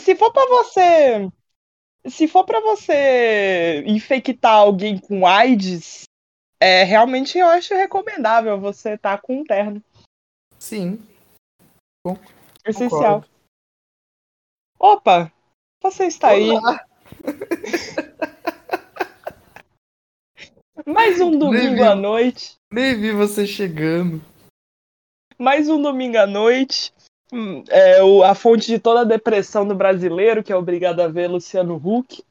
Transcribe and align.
Se 0.00 0.14
for 0.14 0.32
pra 0.32 0.46
você. 0.46 1.28
Se 2.06 2.26
for 2.26 2.44
pra 2.44 2.60
você 2.60 3.84
infectar 3.86 4.54
alguém 4.54 4.98
com 4.98 5.26
AIDS, 5.26 6.04
é, 6.60 6.82
realmente 6.82 7.38
eu 7.38 7.46
acho 7.46 7.74
recomendável 7.74 8.60
você 8.60 8.94
estar 8.94 9.16
tá 9.16 9.22
com 9.22 9.40
um 9.40 9.44
terno. 9.44 9.82
Sim. 10.58 10.98
Bom, 12.04 12.18
Essencial. 12.66 13.22
Concordo. 13.22 13.28
Opa! 14.78 15.32
Você 15.82 16.06
está 16.06 16.32
Olá. 16.32 16.70
aí. 16.70 16.78
Mais 20.86 21.20
um 21.20 21.38
domingo 21.38 21.84
à 21.84 21.94
noite. 21.94 22.56
Nem 22.72 23.00
vi 23.00 23.12
você 23.12 23.46
chegando. 23.46 24.20
Mais 25.38 25.68
um 25.68 25.80
domingo 25.80 26.18
à 26.18 26.26
noite. 26.26 26.92
Hum, 27.32 27.64
é 27.70 28.02
o, 28.02 28.22
a 28.22 28.34
fonte 28.34 28.66
de 28.66 28.78
toda 28.78 29.00
a 29.00 29.04
depressão 29.04 29.66
do 29.66 29.74
brasileiro, 29.74 30.44
que 30.44 30.52
é 30.52 30.56
obrigado 30.56 31.00
a 31.00 31.08
ver 31.08 31.28
Luciano 31.28 31.76
Huck. 31.76 32.22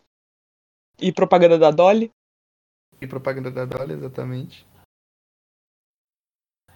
E 1.02 1.12
propaganda 1.12 1.58
da 1.58 1.72
Dolly. 1.72 2.12
E 3.02 3.08
propaganda 3.08 3.50
da 3.50 3.66
Dolly, 3.66 3.94
exatamente. 3.94 4.64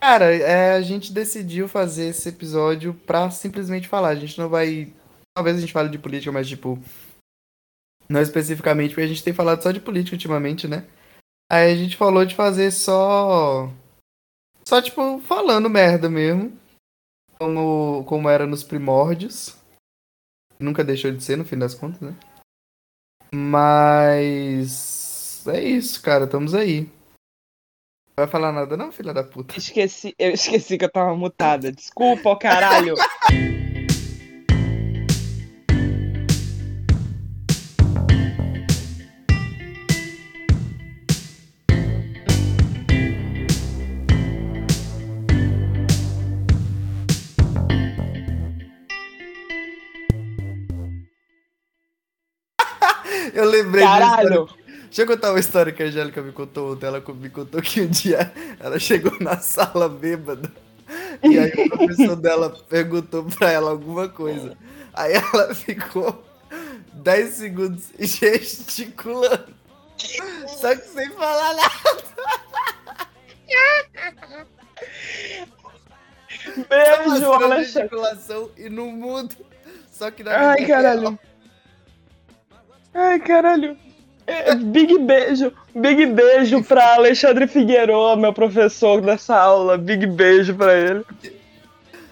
Cara, 0.02 0.36
é, 0.36 0.74
a 0.74 0.82
gente 0.82 1.14
decidiu 1.14 1.68
fazer 1.68 2.08
esse 2.08 2.30
episódio 2.30 2.96
pra 3.06 3.30
simplesmente 3.30 3.88
falar. 3.88 4.10
A 4.10 4.16
gente 4.16 4.38
não 4.40 4.50
vai. 4.50 4.92
Talvez 5.36 5.58
a 5.58 5.60
gente 5.60 5.74
fale 5.74 5.90
de 5.90 6.00
política, 6.00 6.32
mas 6.32 6.48
tipo. 6.48 6.80
Não 8.10 8.22
especificamente, 8.22 8.90
porque 8.90 9.02
a 9.02 9.08
gente 9.08 9.24
tem 9.24 9.34
falado 9.34 9.62
só 9.62 9.72
de 9.72 9.80
política 9.80 10.16
ultimamente, 10.16 10.68
né? 10.68 10.88
Aí 11.52 11.72
a 11.72 11.76
gente 11.76 11.96
falou 11.96 12.26
de 12.26 12.36
fazer 12.36 12.72
só. 12.72 13.72
Só, 14.64 14.82
tipo, 14.82 15.20
falando 15.22 15.70
merda 15.70 16.10
mesmo. 16.10 16.65
Como, 17.40 18.04
como 18.06 18.30
era 18.30 18.46
nos 18.46 18.64
primórdios. 18.64 19.58
Nunca 20.60 20.84
deixou 20.84 21.12
de 21.12 21.24
ser, 21.24 21.38
no 21.38 21.46
fim 21.46 21.58
das 21.58 21.76
contas, 21.76 22.02
né? 22.02 22.16
Mas. 23.34 25.46
É 25.48 25.62
isso, 25.62 26.02
cara. 26.02 26.26
Estamos 26.26 26.54
aí. 26.54 26.90
Não 28.18 28.24
vai 28.24 28.27
falar 28.27 28.54
nada, 28.54 28.77
não, 28.77 28.92
filha 28.92 29.14
da 29.14 29.24
puta? 29.24 29.58
Esqueci, 29.58 30.16
eu 30.18 30.32
esqueci 30.32 30.77
que 30.77 30.86
eu 30.86 30.92
tava 30.92 31.16
mutada. 31.16 31.72
Desculpa, 31.72 32.36
caralho. 32.38 32.96
lembrei 53.76 53.99
Caralho. 53.99 54.49
Deixa 54.85 55.01
eu 55.01 55.07
contar 55.07 55.31
uma 55.31 55.40
história 55.40 55.73
que 55.73 55.84
a 55.84 55.87
Angélica 55.87 56.21
me 56.21 56.31
contou 56.31 56.73
ontem. 56.73 56.85
Ela 56.85 57.04
me 57.15 57.29
contou 57.29 57.62
que 57.62 57.81
um 57.81 57.87
dia 57.87 58.31
ela 58.59 58.79
chegou 58.79 59.18
na 59.20 59.37
sala 59.37 59.90
bêbada. 59.90 60.51
E 61.23 61.40
aí 61.40 61.51
o 61.51 61.70
professor 61.70 62.15
dela 62.15 62.49
perguntou 62.70 63.23
pra 63.23 63.51
ela 63.51 63.71
alguma 63.71 64.07
coisa. 64.07 64.57
Aí 64.94 65.13
ela 65.13 65.53
ficou 65.53 66.23
10 66.94 67.29
segundos 67.34 67.84
gesticulando. 68.00 69.53
Só 70.47 70.75
que 70.75 70.88
sem 70.88 71.09
falar 71.12 71.53
nada. 71.56 73.06
Beijo, 76.69 77.34
Alexandre. 77.34 77.63
gesticulação 77.66 78.51
e 78.57 78.69
no 78.69 78.88
mudo. 78.88 79.35
Só 79.91 80.12
que 80.12 80.23
na 80.23 80.51
Ai, 80.51 80.66
caralho. 80.66 81.18
Ai, 82.96 83.19
caralho. 83.19 83.78
É, 84.25 84.56
big 84.56 84.97
beijo, 85.00 85.51
big 85.75 86.06
beijo 86.07 86.63
pra 86.63 86.96
Alexandre 86.96 87.46
Figueiredo, 87.46 88.16
meu 88.18 88.34
professor 88.34 89.02
dessa 89.02 89.36
aula. 89.36 89.78
Big 89.78 90.08
beijo 90.08 90.56
pra 90.56 90.74
ele. 90.74 91.06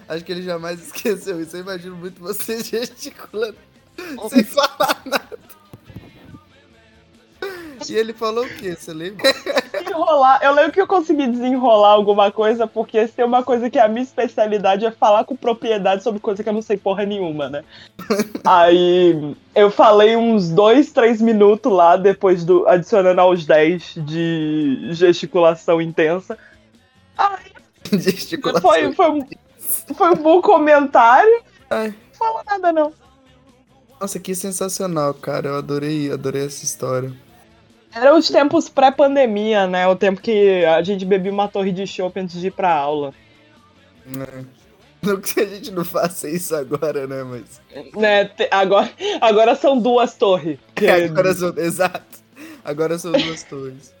Acho 0.06 0.24
que 0.24 0.30
ele 0.30 0.42
jamais 0.42 0.80
esqueceu 0.84 1.40
isso. 1.40 1.56
Eu 1.56 1.62
imagino 1.62 1.96
muito 1.96 2.20
você 2.20 2.62
gesticulando 2.62 3.56
sem 4.28 4.44
falar 4.44 5.00
nada. 5.06 5.38
E 7.90 7.96
ele 7.96 8.12
falou 8.12 8.44
o 8.44 8.48
quê? 8.48 8.74
Você 8.74 8.92
lembra? 8.92 9.22
Enrolar. 9.88 10.40
Eu 10.42 10.52
lembro 10.52 10.72
que 10.72 10.80
eu 10.80 10.86
consegui 10.86 11.26
desenrolar 11.26 11.90
alguma 11.90 12.30
coisa, 12.30 12.66
porque 12.66 13.06
se 13.06 13.14
tem 13.14 13.24
uma 13.24 13.42
coisa 13.42 13.68
que 13.68 13.78
é 13.78 13.82
a 13.82 13.88
minha 13.88 14.02
especialidade 14.02 14.86
é 14.86 14.90
falar 14.90 15.24
com 15.24 15.36
propriedade 15.36 16.02
sobre 16.02 16.20
coisa 16.20 16.42
que 16.42 16.48
eu 16.48 16.52
não 16.52 16.62
sei 16.62 16.76
porra 16.76 17.04
nenhuma, 17.04 17.48
né? 17.48 17.64
Aí 18.44 19.36
eu 19.54 19.70
falei 19.70 20.16
uns 20.16 20.50
dois, 20.50 20.92
três 20.92 21.20
minutos 21.20 21.72
lá, 21.72 21.96
depois 21.96 22.44
do. 22.44 22.66
adicionando 22.68 23.20
aos 23.20 23.44
10 23.44 23.94
de 23.98 24.88
gesticulação 24.92 25.80
intensa. 25.80 26.38
Aí, 27.16 27.52
gesticulação. 27.98 28.70
Foi, 28.70 28.92
foi, 28.92 29.10
um, 29.10 29.26
foi 29.94 30.10
um 30.10 30.16
bom 30.16 30.40
comentário. 30.40 31.42
Ai. 31.70 31.88
Não 31.88 32.18
falou 32.18 32.42
nada, 32.44 32.72
não. 32.72 32.92
Nossa, 34.00 34.18
que 34.18 34.34
sensacional, 34.34 35.14
cara. 35.14 35.48
Eu 35.48 35.56
adorei, 35.56 36.12
adorei 36.12 36.44
essa 36.44 36.64
história. 36.64 37.12
Era 37.94 38.14
os 38.14 38.28
tempos 38.28 38.68
pré-pandemia, 38.68 39.66
né? 39.66 39.86
O 39.86 39.94
tempo 39.94 40.20
que 40.20 40.64
a 40.64 40.82
gente 40.82 41.04
bebia 41.04 41.30
uma 41.30 41.48
torre 41.48 41.70
de 41.70 41.86
chopp 41.86 42.18
antes 42.18 42.40
de 42.40 42.48
ir 42.48 42.50
pra 42.50 42.72
aula. 42.72 43.14
É. 44.06 44.44
Não 45.02 45.20
que 45.20 45.38
a 45.38 45.46
gente 45.46 45.70
não 45.70 45.84
faça 45.84 46.28
isso 46.28 46.56
agora, 46.56 47.06
né? 47.06 47.22
Mas. 47.22 47.60
Né, 47.94 48.30
agora, 48.50 48.90
agora 49.20 49.54
são 49.54 49.78
duas 49.78 50.14
torres. 50.14 50.58
Que... 50.74 50.86
É, 50.88 51.04
agora 51.04 51.34
são, 51.34 51.54
exato. 51.56 52.24
Agora 52.64 52.98
são 52.98 53.12
duas 53.12 53.42
torres. 53.42 53.94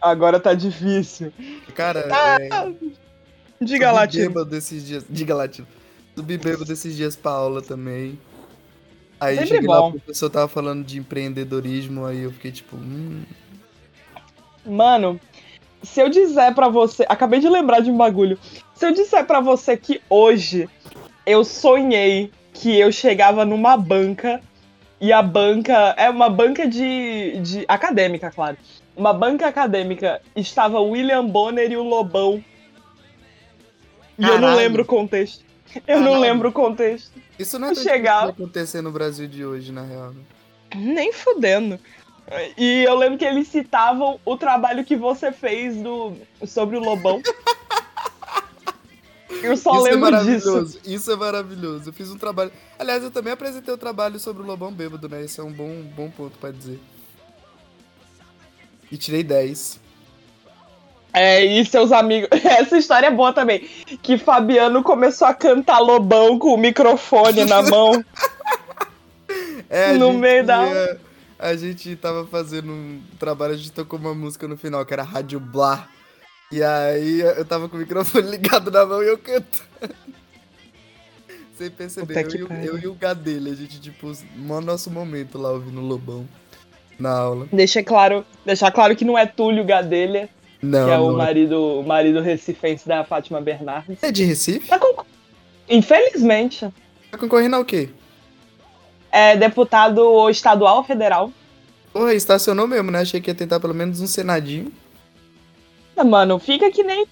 Agora 0.00 0.40
tá 0.40 0.54
difícil. 0.54 1.32
Cara, 1.74 2.08
ah, 2.10 2.38
é... 2.40 2.72
Diga 3.60 3.92
lá, 3.92 4.06
desses 4.06 4.86
dias. 4.86 5.04
Diga. 5.08 5.34
Subi 6.16 6.38
bêbado 6.38 6.64
desses 6.64 6.96
dias 6.96 7.14
pra 7.14 7.32
aula 7.32 7.60
também. 7.60 8.18
Aí 9.20 9.34
Sempre 9.34 9.48
cheguei 9.48 9.66
bom. 9.66 9.72
lá, 9.72 9.86
o 9.88 9.92
professor 9.92 10.30
tava 10.30 10.48
falando 10.48 10.84
de 10.84 10.98
empreendedorismo, 10.98 12.04
aí 12.04 12.22
eu 12.22 12.32
fiquei 12.32 12.52
tipo. 12.52 12.76
Hum. 12.76 13.22
Mano, 14.64 15.20
se 15.82 16.00
eu 16.00 16.08
disser 16.08 16.54
para 16.54 16.68
você. 16.68 17.04
Acabei 17.08 17.40
de 17.40 17.48
lembrar 17.48 17.80
de 17.80 17.90
um 17.90 17.96
bagulho. 17.96 18.38
Se 18.74 18.86
eu 18.86 18.92
disser 18.92 19.24
para 19.24 19.40
você 19.40 19.76
que 19.76 20.00
hoje 20.08 20.68
eu 21.26 21.44
sonhei 21.44 22.30
que 22.52 22.76
eu 22.78 22.90
chegava 22.92 23.44
numa 23.44 23.76
banca 23.76 24.40
e 25.00 25.12
a 25.12 25.22
banca. 25.22 25.94
É 25.96 26.08
uma 26.10 26.28
banca 26.28 26.66
de. 26.66 27.40
de 27.40 27.64
acadêmica, 27.68 28.30
claro. 28.30 28.56
Uma 28.96 29.12
banca 29.12 29.46
acadêmica. 29.46 30.20
Estava 30.34 30.80
o 30.80 30.90
William 30.90 31.26
Bonner 31.26 31.70
e 31.70 31.76
o 31.76 31.82
Lobão. 31.82 32.42
E 34.18 34.22
Caralho. 34.22 34.36
eu 34.44 34.48
não 34.48 34.56
lembro 34.56 34.82
o 34.82 34.86
contexto. 34.86 35.47
Eu 35.86 36.00
não 36.00 36.18
lembro 36.18 36.48
o 36.48 36.52
contexto. 36.52 37.12
Isso 37.38 37.58
não 37.58 37.70
é 37.70 37.74
chegar... 37.74 38.24
que 38.26 38.42
acontecer 38.42 38.80
no 38.80 38.90
Brasil 38.90 39.28
de 39.28 39.44
hoje, 39.44 39.72
na 39.72 39.82
real. 39.82 40.12
Né? 40.12 40.22
Nem 40.76 41.12
fudendo. 41.12 41.78
E 42.56 42.84
eu 42.84 42.94
lembro 42.94 43.18
que 43.18 43.24
eles 43.24 43.48
citavam 43.48 44.20
o 44.24 44.36
trabalho 44.36 44.84
que 44.84 44.96
você 44.96 45.32
fez 45.32 45.76
do... 45.76 46.14
sobre 46.46 46.76
o 46.76 46.80
Lobão. 46.80 47.22
Eu 49.42 49.56
só 49.56 49.76
Isso 49.76 49.86
é 49.86 49.90
lembro 49.92 50.14
é 50.14 50.24
disso. 50.24 50.80
Isso 50.84 51.12
é 51.12 51.16
maravilhoso. 51.16 51.90
Eu 51.90 51.92
fiz 51.92 52.10
um 52.10 52.18
trabalho. 52.18 52.50
Aliás, 52.78 53.04
eu 53.04 53.10
também 53.10 53.32
apresentei 53.32 53.72
o 53.72 53.76
um 53.76 53.78
trabalho 53.78 54.18
sobre 54.18 54.42
o 54.42 54.46
Lobão 54.46 54.72
Bêbado, 54.72 55.08
né? 55.08 55.22
Esse 55.22 55.38
é 55.38 55.44
um 55.44 55.52
bom, 55.52 55.82
bom 55.94 56.10
ponto 56.10 56.36
para 56.38 56.50
dizer. 56.50 56.80
E 58.90 58.96
tirei 58.96 59.22
10. 59.22 59.80
É, 61.12 61.44
e 61.44 61.64
seus 61.64 61.92
amigos. 61.92 62.28
Essa 62.44 62.76
história 62.78 63.06
é 63.06 63.10
boa 63.10 63.32
também. 63.32 63.68
Que 64.02 64.18
Fabiano 64.18 64.82
começou 64.82 65.26
a 65.26 65.34
cantar 65.34 65.78
lobão 65.78 66.38
com 66.38 66.54
o 66.54 66.58
microfone 66.58 67.44
na 67.44 67.62
mão. 67.62 68.04
É, 69.70 69.92
no 69.92 70.14
meio 70.14 70.46
da. 70.46 70.64
Ia, 70.64 71.00
a 71.38 71.54
gente 71.54 71.94
tava 71.96 72.26
fazendo 72.26 72.72
um 72.72 73.02
trabalho, 73.18 73.52
a 73.52 73.56
gente 73.56 73.70
tocou 73.70 73.98
uma 73.98 74.14
música 74.14 74.48
no 74.48 74.56
final, 74.56 74.84
que 74.86 74.94
era 74.94 75.02
Rádio 75.02 75.38
Blá. 75.38 75.86
E 76.50 76.62
aí 76.62 77.20
eu 77.20 77.44
tava 77.44 77.68
com 77.68 77.76
o 77.76 77.78
microfone 77.78 78.26
ligado 78.30 78.70
na 78.70 78.86
mão 78.86 79.02
e 79.02 79.08
eu 79.08 79.18
canto. 79.18 79.62
Sem 81.54 81.70
perceber, 81.70 82.16
eu, 82.34 82.46
eu, 82.46 82.62
eu, 82.62 82.78
e 82.78 82.86
o 82.86 82.94
Gadelha, 82.94 83.52
a 83.52 83.54
gente, 83.54 83.80
tipo, 83.80 84.10
no 84.36 84.60
nosso 84.60 84.90
momento 84.90 85.36
lá 85.36 85.50
ouvindo 85.50 85.80
o 85.80 85.84
Lobão 85.84 86.26
na 86.98 87.10
aula. 87.10 87.48
Deixa 87.52 87.82
claro, 87.82 88.24
deixar 88.46 88.70
claro 88.70 88.96
que 88.96 89.04
não 89.04 89.18
é 89.18 89.26
Túlio 89.26 89.64
Gadelha, 89.64 90.28
não, 90.60 90.86
que 90.86 90.92
é 90.92 90.98
o 90.98 91.12
é. 91.12 91.16
marido, 91.16 91.80
o 91.80 91.82
marido 91.82 92.20
recifense 92.20 92.86
da 92.88 93.04
Fátima 93.04 93.40
Bernardes. 93.40 94.02
É 94.02 94.10
de 94.10 94.24
Recife? 94.24 94.68
Tá 94.68 94.78
concor... 94.78 95.06
Infelizmente. 95.68 96.68
Tá 97.10 97.18
concorrendo 97.18 97.56
ao 97.56 97.64
quê? 97.64 97.88
É 99.10 99.36
deputado 99.36 100.28
estadual 100.28 100.78
ou 100.78 100.84
federal. 100.84 101.32
Porra, 101.92 102.14
estacionou 102.14 102.66
mesmo, 102.66 102.90
né? 102.90 103.00
Achei 103.00 103.20
que 103.20 103.30
ia 103.30 103.34
tentar 103.34 103.60
pelo 103.60 103.74
menos 103.74 104.00
um 104.00 104.06
senadinho. 104.06 104.72
Mano, 106.04 106.38
fica 106.38 106.70
que 106.70 106.82
nem. 106.82 107.06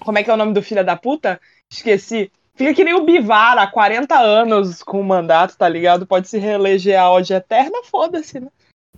Como 0.00 0.18
é 0.18 0.22
que 0.22 0.30
é 0.30 0.34
o 0.34 0.36
nome 0.36 0.52
do 0.52 0.62
filho 0.62 0.84
da 0.84 0.96
puta? 0.96 1.40
Esqueci. 1.70 2.30
Fica 2.54 2.74
que 2.74 2.84
nem 2.84 2.94
o 2.94 3.04
Bivar, 3.04 3.58
há 3.58 3.66
40 3.66 4.18
anos 4.18 4.82
com 4.82 5.00
o 5.00 5.04
mandato, 5.04 5.56
tá 5.56 5.68
ligado? 5.68 6.06
Pode 6.06 6.28
se 6.28 6.38
reeleger 6.38 7.00
a 7.00 7.10
ódio 7.10 7.34
eterna, 7.34 7.78
foda-se, 7.90 8.38
né? 8.38 8.48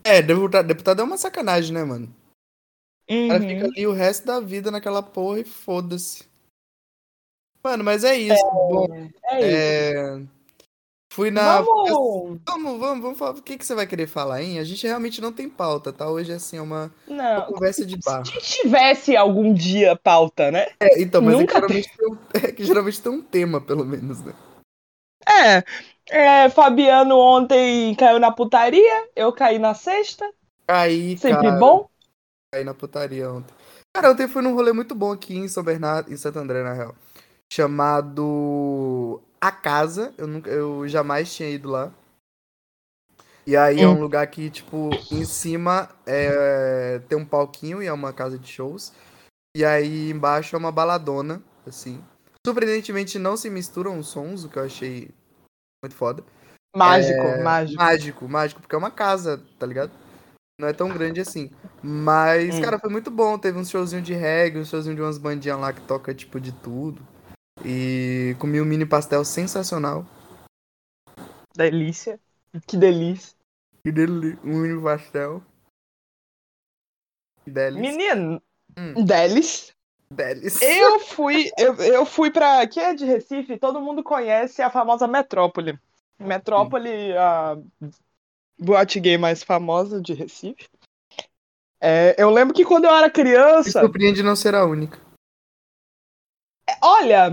É, 0.02 0.20
deputado, 0.20 0.66
deputado 0.66 1.00
é 1.00 1.04
uma 1.04 1.16
sacanagem, 1.16 1.72
né, 1.72 1.84
mano? 1.84 2.12
O 3.08 3.28
cara 3.28 3.40
fica 3.40 3.64
Uhum. 3.64 3.70
ali 3.70 3.86
o 3.86 3.92
resto 3.92 4.26
da 4.26 4.40
vida 4.40 4.70
naquela 4.70 5.02
porra 5.02 5.40
e 5.40 5.44
foda-se. 5.44 6.24
Mano, 7.62 7.82
mas 7.84 8.04
é 8.04 8.16
isso. 8.16 8.44
Bom, 8.68 8.86
É 9.30 9.40
isso. 9.40 9.56
é... 9.56 10.22
Fui 11.12 11.30
na. 11.30 11.60
Vamos. 11.62 12.40
Vamos, 12.44 12.78
vamos, 12.80 13.02
vamos 13.02 13.18
falar. 13.18 13.30
O 13.38 13.42
que, 13.42 13.56
que 13.56 13.64
você 13.64 13.72
vai 13.74 13.86
querer 13.86 14.08
falar, 14.08 14.42
hein? 14.42 14.58
A 14.58 14.64
gente 14.64 14.84
realmente 14.84 15.20
não 15.20 15.32
tem 15.32 15.48
pauta, 15.48 15.92
tá? 15.92 16.10
Hoje, 16.10 16.32
assim, 16.32 16.56
é 16.56 16.60
uma, 16.60 16.92
uma 17.06 17.16
Não. 17.36 17.42
conversa 17.52 17.86
de 17.86 17.96
bar. 17.98 18.24
Se 18.26 18.62
tivesse 18.62 19.16
algum 19.16 19.54
dia 19.54 19.94
pauta, 19.94 20.50
né? 20.50 20.66
É, 20.80 21.00
então, 21.00 21.22
mas 21.22 21.34
é 21.34 21.36
que, 21.36 21.40
Nunca 21.42 21.54
geralmente 21.54 21.96
tem 21.96 22.08
um, 22.10 22.18
é 22.34 22.52
que 22.52 22.64
geralmente 22.64 23.00
tem 23.00 23.12
um 23.12 23.22
tema, 23.22 23.60
pelo 23.60 23.84
menos, 23.84 24.24
né? 24.24 24.34
É, 25.26 25.62
é, 26.10 26.50
Fabiano 26.50 27.16
ontem 27.16 27.94
caiu 27.94 28.18
na 28.18 28.32
putaria, 28.32 29.08
eu 29.14 29.32
caí 29.32 29.58
na 29.58 29.72
sexta, 29.72 30.28
Aí, 30.66 31.16
sempre 31.16 31.42
cara, 31.42 31.58
bom. 31.60 31.88
Caí 32.54 32.64
na 32.64 32.72
putaria 32.72 33.30
ontem. 33.30 33.52
Cara, 33.92 34.12
ontem 34.12 34.28
fui 34.28 34.40
num 34.42 34.54
rolê 34.54 34.72
muito 34.72 34.94
bom 34.94 35.12
aqui 35.12 35.36
em 35.36 35.48
São 35.48 35.62
Bernardo, 35.64 36.12
em 36.12 36.16
Santo 36.16 36.38
André, 36.38 36.62
na 36.62 36.72
real. 36.72 36.94
Chamado 37.52 39.20
A 39.40 39.50
Casa. 39.50 40.14
Eu, 40.16 40.26
nunca, 40.26 40.50
eu 40.50 40.86
jamais 40.88 41.34
tinha 41.34 41.50
ido 41.50 41.68
lá. 41.68 41.92
E 43.46 43.56
aí 43.56 43.82
é 43.82 43.88
um 43.88 43.94
Hum. 43.96 44.00
lugar 44.00 44.26
que, 44.28 44.48
tipo, 44.48 44.98
em 45.10 45.24
cima 45.24 45.90
é, 46.06 47.00
tem 47.08 47.18
um 47.18 47.26
palquinho 47.26 47.82
e 47.82 47.86
é 47.86 47.92
uma 47.92 48.12
casa 48.12 48.38
de 48.38 48.50
shows. 48.50 48.92
E 49.56 49.64
aí 49.64 50.10
embaixo 50.10 50.56
é 50.56 50.58
uma 50.58 50.72
baladona, 50.72 51.42
assim. 51.66 52.02
Surpreendentemente 52.46 53.18
não 53.18 53.36
se 53.36 53.50
misturam 53.50 53.98
os 53.98 54.08
sons, 54.08 54.44
o 54.44 54.48
que 54.48 54.58
eu 54.58 54.64
achei 54.64 55.10
muito 55.84 55.94
foda. 55.94 56.24
Mágico, 56.74 57.26
É, 57.26 57.42
mágico. 57.42 57.82
Mágico, 57.82 58.28
mágico, 58.28 58.60
porque 58.60 58.74
é 58.74 58.78
uma 58.78 58.90
casa, 58.90 59.42
tá 59.58 59.66
ligado? 59.66 59.92
Não 60.58 60.68
é 60.68 60.72
tão 60.72 60.88
grande 60.88 61.20
assim. 61.20 61.50
Mas, 61.82 62.54
Hum. 62.54 62.62
cara, 62.62 62.78
foi 62.78 62.90
muito 62.90 63.10
bom. 63.10 63.38
Teve 63.38 63.58
uns 63.58 63.68
showzinho 63.70 64.02
de 64.02 64.14
reggae, 64.14 64.58
um 64.58 64.64
showzinho 64.64 64.94
de 64.94 65.02
umas 65.02 65.18
bandinhas 65.18 65.58
lá 65.58 65.72
que 65.72 65.80
toca, 65.82 66.14
tipo, 66.14 66.40
de 66.40 66.52
tudo. 66.52 67.02
E 67.64 68.36
comi 68.38 68.60
um 68.60 68.64
mini 68.64 68.86
pastel 68.86 69.24
sensacional. 69.24 70.06
Delícia. 71.56 72.20
Que 72.66 72.76
delícia. 72.76 73.34
E 73.84 73.90
dele, 73.92 74.38
um 74.44 74.58
mini 74.60 74.80
pastel. 74.82 75.42
Delis. 77.46 77.80
Menino, 77.80 78.42
Hum. 78.76 79.04
Delis. 79.04 79.72
Delis. 80.10 80.60
Eu 80.62 80.98
fui, 81.00 81.50
eu, 81.58 81.74
eu 81.76 82.06
fui 82.06 82.30
pra. 82.30 82.60
Aqui 82.60 82.80
é 82.80 82.94
de 82.94 83.04
Recife, 83.04 83.58
todo 83.58 83.80
mundo 83.80 84.02
conhece 84.02 84.62
a 84.62 84.70
famosa 84.70 85.06
Metrópole. 85.06 85.78
Metrópole, 86.18 87.12
a 87.16 87.58
boate 88.58 89.00
gay 89.00 89.16
mais 89.18 89.42
famosa 89.42 90.00
de 90.00 90.12
Recife. 90.14 90.68
É, 91.80 92.14
eu 92.18 92.30
lembro 92.30 92.54
que 92.54 92.64
quando 92.64 92.84
eu 92.86 92.94
era 92.94 93.06
Me 93.06 93.12
criança. 93.12 93.80
surpreende 93.80 94.22
não 94.22 94.34
ser 94.34 94.54
a 94.54 94.64
única. 94.64 94.98
Olha, 96.82 97.30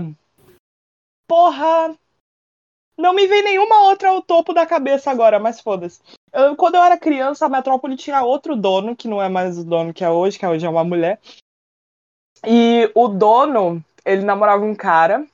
porra, 1.26 1.96
não 2.98 3.14
me 3.14 3.26
vem 3.26 3.42
nenhuma 3.42 3.88
outra 3.88 4.10
ao 4.10 4.20
topo 4.22 4.52
da 4.52 4.66
cabeça 4.66 5.10
agora, 5.10 5.38
mas 5.38 5.60
foda-se. 5.60 6.00
Eu- 6.32 6.54
Quando 6.56 6.74
eu 6.74 6.82
era 6.82 6.98
criança, 6.98 7.46
a 7.46 7.48
Metrópole 7.48 7.96
tinha 7.96 8.22
outro 8.22 8.54
dono, 8.56 8.94
que 8.96 9.08
não 9.08 9.22
é 9.22 9.28
mais 9.28 9.58
o 9.58 9.64
dono 9.64 9.94
que 9.94 10.04
é 10.04 10.10
hoje, 10.10 10.38
que 10.38 10.46
hoje 10.46 10.66
é 10.66 10.68
uma 10.68 10.84
mulher. 10.84 11.18
E 12.46 12.90
o 12.94 13.08
dono, 13.08 13.82
ele 14.04 14.22
namorava 14.24 14.64
um 14.64 14.74
cara, 14.74 15.26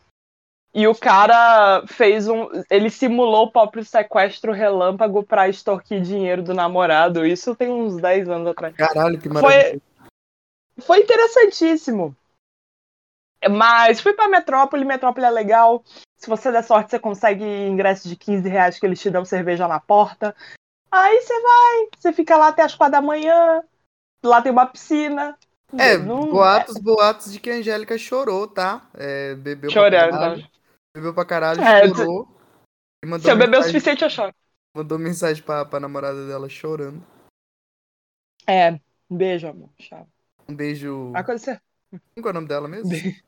e 0.75 0.87
o 0.87 0.95
cara 0.95 1.83
fez 1.87 2.29
um. 2.29 2.49
Ele 2.71 2.91
simulou 2.91 3.47
o 3.47 3.51
próprio 3.51 3.85
sequestro 3.85 4.53
relâmpago 4.53 5.23
pra 5.23 5.49
extorquir 5.49 6.01
dinheiro 6.03 6.43
do 6.43 6.55
namorado. 6.55 7.27
Isso 7.27 7.55
tem 7.55 7.71
uns 7.71 7.97
10 7.97 8.29
anos 8.29 8.49
atrás. 8.49 8.77
Caralho, 8.77 9.19
que 9.19 9.29
maravilha. 9.29 9.81
Foi, 10.77 10.85
foi 10.85 11.01
interessantíssimo. 11.01 12.15
Mas 13.51 14.01
fui 14.01 14.13
pra 14.13 14.29
Metrópole, 14.29 14.85
Metrópole 14.85 15.27
é 15.27 15.31
legal. 15.31 15.83
Se 16.17 16.29
você 16.29 16.51
der 16.51 16.65
sorte, 16.65 16.91
você 16.91 16.99
consegue 16.99 17.45
ingresso 17.45 18.09
de 18.09 18.17
15 18.17 18.49
reais 18.49 18.79
que 18.79 18.85
eles 18.85 19.01
te 19.01 19.11
dão 19.11 19.25
cerveja 19.25 19.69
na 19.69 19.79
porta. 19.79 20.35
Aí 20.91 21.21
você 21.21 21.41
vai, 21.41 21.89
você 21.97 22.13
fica 22.13 22.37
lá 22.37 22.49
até 22.49 22.63
as 22.63 22.75
quatro 22.75 22.93
da 22.93 23.01
manhã. 23.01 23.63
Lá 24.25 24.43
tem 24.43 24.51
uma 24.51 24.67
piscina. 24.67 25.39
É, 25.79 25.97
Não- 25.97 26.31
boatos, 26.31 26.79
boatos 26.79 27.33
de 27.33 27.39
que 27.39 27.51
a 27.51 27.55
Angélica 27.55 27.97
chorou, 27.97 28.49
tá? 28.49 28.83
É, 28.95 29.35
bebeu 29.35 29.71
Chorando. 29.71 30.43
Bebeu 30.99 31.15
pra 31.15 31.25
caralho, 31.25 31.61
É, 31.61 31.87
chorou. 31.87 32.29
E 33.05 33.07
mandou 33.07 33.25
Se 33.25 33.31
eu 33.31 33.39
beber 33.39 33.61
o 33.61 33.63
suficiente, 33.63 34.03
eu 34.03 34.11
choro. 34.11 34.35
Mandou 34.77 34.99
mensagem 34.99 35.41
pra, 35.43 35.65
pra 35.65 35.79
namorada 35.79 36.27
dela 36.27 36.49
chorando. 36.49 37.05
É, 38.47 38.81
beijo, 39.09 39.47
amor. 39.47 39.71
Tchau. 39.79 40.09
Um 40.49 40.55
beijo. 40.57 41.13
A 41.15 41.23
coisa 41.23 41.45
você... 41.45 41.61
Qual 42.21 42.27
é 42.27 42.31
o 42.31 42.33
nome 42.33 42.49
dela 42.49 42.67
mesmo? 42.67 42.89
Beijo. 42.91 43.23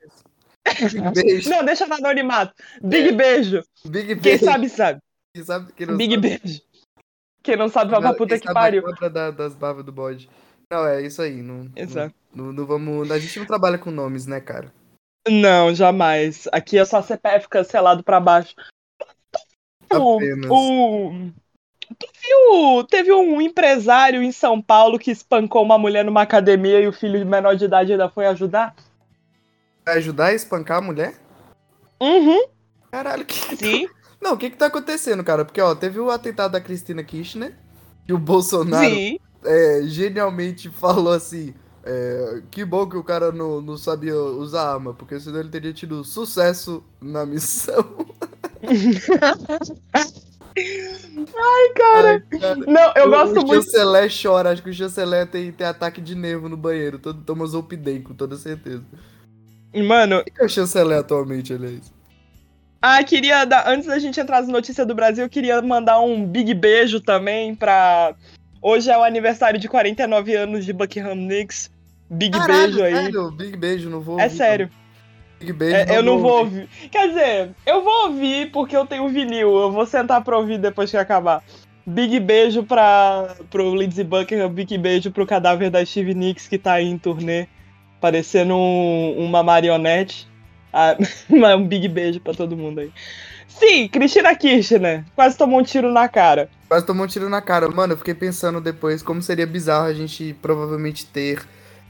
Beijo. 1.14 1.48
Não, 1.48 1.64
deixa 1.64 1.86
no 1.86 1.94
anonimato. 1.94 2.52
Big 2.82 3.12
beijo. 3.12 3.62
Big 3.84 4.06
Quem 4.08 4.16
beijo. 4.16 4.44
sabe, 4.44 4.68
sabe. 4.68 5.00
Quem 5.34 5.44
sabe 5.44 5.72
quem 5.72 5.86
não 5.86 5.96
Big 5.96 6.14
sabe, 6.14 6.28
beijo. 6.28 6.62
Quem 7.42 7.56
não 7.56 7.68
sabe, 7.68 7.90
vai 7.92 8.00
pra 8.00 8.14
puta 8.14 8.38
que 8.38 8.52
pariu. 8.52 8.82
da- 9.10 9.30
das 9.30 9.54
barbas 9.54 9.84
do 9.84 9.92
bode. 9.92 10.28
Não, 10.70 10.86
é 10.86 11.02
isso 11.02 11.22
aí. 11.22 11.40
Não, 11.42 11.70
Exato. 11.74 12.14
Não, 12.34 12.46
não, 12.46 12.52
não 12.52 12.66
vamos. 12.66 13.10
A 13.10 13.18
gente 13.18 13.38
não 13.38 13.46
trabalha 13.46 13.78
com 13.78 13.90
nomes, 13.90 14.26
né, 14.26 14.40
cara? 14.40 14.72
Não, 15.30 15.72
jamais. 15.74 16.48
Aqui 16.52 16.76
é 16.78 16.84
só 16.84 17.00
CPF 17.02 17.48
cancelado 17.48 18.02
pra 18.02 18.18
baixo. 18.18 18.54
Apenas. 19.88 20.50
o- 20.50 21.30
Tu 21.98 22.06
viu? 22.22 22.84
Teve 22.84 23.12
um 23.12 23.40
empresário 23.40 24.22
em 24.22 24.30
São 24.30 24.62
Paulo 24.62 24.98
que 24.98 25.10
espancou 25.10 25.62
uma 25.64 25.76
mulher 25.76 26.04
numa 26.04 26.22
academia 26.22 26.80
e 26.80 26.86
o 26.86 26.92
filho 26.92 27.18
de 27.18 27.24
menor 27.24 27.56
de 27.56 27.64
idade 27.64 27.90
ainda 27.92 28.08
foi 28.08 28.26
ajudar? 28.26 28.74
Ajudar 29.86 30.26
a 30.26 30.34
espancar 30.34 30.78
a 30.78 30.80
mulher? 30.82 31.14
Uhum, 32.00 32.44
Caralho, 32.92 33.24
que. 33.24 33.56
sim. 33.56 33.88
Não, 34.20 34.34
o 34.34 34.38
que 34.38 34.50
que 34.50 34.56
tá 34.56 34.66
acontecendo, 34.66 35.24
cara? 35.24 35.44
Porque, 35.44 35.60
ó, 35.60 35.74
teve 35.74 35.98
o 35.98 36.10
atentado 36.10 36.52
da 36.52 36.60
Cristina 36.60 37.02
Kirchner. 37.02 37.54
E 38.08 38.12
o 38.12 38.18
Bolsonaro 38.18 38.96
é, 39.44 39.82
genialmente 39.84 40.68
falou 40.70 41.12
assim: 41.12 41.54
é, 41.84 42.42
que 42.50 42.64
bom 42.64 42.88
que 42.88 42.96
o 42.96 43.04
cara 43.04 43.32
não, 43.32 43.60
não 43.60 43.76
sabia 43.76 44.14
usar 44.14 44.72
arma, 44.74 44.92
porque 44.94 45.18
senão 45.18 45.40
ele 45.40 45.48
teria 45.48 45.72
tido 45.72 46.04
sucesso 46.04 46.82
na 47.00 47.24
missão. 47.24 48.06
Ai, 50.56 51.68
cara. 51.76 52.24
Ai, 52.32 52.38
cara. 52.40 52.56
Não, 52.56 52.92
eu 52.96 53.06
o, 53.06 53.10
gosto 53.10 53.40
o 53.40 53.46
muito. 53.46 53.64
chanceler 53.64 54.10
chora, 54.22 54.50
acho 54.50 54.62
que 54.62 54.70
o 54.70 54.74
chanceler 54.74 55.26
tem, 55.26 55.52
tem 55.52 55.66
ataque 55.66 56.00
de 56.00 56.14
nervo 56.14 56.48
no 56.48 56.56
banheiro, 56.56 56.98
todo, 56.98 57.22
toma 57.22 57.46
Zolpidem, 57.46 58.02
com 58.02 58.14
toda 58.14 58.36
certeza. 58.36 58.84
Mano, 59.74 60.18
O 60.18 60.24
que 60.24 60.42
é 60.42 60.44
o 60.44 60.48
chanceler 60.48 60.98
atualmente, 60.98 61.52
aliás? 61.52 61.92
ah, 62.82 63.02
queria 63.04 63.44
dar. 63.44 63.68
Antes 63.68 63.86
da 63.86 63.98
gente 63.98 64.18
entrar 64.18 64.40
nas 64.40 64.48
notícias 64.48 64.86
do 64.86 64.94
Brasil, 64.94 65.24
eu 65.24 65.30
queria 65.30 65.60
mandar 65.62 66.00
um 66.00 66.26
big 66.26 66.52
beijo 66.54 67.00
também 67.00 67.54
pra. 67.54 68.14
Hoje 68.62 68.90
é 68.90 68.98
o 68.98 69.02
aniversário 69.04 69.58
de 69.60 69.68
49 69.68 70.34
anos 70.34 70.64
de 70.64 70.72
Buckingham 70.72 71.14
Nicks. 71.14 71.70
Big 72.10 72.36
beijo 72.46 72.82
aí. 72.82 72.92
sério, 72.94 73.30
big 73.30 73.56
beijo, 73.56 73.88
não 73.88 74.00
vou 74.00 74.18
É 74.18 74.24
ouvir, 74.24 74.36
sério. 74.36 74.70
não. 74.72 74.80
Big 75.38 75.52
beijo, 75.52 75.76
É, 75.76 75.96
eu 75.96 76.02
não 76.02 76.18
vou 76.18 76.40
ouvir. 76.40 76.68
Quer 76.90 77.08
dizer, 77.08 77.50
eu 77.64 77.82
vou 77.82 78.08
ouvir 78.08 78.50
porque 78.50 78.76
eu 78.76 78.84
tenho 78.84 79.08
vinil. 79.08 79.56
Eu 79.58 79.70
vou 79.72 79.86
sentar 79.86 80.22
pra 80.22 80.36
ouvir 80.36 80.58
depois 80.58 80.90
que 80.90 80.96
acabar. 80.96 81.42
Big 81.86 82.20
beijo 82.20 82.62
pra, 82.62 83.34
pro 83.48 83.74
Lindsey 83.74 84.04
Buckingham, 84.04 84.50
big 84.50 84.76
beijo 84.76 85.10
pro 85.10 85.26
cadáver 85.26 85.70
da 85.70 85.84
Steve 85.84 86.12
Nicks 86.14 86.46
que 86.46 86.58
tá 86.58 86.74
aí 86.74 86.86
em 86.86 86.98
turnê, 86.98 87.46
parecendo 88.00 88.54
um- 88.54 89.14
uma 89.24 89.42
marionete. 89.42 90.28
Ah, 90.72 90.96
um 91.56 91.66
big 91.66 91.88
beijo 91.88 92.20
pra 92.20 92.34
todo 92.34 92.56
mundo 92.56 92.80
aí. 92.80 92.90
Sim, 93.48 93.88
Cristina 93.88 94.34
Kirchner 94.34 95.04
quase 95.16 95.36
tomou 95.38 95.58
um 95.60 95.62
tiro 95.64 95.90
na 95.90 96.06
cara. 96.08 96.48
Quase 96.68 96.84
tomou 96.86 97.04
um 97.04 97.08
tiro 97.08 97.28
na 97.28 97.40
cara. 97.40 97.68
Mano, 97.68 97.94
eu 97.94 97.96
fiquei 97.98 98.14
pensando 98.14 98.60
depois 98.60 99.02
como 99.02 99.22
seria 99.22 99.46
bizarro 99.46 99.86
a 99.86 99.94
gente 99.94 100.34
provavelmente 100.40 101.04
ter 101.06 101.40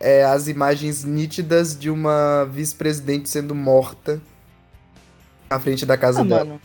é, 0.01 0.25
as 0.25 0.49
imagens 0.49 1.05
nítidas 1.05 1.79
de 1.79 1.91
uma 1.91 2.45
vice-presidente 2.47 3.29
sendo 3.29 3.55
morta 3.55 4.21
na 5.51 5.61
frente 5.61 5.85
da 5.85 5.97
casa 5.97 6.23
Ah, 6.23 6.25
dela. 6.25 6.45
mano. 6.45 6.61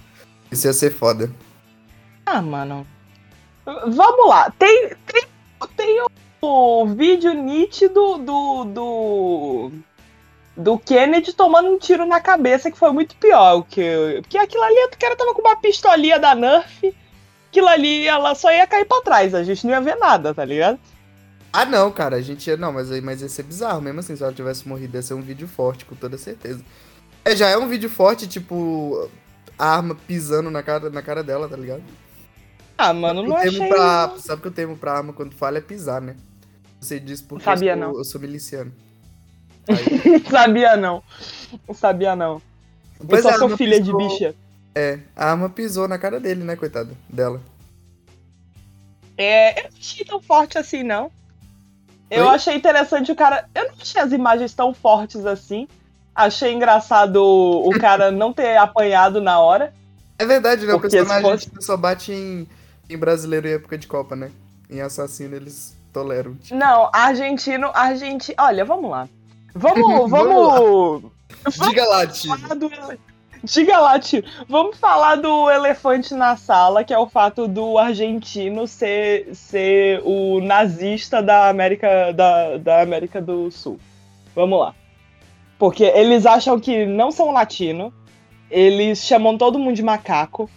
Isso 0.51 0.65
ia 0.67 0.73
ser 0.73 0.91
foda. 0.93 1.29
Ah, 2.25 2.41
mano. 2.41 2.87
Vamos 3.65 4.29
lá. 4.29 4.49
Tem, 4.57 4.89
tem, 5.05 5.23
tem 5.75 6.05
o 6.41 6.85
vídeo 6.87 7.33
nítido 7.33 8.17
do, 8.19 8.63
do. 8.65 9.71
Do 10.57 10.79
Kennedy 10.79 11.33
tomando 11.33 11.67
um 11.69 11.77
tiro 11.77 12.05
na 12.05 12.21
cabeça, 12.21 12.71
que 12.71 12.77
foi 12.77 12.91
muito 12.91 13.15
pior. 13.17 13.63
Que, 13.63 14.19
porque 14.21 14.37
aquilo 14.37 14.63
ali, 14.63 14.85
o 14.85 14.97
cara 14.97 15.15
tava 15.15 15.33
com 15.33 15.41
uma 15.41 15.55
pistolinha 15.57 16.17
da 16.17 16.33
Nerf. 16.33 16.95
Aquilo 17.49 17.67
ali, 17.67 18.07
ela 18.07 18.33
só 18.35 18.51
ia 18.53 18.65
cair 18.65 18.85
pra 18.85 19.01
trás. 19.01 19.35
A 19.35 19.43
gente 19.43 19.65
não 19.65 19.73
ia 19.73 19.81
ver 19.81 19.95
nada, 19.97 20.33
tá 20.33 20.45
ligado? 20.45 20.79
Ah, 21.55 21.65
não, 21.65 21.91
cara, 21.91 22.17
a 22.17 22.21
gente 22.21 22.47
ia. 22.49 22.57
Não, 22.57 22.71
mas, 22.73 22.91
aí- 22.91 23.01
mas 23.01 23.21
ia 23.21 23.29
ser 23.29 23.43
bizarro 23.43 23.81
mesmo 23.81 23.99
assim. 23.99 24.15
Se 24.15 24.23
ela 24.23 24.33
tivesse 24.33 24.67
morrido, 24.67 24.97
ia 24.97 25.01
ser 25.01 25.13
um 25.13 25.21
vídeo 25.21 25.47
forte, 25.47 25.85
com 25.85 25.95
toda 25.95 26.17
certeza. 26.17 26.63
É, 27.23 27.35
já 27.35 27.47
é 27.49 27.57
um 27.57 27.67
vídeo 27.67 27.89
forte, 27.89 28.27
tipo, 28.27 29.09
a 29.57 29.65
arma 29.75 29.95
pisando 29.95 30.51
na 30.51 30.61
cara, 30.61 30.89
na 30.89 31.01
cara 31.01 31.23
dela, 31.23 31.47
tá 31.47 31.55
ligado? 31.55 31.83
Ah, 32.77 32.93
mano, 32.93 33.23
não 33.23 33.35
termo 33.37 33.57
achei. 33.63 33.69
pra, 33.69 34.13
Sabe 34.17 34.41
que 34.41 34.47
o 34.49 34.51
termo 34.51 34.77
pra 34.77 34.93
arma 34.97 35.13
quando 35.13 35.33
falha 35.33 35.59
é 35.59 35.61
pisar, 35.61 36.01
né? 36.01 36.15
Você 36.81 36.99
diz 36.99 37.21
porque 37.21 37.43
Sabia, 37.45 37.71
eu, 37.73 37.77
sou, 37.77 37.87
não. 37.93 37.97
eu 37.99 38.03
sou 38.03 38.21
miliciano. 38.21 38.71
Sabia 40.29 40.75
não. 40.77 41.01
Sabia 41.73 42.15
não. 42.15 42.41
Eu 42.99 43.07
Pois 43.07 43.23
só 43.23 43.29
é, 43.31 43.37
sou 43.37 43.49
filha 43.57 43.79
de 43.79 43.91
pisou. 43.91 43.97
bicha. 44.09 44.35
é, 44.75 44.99
a 45.15 45.31
arma 45.31 45.49
pisou 45.49 45.87
na 45.87 45.97
cara 45.97 46.19
dele, 46.19 46.43
né, 46.43 46.55
coitada 46.55 46.93
dela. 47.09 47.41
É, 49.17 49.59
eu 49.61 49.71
não 49.71 49.77
achei 49.79 50.05
tão 50.05 50.21
forte 50.21 50.57
assim, 50.57 50.83
não. 50.83 51.09
Eu 52.09 52.25
Oi? 52.27 52.35
achei 52.35 52.55
interessante 52.55 53.11
o 53.11 53.15
cara. 53.15 53.47
Eu 53.53 53.65
não 53.65 53.73
achei 53.81 54.01
as 54.01 54.11
imagens 54.11 54.53
tão 54.53 54.73
fortes 54.73 55.25
assim. 55.25 55.67
Achei 56.13 56.53
engraçado 56.53 57.17
o 57.23 57.69
cara 57.79 58.11
não 58.11 58.31
ter 58.31 58.57
apanhado 58.57 59.19
na 59.21 59.39
hora. 59.39 59.73
É 60.17 60.25
verdade, 60.25 60.65
né? 60.65 60.73
O 60.73 60.79
personagem 60.79 61.21
fosse- 61.31 61.49
só 61.59 61.75
bate 61.75 62.11
em, 62.13 62.47
em 62.89 62.97
brasileiro 62.97 63.47
em 63.47 63.53
época 63.53 63.77
de 63.77 63.87
Copa, 63.87 64.15
né? 64.15 64.31
Em 64.69 64.81
assassino 64.81 65.35
eles 65.35 65.75
toleram. 65.91 66.37
Não, 66.51 66.89
argentino, 66.93 67.69
argentino. 67.73 68.35
Olha, 68.39 68.63
vamos 68.63 68.89
lá. 68.89 69.09
Vamos, 69.53 70.09
Vamos 70.09 71.11
vamos. 71.51 71.67
Diga 71.67 71.85
lá, 71.85 72.07
tio. 72.07 72.31
Diga 73.45 73.79
lá, 73.79 73.99
tio. 73.99 74.23
Vamos 74.47 74.77
falar 74.77 75.15
do 75.17 75.49
elefante 75.51 76.13
na 76.13 76.35
sala, 76.35 76.83
que 76.83 76.93
é 76.93 76.97
o 76.97 77.07
fato 77.07 77.47
do 77.47 77.77
argentino 77.77 78.65
ser, 78.67 79.29
ser 79.35 80.01
o 80.03 80.39
nazista 80.41 81.21
da 81.21 81.49
América, 81.49 82.11
da, 82.11 82.57
da 82.57 82.81
América 82.81 83.21
do 83.21 83.51
Sul. 83.51 83.79
Vamos 84.35 84.59
lá. 84.59 84.73
Porque 85.59 85.83
eles 85.83 86.25
acham 86.25 86.59
que 86.59 86.85
não 86.85 87.11
são 87.11 87.31
latino, 87.31 87.93
eles 88.49 88.99
chamam 89.05 89.37
todo 89.37 89.59
mundo 89.59 89.75
de 89.75 89.83
macaco. 89.83 90.49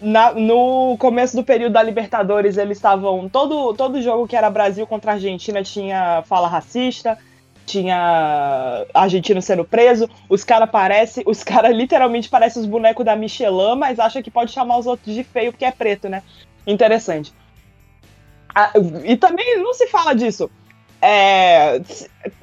Na- 0.00 0.32
no 0.32 0.96
começo 0.98 1.34
do 1.36 1.42
período 1.42 1.72
da 1.72 1.82
Libertadores, 1.82 2.56
eles 2.58 2.78
estavam. 2.78 3.28
Todo, 3.28 3.74
todo 3.74 4.00
jogo 4.02 4.28
que 4.28 4.36
era 4.36 4.50
Brasil 4.50 4.86
contra 4.86 5.12
Argentina 5.12 5.62
tinha 5.62 6.22
fala 6.26 6.48
racista, 6.48 7.18
tinha 7.66 8.86
argentino 8.94 9.42
sendo 9.42 9.64
preso. 9.64 10.08
Os 10.28 10.44
caras 10.44 10.70
parecem. 10.70 11.24
Os 11.26 11.42
caras 11.42 11.74
literalmente 11.76 12.28
parecem 12.28 12.62
os 12.62 12.68
bonecos 12.68 13.04
da 13.04 13.16
Michelin, 13.16 13.76
mas 13.76 13.98
acham 13.98 14.22
que 14.22 14.30
pode 14.30 14.52
chamar 14.52 14.78
os 14.78 14.86
outros 14.86 15.14
de 15.14 15.24
feio 15.24 15.52
porque 15.52 15.64
é 15.64 15.70
preto, 15.70 16.08
né? 16.08 16.22
Interessante. 16.66 17.34
Ah, 18.54 18.72
e 19.04 19.16
também 19.16 19.58
não 19.58 19.74
se 19.74 19.86
fala 19.88 20.14
disso. 20.14 20.50
É, 21.02 21.80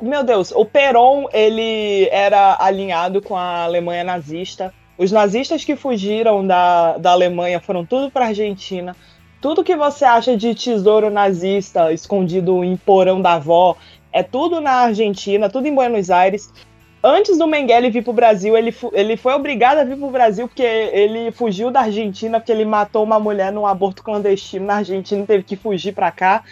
meu 0.02 0.24
Deus, 0.24 0.52
o 0.52 0.64
Perón 0.64 1.26
ele 1.34 2.08
era 2.12 2.56
alinhado 2.60 3.22
com 3.22 3.36
a 3.36 3.64
Alemanha 3.64 4.04
nazista. 4.04 4.74
Os 4.98 5.12
nazistas 5.12 5.66
que 5.66 5.76
fugiram 5.76 6.46
da, 6.46 6.98
da 6.98 7.12
Alemanha 7.12 7.60
foram 7.60 7.84
tudo 7.84 8.12
para 8.12 8.28
Argentina. 8.28 8.96
Tudo 9.42 9.64
que 9.64 9.76
você 9.76 10.06
acha 10.06 10.38
de 10.38 10.54
tesouro 10.54 11.10
nazista 11.10 11.92
escondido 11.92 12.64
em 12.64 12.78
porão 12.78 13.22
da 13.22 13.34
avó 13.34 13.76
é 14.14 14.22
tudo 14.24 14.62
na 14.62 14.72
Argentina, 14.72 15.50
tudo 15.50 15.68
em 15.68 15.74
Buenos 15.74 16.10
Aires. 16.12 16.54
Antes 17.04 17.38
do 17.38 17.48
Mengele 17.48 17.90
vir 17.90 18.04
pro 18.04 18.14
Brasil, 18.14 18.56
ele, 18.56 18.74
ele 18.94 19.18
foi 19.18 19.34
obrigado 19.34 19.80
a 19.80 19.84
vir 19.84 19.98
pro 19.98 20.10
Brasil 20.10 20.48
porque 20.48 20.64
ele 20.64 21.32
fugiu 21.32 21.70
da 21.70 21.82
Argentina, 21.82 22.40
porque 22.40 22.52
ele 22.52 22.64
matou 22.64 23.04
uma 23.04 23.20
mulher 23.20 23.52
num 23.52 23.68
aborto 23.68 24.02
clandestino 24.02 24.66
na 24.66 24.76
Argentina 24.76 25.24
e 25.24 25.28
teve 25.28 25.44
que 25.44 25.58
fugir 25.58 25.94
pra 25.94 26.12
cá. 26.12 26.44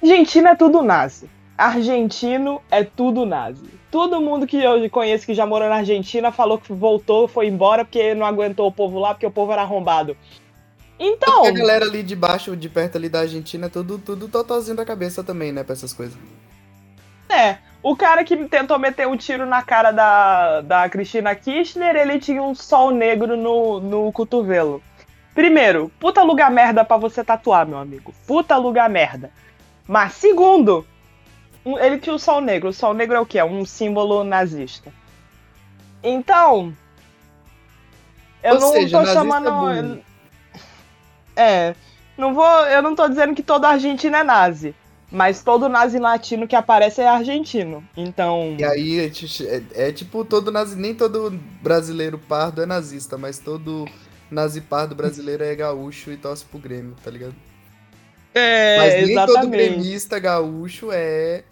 Argentina 0.00 0.50
é 0.50 0.54
tudo 0.54 0.82
nazi. 0.82 1.28
Argentino 1.58 2.62
é 2.70 2.84
tudo 2.84 3.26
nazi. 3.26 3.64
Todo 3.90 4.20
mundo 4.20 4.46
que 4.46 4.56
eu 4.56 4.88
conheço 4.88 5.26
que 5.26 5.34
já 5.34 5.44
morou 5.44 5.68
na 5.68 5.76
Argentina 5.76 6.30
falou 6.30 6.56
que 6.56 6.72
voltou, 6.72 7.26
foi 7.26 7.48
embora 7.48 7.84
porque 7.84 8.14
não 8.14 8.24
aguentou 8.24 8.68
o 8.68 8.72
povo 8.72 8.98
lá, 8.98 9.12
porque 9.12 9.26
o 9.26 9.30
povo 9.30 9.52
era 9.52 9.62
arrombado. 9.62 10.16
Então, 10.98 11.44
A 11.44 11.50
galera 11.50 11.84
ali 11.84 12.02
de 12.02 12.16
baixo, 12.16 12.56
de 12.56 12.68
perto 12.68 12.96
ali 12.96 13.08
da 13.08 13.20
Argentina, 13.20 13.66
é 13.66 13.68
tudo, 13.68 13.98
tudo 13.98 14.28
totalzinho 14.28 14.76
da 14.76 14.84
cabeça 14.84 15.22
também, 15.22 15.52
né, 15.52 15.62
pra 15.62 15.72
essas 15.74 15.92
coisas. 15.92 16.16
é. 17.28 17.58
O 17.80 17.94
cara 17.96 18.24
que 18.24 18.36
tentou 18.48 18.76
meter 18.76 19.06
um 19.06 19.16
tiro 19.16 19.46
na 19.46 19.62
cara 19.62 19.92
da, 19.92 20.60
da 20.62 20.88
Cristina 20.88 21.32
Kirchner, 21.36 21.94
ele 21.94 22.18
tinha 22.18 22.42
um 22.42 22.52
sol 22.52 22.90
negro 22.90 23.36
no, 23.36 23.78
no 23.78 24.12
cotovelo. 24.12 24.82
Primeiro, 25.32 25.88
puta 26.00 26.24
lugar 26.24 26.50
merda 26.50 26.84
pra 26.84 26.96
você 26.96 27.22
tatuar, 27.22 27.64
meu 27.64 27.78
amigo. 27.78 28.12
Puta 28.26 28.56
lugar 28.56 28.90
merda. 28.90 29.30
Mas 29.86 30.14
segundo, 30.14 30.84
ele 31.64 31.98
tinha 31.98 32.16
o 32.16 32.18
sol 32.18 32.40
negro. 32.40 32.70
O 32.70 32.72
sol 32.72 32.92
negro 32.92 33.14
é 33.16 33.20
o 33.20 33.26
quê? 33.26 33.38
É 33.38 33.44
um 33.44 33.64
símbolo 33.64 34.24
nazista. 34.24 34.92
Então. 36.02 36.74
Eu 38.42 38.54
Ou 38.54 38.60
não 38.60 38.72
seja, 38.72 38.98
tô 38.98 39.06
chamando. 39.06 40.02
É. 41.38 41.74
Não 42.16 42.34
vou. 42.34 42.66
Eu 42.66 42.82
não 42.82 42.94
tô 42.94 43.08
dizendo 43.08 43.34
que 43.34 43.42
todo 43.42 43.64
argentino 43.64 44.16
é 44.16 44.24
nazi. 44.24 44.74
Mas 45.10 45.42
todo 45.42 45.70
nazi 45.70 45.98
latino 45.98 46.46
que 46.46 46.54
aparece 46.54 47.00
é 47.00 47.08
argentino. 47.08 47.82
Então. 47.96 48.56
E 48.58 48.64
aí 48.64 49.00
é, 49.00 49.88
é- 49.88 49.92
tipo 49.92 50.24
todo 50.24 50.50
nazi, 50.50 50.76
nem 50.76 50.94
todo 50.94 51.30
brasileiro 51.62 52.18
pardo 52.18 52.60
é 52.60 52.66
nazista, 52.66 53.16
mas 53.16 53.38
todo 53.38 53.86
nazi 54.30 54.60
pardo 54.60 54.94
brasileiro 54.94 55.42
é 55.42 55.54
gaúcho 55.54 56.12
e 56.12 56.16
torce 56.18 56.44
pro 56.44 56.58
Grêmio, 56.58 56.94
tá 57.02 57.10
ligado? 57.10 57.34
É, 58.34 58.76
mas 58.76 59.06
nem 59.06 59.14
todo 59.14 59.30
exatamente. 59.30 59.50
gremista 59.50 60.18
gaúcho 60.18 60.90
é, 60.92 61.44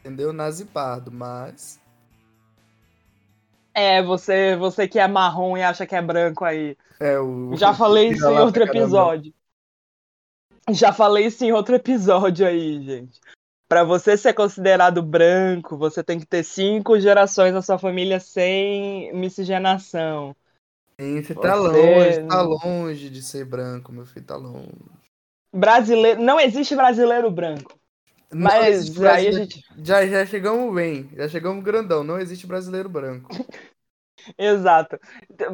entendeu? 0.00 0.32
Nazi 0.32 0.64
pardo, 0.64 1.12
mas 1.12 1.78
É, 3.78 4.02
você, 4.02 4.56
você 4.56 4.88
que 4.88 4.98
é 4.98 5.06
marrom 5.06 5.54
e 5.54 5.62
acha 5.62 5.86
que 5.86 5.94
é 5.94 6.00
branco 6.00 6.46
aí. 6.46 6.78
é 6.98 7.18
o 7.18 7.54
Já 7.56 7.74
falei 7.74 8.08
isso 8.08 8.26
em 8.26 8.38
outro 8.38 8.62
episódio. 8.64 9.34
Já 10.70 10.94
falei 10.94 11.26
isso 11.26 11.44
em 11.44 11.52
outro 11.52 11.74
episódio 11.74 12.46
aí, 12.46 12.82
gente. 12.82 13.20
Pra 13.68 13.84
você 13.84 14.16
ser 14.16 14.32
considerado 14.32 15.02
branco, 15.02 15.76
você 15.76 16.02
tem 16.02 16.18
que 16.18 16.24
ter 16.24 16.42
cinco 16.42 16.98
gerações 16.98 17.52
na 17.52 17.60
sua 17.60 17.78
família 17.78 18.18
sem 18.18 19.12
miscigenação. 19.12 20.34
Sim, 20.98 21.22
Você 21.22 21.34
tá 21.34 21.54
Você- 21.54 21.68
longe, 21.68 22.28
tá 22.28 22.42
longe 22.42 23.10
de 23.10 23.22
ser 23.22 23.44
branco, 23.44 23.92
meu 23.92 24.06
filho, 24.06 24.24
tá 24.24 24.36
longe. 24.36 24.72
Brasileiro, 25.52 26.22
não 26.22 26.40
existe 26.40 26.74
brasileiro 26.74 27.30
branco. 27.30 27.78
Mas 28.32 28.90
a 28.90 29.00
brasileiro- 29.00 29.38
gente, 29.38 29.64
Já, 29.78 30.06
já 30.06 30.26
chegamos 30.26 30.74
bem, 30.74 31.08
já 31.14 31.28
chegamos 31.28 31.62
grandão, 31.64 32.02
não 32.02 32.18
existe 32.18 32.46
brasileiro 32.46 32.88
branco. 32.88 33.28
exato. 34.38 34.98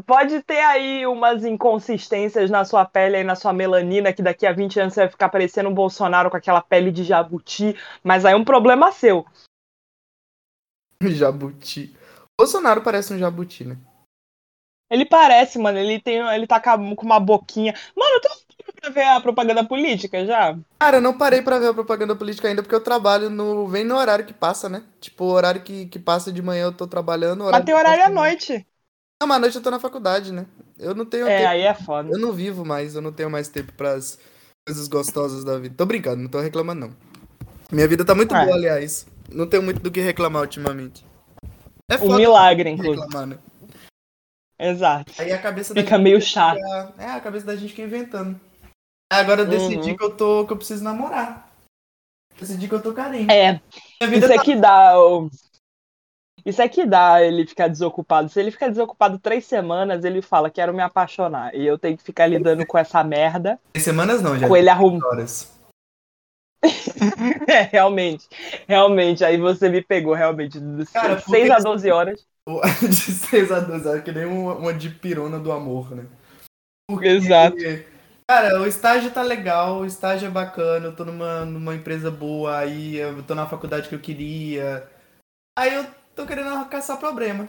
Pode 0.07 0.43
ter 0.43 0.61
aí 0.61 1.07
umas 1.07 1.45
inconsistências 1.45 2.51
na 2.51 2.65
sua 2.65 2.85
pele 2.85 3.19
e 3.19 3.25
na 3.25 3.35
sua 3.35 3.53
melanina 3.53 4.13
que 4.13 4.23
daqui 4.23 4.47
a 4.47 4.53
20 4.53 4.81
anos 4.81 4.95
você 4.95 5.01
vai 5.01 5.11
ficar 5.11 5.29
parecendo 5.29 5.69
um 5.69 5.75
Bolsonaro 5.75 6.31
com 6.31 6.37
aquela 6.37 6.63
pele 6.63 6.91
de 6.91 7.05
jabuti, 7.05 7.77
mas 8.03 8.25
aí 8.25 8.33
é 8.33 8.37
um 8.37 8.45
problema 8.45 8.91
seu. 8.93 9.27
Jabuti. 11.03 11.95
Bolsonaro 12.39 12.83
parece 12.83 13.13
um 13.13 13.19
jabuti, 13.19 13.65
né? 13.65 13.77
Ele 14.91 15.07
parece, 15.07 15.59
mano, 15.59 15.79
ele 15.79 15.99
tem, 16.01 16.19
ele 16.19 16.47
tá 16.47 16.61
com 16.61 16.95
uma 17.03 17.19
boquinha. 17.19 17.73
Mano, 17.97 18.21
tu 18.21 18.29
pra 18.83 18.91
ver 18.91 19.05
a 19.05 19.21
propaganda 19.21 19.65
política 19.65 20.27
já? 20.27 20.59
Cara, 20.79 20.97
eu 20.97 21.01
não 21.01 21.17
parei 21.17 21.41
pra 21.41 21.59
ver 21.61 21.69
a 21.69 21.75
propaganda 21.75 22.17
política 22.17 22.49
ainda 22.49 22.63
porque 22.63 22.75
eu 22.75 22.81
trabalho 22.81 23.31
no. 23.31 23.69
Vem 23.69 23.85
no 23.85 23.97
horário 23.97 24.27
que 24.27 24.35
passa, 24.35 24.69
né? 24.69 24.83
Tipo, 25.01 25.25
o 25.25 25.29
horário 25.29 25.63
que, 25.63 25.87
que 25.87 25.99
passa 25.99 26.33
de 26.33 26.43
manhã 26.43 26.65
eu 26.65 26.73
tô 26.73 26.87
trabalhando. 26.87 27.45
Mas 27.45 27.65
tem 27.65 27.75
horário 27.75 28.05
à 28.05 28.09
noite. 28.11 28.67
Não, 29.21 29.29
mas 29.29 29.37
à 29.37 29.41
noite 29.41 29.57
eu 29.57 29.63
tô 29.63 29.71
na 29.71 29.79
faculdade, 29.79 30.33
né? 30.33 30.47
Eu 30.79 30.95
não 30.95 31.07
tenho 31.07 31.29
É, 31.29 31.37
tempo. 31.39 31.51
aí 31.51 31.61
é 31.63 31.75
foda. 31.75 32.11
Eu 32.11 32.19
não 32.19 32.33
vivo 32.33 32.65
mais, 32.65 32.97
eu 32.97 33.01
não 33.01 33.13
tenho 33.13 33.31
mais 33.31 33.49
tempo 33.49 33.73
pras 33.75 34.19
coisas 34.67 34.89
gostosas 34.89 35.45
da 35.45 35.57
vida. 35.59 35.75
Tô 35.77 35.87
brincando, 35.87 36.21
não 36.23 36.29
tô 36.29 36.41
reclamando, 36.41 36.89
não. 36.89 36.97
Minha 37.71 37.87
vida 37.87 38.05
tá 38.05 38.15
muito 38.15 38.35
É. 38.35 38.45
boa, 38.45 38.57
aliás. 38.57 39.07
Não 39.31 39.47
tenho 39.47 39.63
muito 39.63 39.81
do 39.81 39.91
que 39.91 40.01
reclamar 40.01 40.43
ultimamente. 40.43 41.07
É 41.89 41.95
Um 41.97 42.07
foda 42.07 42.17
milagre, 42.17 42.69
inclusive. 42.71 43.07
reclamar, 43.07 43.27
né? 43.29 43.39
Exato. 44.59 45.13
Aí 45.19 45.33
a 45.33 45.39
cabeça 45.39 45.75
da 45.75 45.83
Fica 45.83 45.99
meio 45.99 46.21
chato. 46.21 46.61
É, 46.99 47.07
a 47.07 47.21
cabeça 47.21 47.47
da 47.47 47.57
gente 47.57 47.71
fica 47.71 47.83
inventando. 47.83 48.39
Agora 49.13 49.43
eu 49.43 49.47
decidi 49.47 49.91
Uhum. 49.91 49.97
que 49.97 50.05
eu 50.05 50.17
tô. 50.17 50.47
que 50.47 50.53
eu 50.53 50.57
preciso 50.57 50.83
namorar. 50.83 51.49
Decidi 52.39 52.67
que 52.69 52.75
eu 52.75 52.83
tô 52.83 52.93
carente. 52.93 53.31
É, 53.33 53.61
isso 54.01 54.33
é 54.33 54.37
tá... 54.37 54.43
que 54.43 54.57
dá. 54.57 54.99
o- 54.99 55.29
Isso 56.45 56.61
é 56.61 56.69
que 56.69 56.85
dá 56.85 57.23
ele 57.23 57.47
ficar 57.47 57.69
desocupado. 57.69 58.29
Se 58.29 58.41
ele 58.41 58.51
ficar 58.51 58.69
desocupado 58.69 59.19
três 59.19 59.45
semanas, 59.47 60.05
ele 60.05 60.21
fala, 60.21 60.51
quero 60.51 60.75
me 60.75 60.83
apaixonar. 60.83 61.55
E 61.55 61.65
eu 61.65 61.79
tenho 61.79 61.97
que 61.97 62.03
ficar 62.03 62.27
lidando 62.27 62.67
com 62.67 62.77
essa 62.77 63.05
merda, 63.05 63.61
Tem 63.73 63.83
semanas 63.83 64.21
não, 64.23 64.37
já. 64.37 64.49
com 64.49 64.57
ele 64.57 64.69
arrumando. 64.69 65.05
horas. 65.07 65.53
É, 67.49 67.63
realmente. 67.63 68.27
Realmente, 68.69 69.25
aí 69.25 69.37
você 69.37 69.69
me 69.69 69.83
pegou, 69.83 70.15
realmente. 70.15 70.59
De 70.61 70.87
Cara, 70.87 71.21
6 71.21 71.25
porque- 71.25 71.53
a 71.53 71.59
12 71.59 71.91
horas. 71.91 72.27
De 72.81 72.95
6 72.97 73.53
a 73.53 73.61
12 73.61 73.89
horas, 73.89 74.03
que 74.05 74.11
nem 74.13 74.25
uma, 74.25 74.55
uma 74.55 74.75
dipirona 74.75 75.39
do 75.39 75.53
amor, 75.53 75.95
né? 75.95 76.07
Porque, 76.91 77.07
Exato. 77.09 77.57
Cara, 78.29 78.61
o 78.61 78.67
estágio 78.67 79.13
tá 79.13 79.23
legal, 79.23 79.81
o 79.81 79.85
estágio 79.87 80.27
é 80.27 80.31
bacana, 80.31 80.87
eu 80.87 80.97
tô 80.97 81.05
numa, 81.05 81.45
numa 81.45 81.75
empresa 81.75 82.11
boa, 82.11 82.59
aí 82.59 82.97
eu 82.97 83.23
tô 83.25 83.35
na 83.35 83.47
faculdade 83.47 83.89
que 83.89 83.95
eu 83.95 84.01
queria. 84.01 84.89
Aí 85.59 85.75
eu 85.75 85.85
tô 86.15 86.27
querendo 86.27 86.69
caçar 86.69 86.99
problema. 86.99 87.49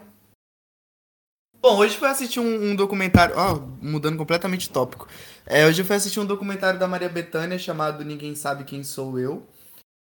Bom, 1.62 1.78
hoje 1.78 1.98
fui 1.98 2.10
assistir 2.10 2.42
um, 2.42 2.72
um 2.72 2.76
documentário. 2.76 3.36
Ó, 3.38 3.56
mudando 3.82 4.18
completamente 4.18 4.68
de 4.68 4.70
tópico. 4.70 5.08
É, 5.46 5.66
hoje 5.66 5.82
eu 5.82 5.86
fui 5.86 5.96
assistir 5.96 6.20
um 6.20 6.26
documentário 6.26 6.78
da 6.78 6.88
Maria 6.88 7.08
Bethânia 7.08 7.58
chamado 7.58 8.04
Ninguém 8.04 8.36
Sabe 8.36 8.66
Quem 8.66 8.84
Sou 8.84 9.18
Eu. 9.18 9.48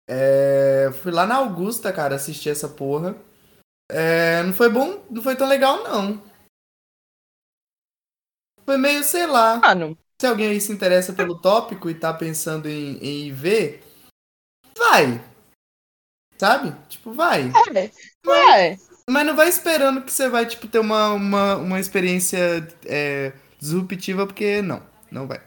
É, 0.05 0.91
fui 1.01 1.11
lá 1.11 1.25
na 1.25 1.35
Augusta, 1.35 1.93
cara, 1.93 2.15
assistir 2.15 2.49
essa 2.49 2.67
porra. 2.67 3.15
É, 3.89 4.43
não 4.43 4.53
foi 4.53 4.69
bom, 4.69 5.05
não 5.09 5.21
foi 5.21 5.35
tão 5.35 5.47
legal, 5.47 5.83
não. 5.83 6.21
Foi 8.65 8.77
meio, 8.77 9.03
sei 9.03 9.25
lá. 9.25 9.61
Ah, 9.63 9.75
não. 9.75 9.97
Se 10.23 10.27
alguém 10.27 10.51
aí 10.51 10.61
se 10.61 10.71
interessa 10.71 11.11
pelo 11.11 11.37
tópico 11.37 11.89
e 11.89 11.93
tá 11.93 12.13
pensando 12.13 12.69
em, 12.69 12.97
em 13.01 13.33
ver, 13.33 13.83
vai. 14.77 15.21
Sabe? 16.37 16.73
Tipo, 16.87 17.11
vai. 17.11 17.51
É, 17.75 17.91
vai. 18.25 18.77
Mas 19.09 19.25
não 19.25 19.35
vai 19.35 19.49
esperando 19.49 20.01
que 20.01 20.13
você 20.13 20.29
vai, 20.29 20.45
tipo, 20.45 20.65
ter 20.65 20.79
uma, 20.79 21.11
uma, 21.11 21.57
uma 21.57 21.77
experiência 21.77 22.65
é, 22.85 23.33
disruptiva, 23.59 24.25
porque 24.25 24.61
não, 24.61 24.81
não 25.11 25.27
vai. 25.27 25.41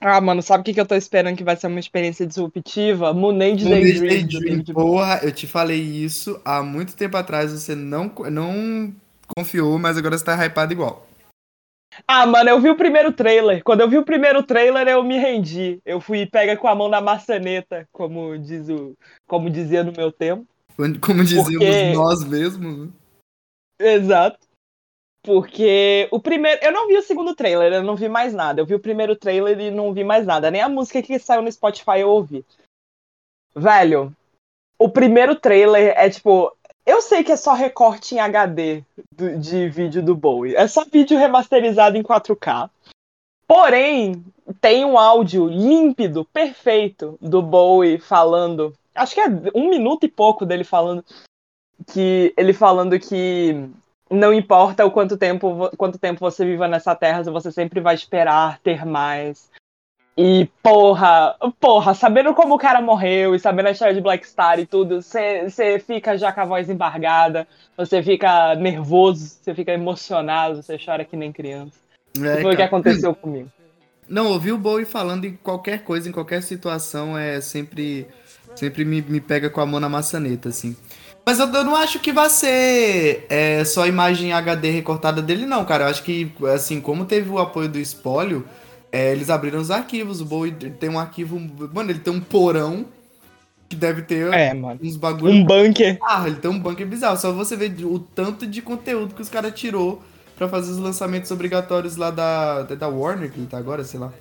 Ah, 0.00 0.18
mano, 0.22 0.40
sabe 0.40 0.62
o 0.62 0.64
que, 0.64 0.72
que 0.72 0.80
eu 0.80 0.86
tô 0.86 0.94
esperando 0.94 1.36
que 1.36 1.44
vai 1.44 1.56
ser 1.56 1.66
uma 1.66 1.80
experiência 1.80 2.26
disruptiva? 2.26 3.12
Moonage 3.12 3.66
Moonage 3.66 4.00
Daydream. 4.00 4.26
do 4.28 4.40
Daydream, 4.40 4.74
Bowie. 4.74 4.88
porra, 4.88 5.20
eu 5.22 5.30
te 5.30 5.46
falei 5.46 5.82
isso 5.82 6.40
há 6.42 6.62
muito 6.62 6.96
tempo 6.96 7.18
atrás, 7.18 7.52
você 7.52 7.74
não, 7.74 8.10
não 8.30 8.94
confiou, 9.36 9.78
mas 9.78 9.98
agora 9.98 10.16
você 10.16 10.24
tá 10.24 10.42
hypado 10.42 10.72
igual. 10.72 11.07
Ah, 12.06 12.26
mano, 12.26 12.50
eu 12.50 12.60
vi 12.60 12.70
o 12.70 12.76
primeiro 12.76 13.12
trailer. 13.12 13.62
Quando 13.62 13.80
eu 13.80 13.88
vi 13.88 13.98
o 13.98 14.04
primeiro 14.04 14.42
trailer, 14.42 14.86
eu 14.88 15.02
me 15.02 15.18
rendi. 15.18 15.80
Eu 15.84 16.00
fui 16.00 16.26
pega 16.26 16.56
com 16.56 16.68
a 16.68 16.74
mão 16.74 16.88
na 16.88 17.00
maçaneta, 17.00 17.88
como, 17.92 18.38
diz 18.38 18.68
o, 18.68 18.96
como 19.26 19.50
dizia 19.50 19.82
no 19.82 19.92
meu 19.92 20.12
tempo. 20.12 20.46
Como 21.00 21.24
dizíamos 21.24 21.52
Porque- 21.52 21.92
nós 21.92 22.24
mesmos. 22.24 22.86
né? 22.86 22.92
Exato. 23.80 24.38
Porque 25.22 26.08
o 26.12 26.20
primeiro. 26.20 26.64
Eu 26.64 26.72
não 26.72 26.86
vi 26.86 26.96
o 26.96 27.02
segundo 27.02 27.34
trailer, 27.34 27.72
eu 27.72 27.82
não 27.82 27.96
vi 27.96 28.08
mais 28.08 28.32
nada. 28.32 28.60
Eu 28.60 28.66
vi 28.66 28.74
o 28.74 28.80
primeiro 28.80 29.16
trailer 29.16 29.58
e 29.58 29.70
não 29.70 29.92
vi 29.92 30.04
mais 30.04 30.24
nada. 30.24 30.50
Nem 30.50 30.60
a 30.62 30.68
música 30.68 31.02
que 31.02 31.18
saiu 31.18 31.42
no 31.42 31.50
Spotify 31.50 32.00
eu 32.00 32.08
ouvi. 32.08 32.44
Velho, 33.54 34.14
o 34.78 34.88
primeiro 34.88 35.34
trailer 35.34 35.92
é 35.96 36.08
tipo. 36.08 36.56
Eu 36.88 37.02
sei 37.02 37.22
que 37.22 37.30
é 37.30 37.36
só 37.36 37.52
recorte 37.52 38.14
em 38.14 38.18
HD 38.18 38.82
do- 39.14 39.38
de 39.38 39.68
vídeo 39.68 40.02
do 40.02 40.14
Bowie. 40.14 40.56
É 40.56 40.66
só 40.66 40.86
vídeo 40.86 41.18
remasterizado 41.18 41.98
em 41.98 42.02
4K. 42.02 42.70
Porém, 43.46 44.24
tem 44.58 44.86
um 44.86 44.98
áudio 44.98 45.46
límpido, 45.48 46.24
perfeito, 46.24 47.18
do 47.20 47.42
Bowie 47.42 47.98
falando. 47.98 48.74
Acho 48.94 49.14
que 49.14 49.20
é 49.20 49.26
um 49.54 49.68
minuto 49.68 50.04
e 50.04 50.08
pouco 50.08 50.46
dele 50.46 50.64
falando 50.64 51.04
que 51.86 52.32
ele 52.38 52.54
falando 52.54 52.98
que 52.98 53.68
não 54.10 54.32
importa 54.32 54.86
o 54.86 54.90
quanto 54.90 55.18
tempo, 55.18 55.70
quanto 55.76 55.98
tempo 55.98 56.20
você 56.20 56.42
viva 56.42 56.66
nessa 56.66 56.94
terra, 56.94 57.22
você 57.22 57.52
sempre 57.52 57.80
vai 57.80 57.94
esperar 57.94 58.58
ter 58.60 58.86
mais. 58.86 59.50
E 60.20 60.50
porra, 60.60 61.36
porra, 61.60 61.94
sabendo 61.94 62.34
como 62.34 62.56
o 62.56 62.58
cara 62.58 62.80
morreu 62.80 63.36
e 63.36 63.38
sabendo 63.38 63.68
a 63.68 63.70
história 63.70 63.94
de 63.94 64.00
Black 64.00 64.26
Star 64.26 64.58
e 64.58 64.66
tudo, 64.66 65.00
você 65.00 65.78
fica 65.86 66.18
já 66.18 66.32
com 66.32 66.40
a 66.40 66.44
voz 66.44 66.68
embargada, 66.68 67.46
você 67.76 68.02
fica 68.02 68.56
nervoso, 68.56 69.38
você 69.40 69.54
fica 69.54 69.72
emocionado, 69.72 70.60
você 70.60 70.76
chora 70.76 71.04
que 71.04 71.16
nem 71.16 71.30
criança. 71.30 71.74
É, 72.20 72.42
foi 72.42 72.52
o 72.52 72.56
que 72.56 72.62
aconteceu 72.62 73.14
comigo. 73.14 73.48
Não, 74.08 74.32
ouvir 74.32 74.50
o 74.50 74.58
Bowie 74.58 74.84
falando 74.84 75.24
em 75.24 75.36
qualquer 75.36 75.84
coisa, 75.84 76.08
em 76.08 76.12
qualquer 76.12 76.42
situação, 76.42 77.16
é 77.16 77.40
sempre. 77.40 78.08
Sempre 78.56 78.84
me, 78.84 79.00
me 79.02 79.20
pega 79.20 79.48
com 79.48 79.60
a 79.60 79.66
mão 79.66 79.78
na 79.78 79.88
maçaneta, 79.88 80.48
assim. 80.48 80.76
Mas 81.24 81.38
eu, 81.38 81.46
eu 81.46 81.62
não 81.62 81.76
acho 81.76 82.00
que 82.00 82.10
vai 82.10 82.28
ser 82.28 83.24
é, 83.28 83.64
só 83.64 83.86
imagem 83.86 84.32
HD 84.32 84.70
recortada 84.70 85.22
dele, 85.22 85.46
não, 85.46 85.64
cara. 85.64 85.84
Eu 85.84 85.88
acho 85.90 86.02
que, 86.02 86.32
assim, 86.52 86.80
como 86.80 87.04
teve 87.04 87.30
o 87.30 87.38
apoio 87.38 87.68
do 87.68 87.78
espólio, 87.78 88.44
é, 88.90 89.12
eles 89.12 89.30
abriram 89.30 89.60
os 89.60 89.70
arquivos. 89.70 90.20
O 90.20 90.24
Bowie 90.24 90.52
tem 90.52 90.88
um 90.88 90.98
arquivo. 90.98 91.38
Mano, 91.72 91.90
ele 91.90 91.98
tem 91.98 92.12
um 92.12 92.20
porão 92.20 92.86
que 93.68 93.76
deve 93.76 94.02
ter 94.02 94.32
É, 94.32 94.54
uns 94.82 94.96
bagulho. 94.96 95.32
Um 95.34 95.44
bunker. 95.44 95.98
Ah, 96.02 96.24
ele 96.26 96.36
tem 96.36 96.50
um 96.50 96.58
bunker 96.58 96.86
bizarro. 96.86 97.16
Só 97.18 97.32
você 97.32 97.56
ver 97.56 97.74
o 97.84 97.98
tanto 97.98 98.46
de 98.46 98.62
conteúdo 98.62 99.14
que 99.14 99.20
os 99.22 99.28
caras 99.28 99.52
tirou 99.54 100.02
pra 100.36 100.48
fazer 100.48 100.70
os 100.70 100.78
lançamentos 100.78 101.30
obrigatórios 101.30 101.96
lá 101.96 102.10
da, 102.10 102.62
da 102.62 102.88
Warner, 102.88 103.30
que 103.30 103.38
ele 103.38 103.46
tá 103.46 103.58
agora, 103.58 103.84
sei 103.84 104.00
lá. 104.00 104.12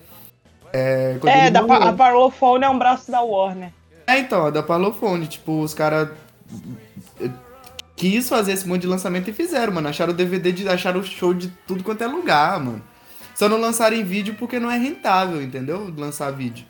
É, 0.73 1.17
É, 1.25 1.49
da. 1.49 1.63
Pa- 1.63 1.77
a 1.77 1.93
Parlophone 1.93 2.65
é 2.65 2.69
um 2.69 2.77
braço 2.77 3.09
da 3.09 3.21
Warner. 3.21 3.71
É, 4.05 4.19
então, 4.19 4.45
a 4.47 4.49
da 4.49 4.61
Parlophone. 4.61 5.27
Tipo, 5.27 5.61
os 5.61 5.73
caras 5.73 6.09
quis 7.95 8.29
fazer 8.29 8.53
esse 8.53 8.67
monte 8.67 8.81
de 8.81 8.87
lançamento 8.87 9.29
e 9.29 9.33
fizeram, 9.33 9.73
mano. 9.73 9.87
Acharam 9.87 10.13
o 10.13 10.15
DVD, 10.15 10.51
de, 10.51 10.67
acharam 10.69 10.99
o 10.99 11.03
show 11.03 11.33
de 11.33 11.47
tudo 11.65 11.83
quanto 11.83 12.03
é 12.03 12.07
lugar, 12.07 12.59
mano. 12.59 12.81
Só 13.37 13.47
não 13.47 13.59
lançaram 13.59 13.95
em 13.95 14.03
vídeo 14.03 14.35
porque 14.39 14.59
não 14.59 14.71
é 14.71 14.77
rentável, 14.77 15.39
entendeu? 15.41 15.93
Lançar 15.95 16.31
vídeo. 16.31 16.65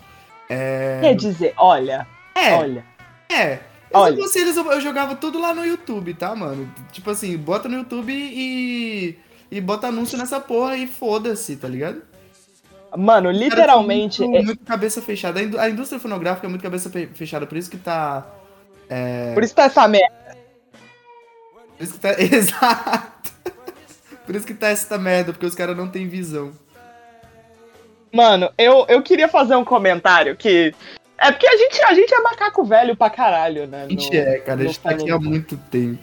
Quer 1.02 1.16
dizer, 1.16 1.54
olha, 1.58 2.06
É, 2.36 2.54
olha. 2.56 2.86
É. 3.30 3.60
Eu, 3.90 4.02
Olha. 4.02 4.20
eu 4.20 4.72
eu 4.74 4.82
jogava 4.82 5.16
tudo 5.16 5.40
lá 5.40 5.54
no 5.54 5.66
YouTube, 5.66 6.14
tá, 6.14 6.36
mano? 6.36 6.70
Tipo 6.92 7.10
assim, 7.12 7.38
bota 7.38 7.70
no 7.70 7.76
YouTube 7.78 8.12
e. 8.14 9.18
E 9.50 9.62
bota 9.62 9.88
anúncio 9.88 10.18
nessa 10.18 10.42
porra 10.42 10.76
e 10.76 10.88
foda-se, 10.88 11.56
tá 11.56 11.70
ligado? 11.70 12.02
Mano, 12.98 13.32
literalmente. 13.32 14.22
Muito, 14.22 14.38
é- 14.38 14.42
muito 14.44 14.66
cabeça 14.66 15.02
fechada. 15.02 15.40
A 15.40 15.44
indú- 15.44 15.58
A 15.60 15.70
indústria 15.70 16.00
fonográfica 16.02 16.48
é 16.48 16.50
muito 16.50 16.62
cabeça 16.62 16.90
fe- 16.90 17.08
fechada, 17.14 17.46
por 17.48 17.58
isso 17.58 17.70
que 17.72 17.78
tá. 17.78 18.28
Por 19.34 19.42
isso 19.44 19.56
tá 19.56 19.64
essa 19.64 19.88
merda. 19.88 20.38
Por 21.78 21.84
isso 21.84 21.94
que 21.94 22.00
tá. 22.00 22.10
Exato! 22.20 23.32
Por 24.28 24.36
isso 24.36 24.46
que 24.46 24.54
tá 24.54 24.68
essa 24.68 24.98
merda, 24.98 25.32
porque 25.34 25.46
os 25.46 25.56
caras 25.56 25.76
não 25.76 25.88
têm 25.88 26.08
visão. 26.08 26.52
Mano, 28.14 28.52
eu, 28.58 28.86
eu 28.90 29.02
queria 29.02 29.28
fazer 29.28 29.56
um 29.56 29.64
comentário 29.66 30.36
que. 30.36 30.74
É 31.18 31.32
porque 31.32 31.48
a 31.48 31.58
gente, 31.58 31.82
a 31.84 31.94
gente 31.96 32.14
é 32.14 32.20
macaco 32.22 32.64
velho 32.64 32.96
pra 32.96 33.10
caralho, 33.10 33.66
né? 33.66 33.86
A 33.86 33.90
gente 33.90 34.10
no- 34.12 34.16
é, 34.18 34.38
cara, 34.40 34.62
a 34.62 34.66
gente 34.66 34.80
tá 34.80 34.90
aqui 34.92 35.10
há 35.10 35.18
muito 35.18 35.58
tempo. 35.58 35.98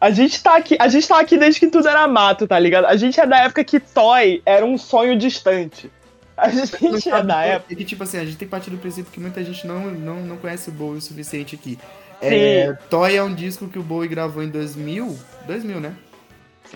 A 0.00 0.10
gente 0.10 0.42
tá 0.42 0.56
aqui, 0.56 0.76
a 0.80 0.88
gente 0.88 1.06
tá 1.08 1.18
aqui 1.20 1.36
desde 1.36 1.60
que 1.60 1.66
tudo 1.66 1.88
era 1.88 2.06
mato, 2.08 2.46
tá 2.46 2.58
ligado? 2.58 2.86
A 2.86 2.96
gente 2.96 3.18
é 3.20 3.26
da 3.26 3.38
época 3.44 3.64
que 3.64 3.78
Toy 3.80 4.42
era 4.46 4.64
um 4.64 4.78
sonho 4.78 5.16
distante. 5.18 5.90
A 6.36 6.48
gente 6.48 7.08
é 7.08 7.22
da 7.22 7.34
por- 7.36 7.44
época. 7.44 7.72
É 7.72 7.76
que, 7.76 7.84
tipo 7.84 8.02
assim, 8.02 8.18
a 8.18 8.24
gente 8.24 8.36
tem 8.36 8.46
que 8.48 8.50
partir 8.50 8.70
do 8.70 8.76
princípio 8.78 9.10
que 9.12 9.20
muita 9.20 9.42
gente 9.44 9.66
não, 9.66 9.80
não, 9.90 10.16
não 10.16 10.36
conhece 10.36 10.68
o 10.68 10.72
Bowie 10.72 10.98
o 10.98 11.02
suficiente 11.02 11.54
aqui. 11.54 11.78
É, 12.20 12.72
Toy 12.90 13.14
é 13.16 13.22
um 13.22 13.34
disco 13.34 13.68
que 13.68 13.78
o 13.78 13.82
Bowie 13.82 14.08
gravou 14.08 14.42
em 14.42 14.48
2000? 14.48 15.16
2000, 15.46 15.80
né? 15.80 15.94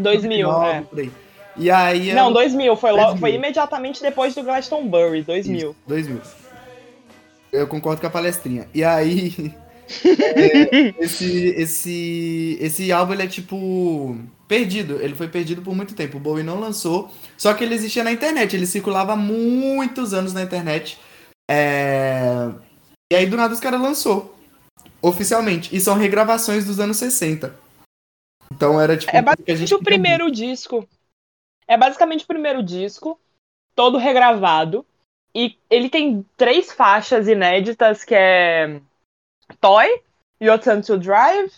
2000, 0.02 0.48
2009, 0.48 1.02
é. 1.02 1.28
E 1.56 1.70
aí... 1.70 2.11
é 2.11 2.14
Não, 2.14 2.30
um- 2.30 2.32
2000, 2.32 2.76
foi, 2.76 2.90
logo, 2.92 3.02
2000. 3.02 3.20
foi 3.20 3.34
imediatamente 3.34 4.00
depois 4.00 4.34
do 4.34 4.42
Glastonbury, 4.42 5.22
2000. 5.22 5.58
Isso, 5.58 5.76
2000. 5.87 6.20
Eu 7.52 7.66
concordo 7.66 8.00
com 8.00 8.06
a 8.06 8.11
palestrinha. 8.11 8.68
E 8.72 8.84
aí... 8.84 9.54
é, 10.04 10.94
esse, 11.00 11.48
esse, 11.56 12.58
esse 12.61 12.92
álbum, 12.92 13.14
ele 13.14 13.24
é 13.24 13.26
tipo... 13.26 14.16
Perdido. 14.46 14.98
Ele 15.02 15.14
foi 15.14 15.28
perdido 15.28 15.61
por 15.61 15.74
muito 15.74 15.94
tempo. 15.94 16.16
O 16.16 16.20
Bowie 16.20 16.44
não 16.44 16.58
lançou. 16.58 17.11
Só 17.37 17.52
que 17.52 17.64
ele 17.64 17.74
existia 17.74 18.02
na 18.04 18.12
internet. 18.12 18.56
Ele 18.56 18.66
circulava 18.66 19.12
há 19.12 19.16
muitos 19.16 20.14
anos 20.14 20.32
na 20.32 20.42
internet. 20.42 20.98
É... 21.50 22.48
E 23.12 23.16
aí, 23.16 23.26
do 23.26 23.37
nada, 23.37 23.52
os 23.52 23.61
caras 23.61 23.80
lançou. 23.80 24.34
Oficialmente. 25.02 25.74
E 25.74 25.80
são 25.80 25.96
regravações 25.96 26.64
dos 26.64 26.80
anos 26.80 26.96
60. 26.96 27.54
Então 28.59 28.81
era 28.81 28.97
tipo... 28.97 29.16
É 29.16 29.23
basicamente 29.23 29.73
o 29.73 29.79
primeiro 29.79 30.31
disco. 30.33 30.88
É 31.68 31.77
basicamente 31.77 32.25
o 32.25 32.27
primeiro 32.27 32.61
disco, 32.61 33.16
todo 33.73 33.99
regravado. 33.99 34.85
E 35.33 35.57
ele 35.71 35.88
tem 35.88 36.27
três 36.37 36.73
faixas 36.73 37.29
inéditas, 37.29 38.03
que 38.03 38.16
é 38.16 38.81
Toy, 39.61 39.87
Your 40.42 40.59
Turn 40.59 40.83
to 40.83 40.99
Drive, 40.99 41.53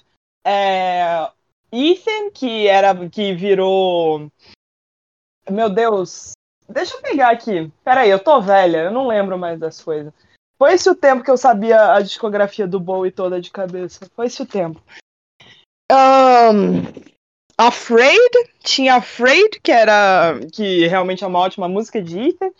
é, 0.44 1.26
Ethan, 1.72 2.30
que 2.34 2.66
era 2.66 2.94
que 3.08 3.32
virou. 3.32 4.30
Meu 5.48 5.70
Deus. 5.70 6.32
Deixa 6.68 6.96
eu 6.96 7.00
pegar 7.00 7.30
aqui. 7.30 7.72
Peraí, 7.82 8.10
eu 8.10 8.22
tô 8.22 8.42
velha, 8.42 8.84
eu 8.84 8.90
não 8.90 9.06
lembro 9.06 9.38
mais 9.38 9.58
das 9.58 9.80
coisas. 9.82 10.12
Foi 10.58 10.74
esse 10.74 10.90
o 10.90 10.94
tempo 10.94 11.24
que 11.24 11.30
eu 11.30 11.38
sabia 11.38 11.94
a 11.94 12.02
discografia 12.02 12.66
do 12.66 12.78
Bowie 12.78 13.10
toda 13.10 13.40
de 13.40 13.50
cabeça. 13.50 14.10
Foi 14.14 14.26
esse 14.26 14.42
o 14.42 14.46
tempo. 14.46 14.82
Ahn, 15.90 16.84
Afraid, 17.58 18.32
tinha 18.62 18.94
Afraid, 18.94 19.60
que 19.62 19.72
era. 19.72 20.38
que 20.52 20.86
realmente 20.86 21.24
é 21.24 21.26
uma 21.26 21.40
ótima 21.40 21.68
música 21.68 22.00
de 22.00 22.18
Ethan. 22.18 22.50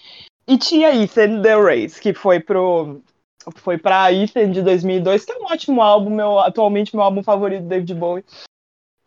E 0.47 0.59
tinha 0.59 0.95
Ethan 0.95 1.41
The 1.41 1.55
Race, 1.55 2.01
que 2.01 2.13
foi 2.13 2.41
pro. 2.41 3.01
Foi 3.57 3.79
pra 3.79 4.13
Ethan 4.13 4.51
de 4.51 4.61
2002, 4.63 5.25
que 5.25 5.33
é 5.33 5.39
um 5.39 5.45
ótimo 5.45 5.81
álbum, 5.81 6.11
meu, 6.11 6.39
atualmente 6.39 6.95
meu 6.95 7.05
álbum 7.05 7.23
favorito 7.23 7.65
David 7.65 7.95
Bowie. 7.95 8.25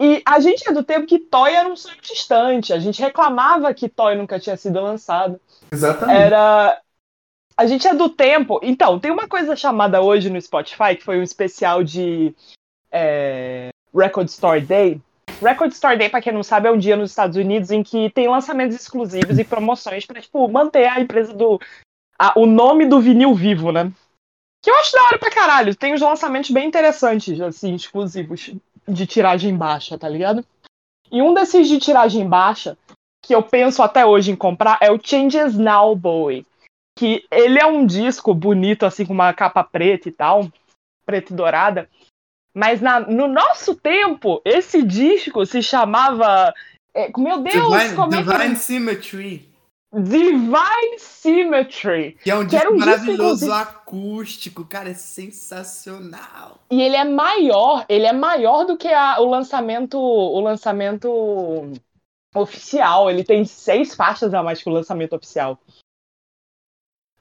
E 0.01 0.21
a 0.25 0.39
gente 0.39 0.67
é 0.67 0.73
do 0.73 0.83
tempo 0.83 1.05
que 1.05 1.19
Toy 1.19 1.53
era 1.53 1.69
um 1.69 1.75
sonho 1.75 2.01
distante. 2.01 2.73
A 2.73 2.79
gente 2.79 3.01
reclamava 3.01 3.73
que 3.73 3.87
Toy 3.87 4.15
nunca 4.15 4.39
tinha 4.39 4.57
sido 4.57 4.81
lançado. 4.81 5.39
Exatamente. 5.71 6.17
Era. 6.17 6.81
A 7.55 7.67
gente 7.67 7.87
é 7.87 7.93
do 7.93 8.09
tempo. 8.09 8.59
Então, 8.63 8.99
tem 8.99 9.11
uma 9.11 9.27
coisa 9.27 9.55
chamada 9.55 10.01
hoje 10.01 10.29
no 10.29 10.41
Spotify, 10.41 10.95
que 10.97 11.03
foi 11.03 11.19
um 11.19 11.23
especial 11.23 11.83
de 11.83 12.33
é, 12.91 13.69
Record 13.95 14.27
Store 14.29 14.61
Day. 14.61 14.99
Record 15.41 15.71
Store 15.71 15.97
Day, 15.97 16.09
pra 16.09 16.21
quem 16.21 16.33
não 16.33 16.43
sabe, 16.43 16.67
é 16.67 16.71
um 16.71 16.77
dia 16.77 16.95
nos 16.95 17.09
Estados 17.11 17.37
Unidos 17.37 17.71
em 17.71 17.83
que 17.83 18.09
tem 18.11 18.27
lançamentos 18.27 18.75
exclusivos 18.75 19.37
e 19.37 19.43
promoções 19.43 20.05
pra, 20.05 20.21
tipo, 20.21 20.47
manter 20.47 20.87
a 20.87 20.99
empresa 20.99 21.33
do. 21.33 21.59
a- 22.17 22.33
o 22.37 22.45
nome 22.45 22.85
do 22.85 23.01
vinil 23.01 23.33
vivo, 23.33 23.71
né? 23.71 23.91
Que 24.63 24.69
eu 24.69 24.75
acho 24.75 24.93
da 24.93 25.03
hora 25.03 25.19
pra 25.19 25.31
caralho. 25.31 25.75
Tem 25.75 25.93
uns 25.93 26.01
lançamentos 26.01 26.51
bem 26.51 26.67
interessantes, 26.67 27.39
assim, 27.41 27.75
exclusivos 27.75 28.51
de 28.87 29.05
tiragem 29.07 29.55
baixa, 29.57 29.97
tá 29.97 30.07
ligado? 30.07 30.45
E 31.11 31.21
um 31.21 31.33
desses 31.33 31.67
de 31.67 31.79
tiragem 31.79 32.27
baixa, 32.27 32.77
que 33.21 33.35
eu 33.35 33.43
penso 33.43 33.81
até 33.83 34.05
hoje 34.05 34.31
em 34.31 34.35
comprar, 34.35 34.77
é 34.81 34.91
o 34.91 34.99
Changes 35.01 35.57
Now 35.57 35.95
Boy. 35.95 36.45
Que 36.97 37.25
ele 37.31 37.59
é 37.59 37.65
um 37.65 37.85
disco 37.85 38.33
bonito, 38.33 38.85
assim, 38.85 39.05
com 39.05 39.13
uma 39.13 39.33
capa 39.33 39.63
preta 39.63 40.07
e 40.07 40.11
tal, 40.11 40.47
preta 41.05 41.33
e 41.33 41.35
dourada. 41.35 41.89
Mas 42.53 42.79
na- 42.81 42.99
no 42.99 43.27
nosso 43.27 43.73
tempo, 43.75 44.41
esse 44.45 44.83
disco 44.83 45.45
se 45.45 45.61
chamava. 45.63 46.53
é, 46.95 47.11
meu 47.17 47.39
Deus, 47.41 47.71
Divine, 47.81 47.95
como 47.95 48.13
é 48.13 48.23
que 48.23 48.31
Divine 48.31 48.55
Symmetry. 48.55 49.53
Divine 49.95 50.99
Symmetry. 50.99 52.17
Que 52.23 52.29
é 52.31 52.35
um 52.35 52.47
Que 52.47 52.55
disco 52.55 52.67
um 52.69 52.73
disco, 52.75 52.85
maravilhoso, 52.85 53.45
inclusive. 53.45 53.51
acústico, 53.51 54.65
cara, 54.65 54.89
é 54.89 54.93
sensacional. 54.93 56.59
E 56.69 56.81
ele 56.81 56.95
é 56.95 57.03
maior, 57.03 57.85
ele 57.89 58.05
é 58.05 58.13
maior 58.13 58.65
do 58.65 58.77
que 58.77 58.87
a- 58.87 59.19
o 59.19 59.25
lançamento, 59.29 59.97
o 59.99 60.39
lançamento 60.39 61.71
oficial. 62.35 63.09
Ele 63.09 63.23
tem 63.23 63.45
seis 63.45 63.95
faixas 63.95 64.33
a 64.33 64.41
mais 64.43 64.61
que 64.61 64.69
o 64.69 64.73
lançamento 64.73 65.15
oficial. 65.15 65.59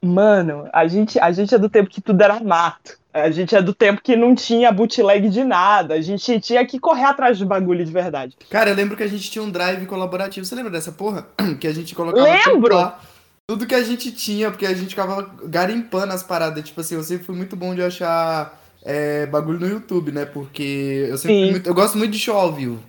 Mano, 0.03 0.69
a 0.73 0.87
gente, 0.89 1.19
a 1.21 1.31
gente 1.31 1.55
é 1.55 1.59
do 1.59 1.71
tempo 1.71 1.89
que 1.91 2.01
tudo 2.01 2.21
era 2.23 2.41
mato. 2.41 2.99
A 3.13 3.31
gente 3.31 3.55
é 3.55 3.61
do 3.61 3.75
tempo 3.75 4.01
que 4.03 4.17
não 4.17 4.35
tinha 4.35 4.73
bootleg 4.73 5.29
de 5.29 5.45
nada. 5.45 5.95
A 5.95 6.01
gente 6.01 6.41
tinha 6.41 6.65
que 6.67 6.79
correr 6.79 7.05
atrás 7.05 7.39
do 7.39 7.45
bagulho 7.45 7.85
de 7.85 7.93
verdade. 7.93 8.35
Cara, 8.49 8.71
eu 8.71 8.75
lembro 8.75 8.97
que 8.97 9.03
a 9.03 9.09
gente 9.09 9.31
tinha 9.31 9.43
um 9.43 9.51
drive 9.51 9.85
colaborativo. 9.87 10.47
Você 10.47 10.55
lembra 10.55 10.71
dessa 10.71 10.93
porra? 10.93 11.27
Que 11.61 11.67
a 11.67 11.75
gente 11.75 11.95
colocava 11.95 12.27
Lembro! 12.27 12.53
tudo 12.53 12.75
lá. 12.75 13.01
Tudo 13.47 13.67
que 13.67 13.75
a 13.75 13.83
gente 13.83 14.11
tinha, 14.13 14.51
porque 14.51 14.65
a 14.65 14.73
gente 14.73 14.91
ficava 14.91 15.31
garimpando 15.45 16.13
as 16.13 16.23
paradas. 16.23 16.65
Tipo 16.65 16.81
assim, 16.81 16.95
eu 16.95 17.03
sempre 17.03 17.25
fui 17.25 17.37
muito 17.37 17.55
bom 17.55 17.75
de 17.75 17.83
achar 17.83 18.59
é, 18.83 19.27
bagulho 19.27 19.61
no 19.61 19.69
YouTube, 19.69 20.11
né? 20.11 20.25
Porque 20.25 21.07
eu 21.11 21.19
sempre 21.19 21.51
muito- 21.51 21.67
Eu 21.69 21.75
gosto 21.75 21.99
muito 21.99 22.13
de 22.13 22.19
show 22.19 22.37
ao 22.37 22.53
vivo. 22.53 22.83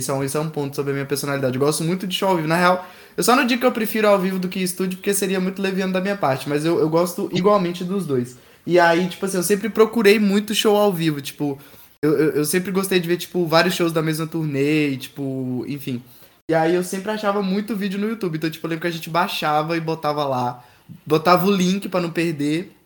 Isso 0.00 0.10
é, 0.10 0.14
um, 0.14 0.24
isso 0.24 0.36
é 0.36 0.40
um 0.40 0.48
ponto 0.48 0.74
sobre 0.74 0.90
a 0.90 0.94
minha 0.94 1.06
personalidade. 1.06 1.54
Eu 1.56 1.60
gosto 1.60 1.84
muito 1.84 2.06
de 2.06 2.14
show 2.16 2.30
ao 2.30 2.36
vivo. 2.36 2.48
Na 2.48 2.56
real, 2.56 2.84
eu 3.16 3.22
só 3.22 3.36
não 3.36 3.44
digo 3.46 3.60
que 3.60 3.66
eu 3.66 3.72
prefiro 3.72 4.08
ao 4.08 4.18
vivo 4.18 4.38
do 4.38 4.48
que 4.48 4.60
estúdio, 4.60 4.96
porque 4.98 5.12
seria 5.14 5.38
muito 5.40 5.60
leviano 5.62 5.92
da 5.92 6.00
minha 6.00 6.16
parte. 6.16 6.48
Mas 6.48 6.64
eu, 6.64 6.80
eu 6.80 6.88
gosto 6.88 7.28
igualmente 7.32 7.84
dos 7.84 8.06
dois. 8.06 8.36
E 8.68 8.78
aí, 8.78 9.08
tipo 9.08 9.24
assim, 9.24 9.38
eu 9.38 9.42
sempre 9.42 9.70
procurei 9.70 10.18
muito 10.18 10.54
show 10.54 10.76
ao 10.76 10.92
vivo. 10.92 11.22
Tipo, 11.22 11.58
eu, 12.02 12.12
eu, 12.18 12.30
eu 12.32 12.44
sempre 12.44 12.70
gostei 12.70 13.00
de 13.00 13.08
ver, 13.08 13.16
tipo, 13.16 13.46
vários 13.46 13.74
shows 13.74 13.92
da 13.92 14.02
mesma 14.02 14.26
turnê, 14.26 14.90
e, 14.90 14.98
tipo, 14.98 15.64
enfim. 15.66 16.02
E 16.50 16.54
aí 16.54 16.74
eu 16.74 16.84
sempre 16.84 17.10
achava 17.10 17.42
muito 17.42 17.74
vídeo 17.74 17.98
no 17.98 18.06
YouTube. 18.06 18.36
Então, 18.36 18.50
tipo, 18.50 18.66
eu 18.66 18.68
lembro 18.68 18.82
que 18.82 18.88
a 18.88 18.90
gente 18.90 19.08
baixava 19.08 19.74
e 19.74 19.80
botava 19.80 20.22
lá. 20.26 20.62
Botava 21.06 21.46
o 21.46 21.50
link 21.50 21.88
pra 21.88 22.02
não 22.02 22.10
perder. 22.10 22.76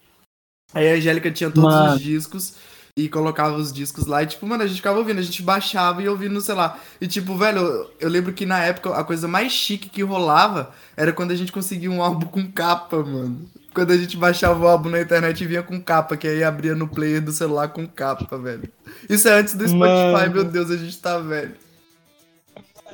Aí 0.73 0.89
a 0.89 0.95
Angélica 0.95 1.33
tinha 1.33 1.51
todos 1.51 1.75
Mano. 1.75 1.97
os 1.97 2.01
discos 2.01 2.55
e 2.97 3.09
colocava 3.09 3.57
os 3.57 3.73
discos 3.73 4.07
lá. 4.07 4.23
E, 4.23 4.27
tipo, 4.27 4.47
mano, 4.47 4.63
a 4.63 4.67
gente 4.69 4.77
ficava 4.77 5.01
ouvindo. 5.01 5.19
A 5.19 5.23
gente 5.23 5.43
baixava 5.43 6.01
e 6.01 6.09
ouvindo, 6.09 6.41
sei 6.41 6.55
lá. 6.55 6.79
E, 7.01 7.09
tipo, 7.09 7.37
velho, 7.37 7.59
eu, 7.59 7.91
eu 7.99 8.09
lembro 8.09 8.33
que 8.33 8.47
na 8.47 8.63
época 8.63 8.95
a 8.95 9.03
coisa 9.03 9.27
mais 9.27 9.51
chique 9.53 9.91
que 9.91 10.05
rolava 10.05 10.73
era 10.97 11.13
quando 11.13 11.33
a 11.33 11.37
gente 11.37 11.51
conseguia 11.51 11.91
um 11.91 12.01
álbum 12.01 12.29
com 12.29 12.53
capa, 12.53 13.03
mano. 13.03 13.51
Quando 13.75 13.93
a 13.93 13.97
gente 13.97 14.17
baixava 14.17 14.63
o 14.63 14.69
álbum 14.69 14.91
na 14.91 15.01
internet 15.01 15.43
e 15.43 15.47
vinha 15.47 15.63
com 15.63 15.81
capa, 15.81 16.17
que 16.17 16.29
aí 16.29 16.45
abria 16.45 16.75
no 16.75 16.87
player 16.87 17.23
do 17.23 17.33
celular 17.33 17.69
com 17.69 17.87
capa, 17.87 18.37
velho. 18.37 18.69
Isso 19.09 19.29
é 19.29 19.33
antes 19.33 19.55
do 19.55 19.67
Spotify, 19.67 20.29
Mano. 20.29 20.35
meu 20.35 20.45
Deus, 20.45 20.71
a 20.71 20.77
gente 20.77 20.99
tá 20.99 21.19
velho. 21.19 21.55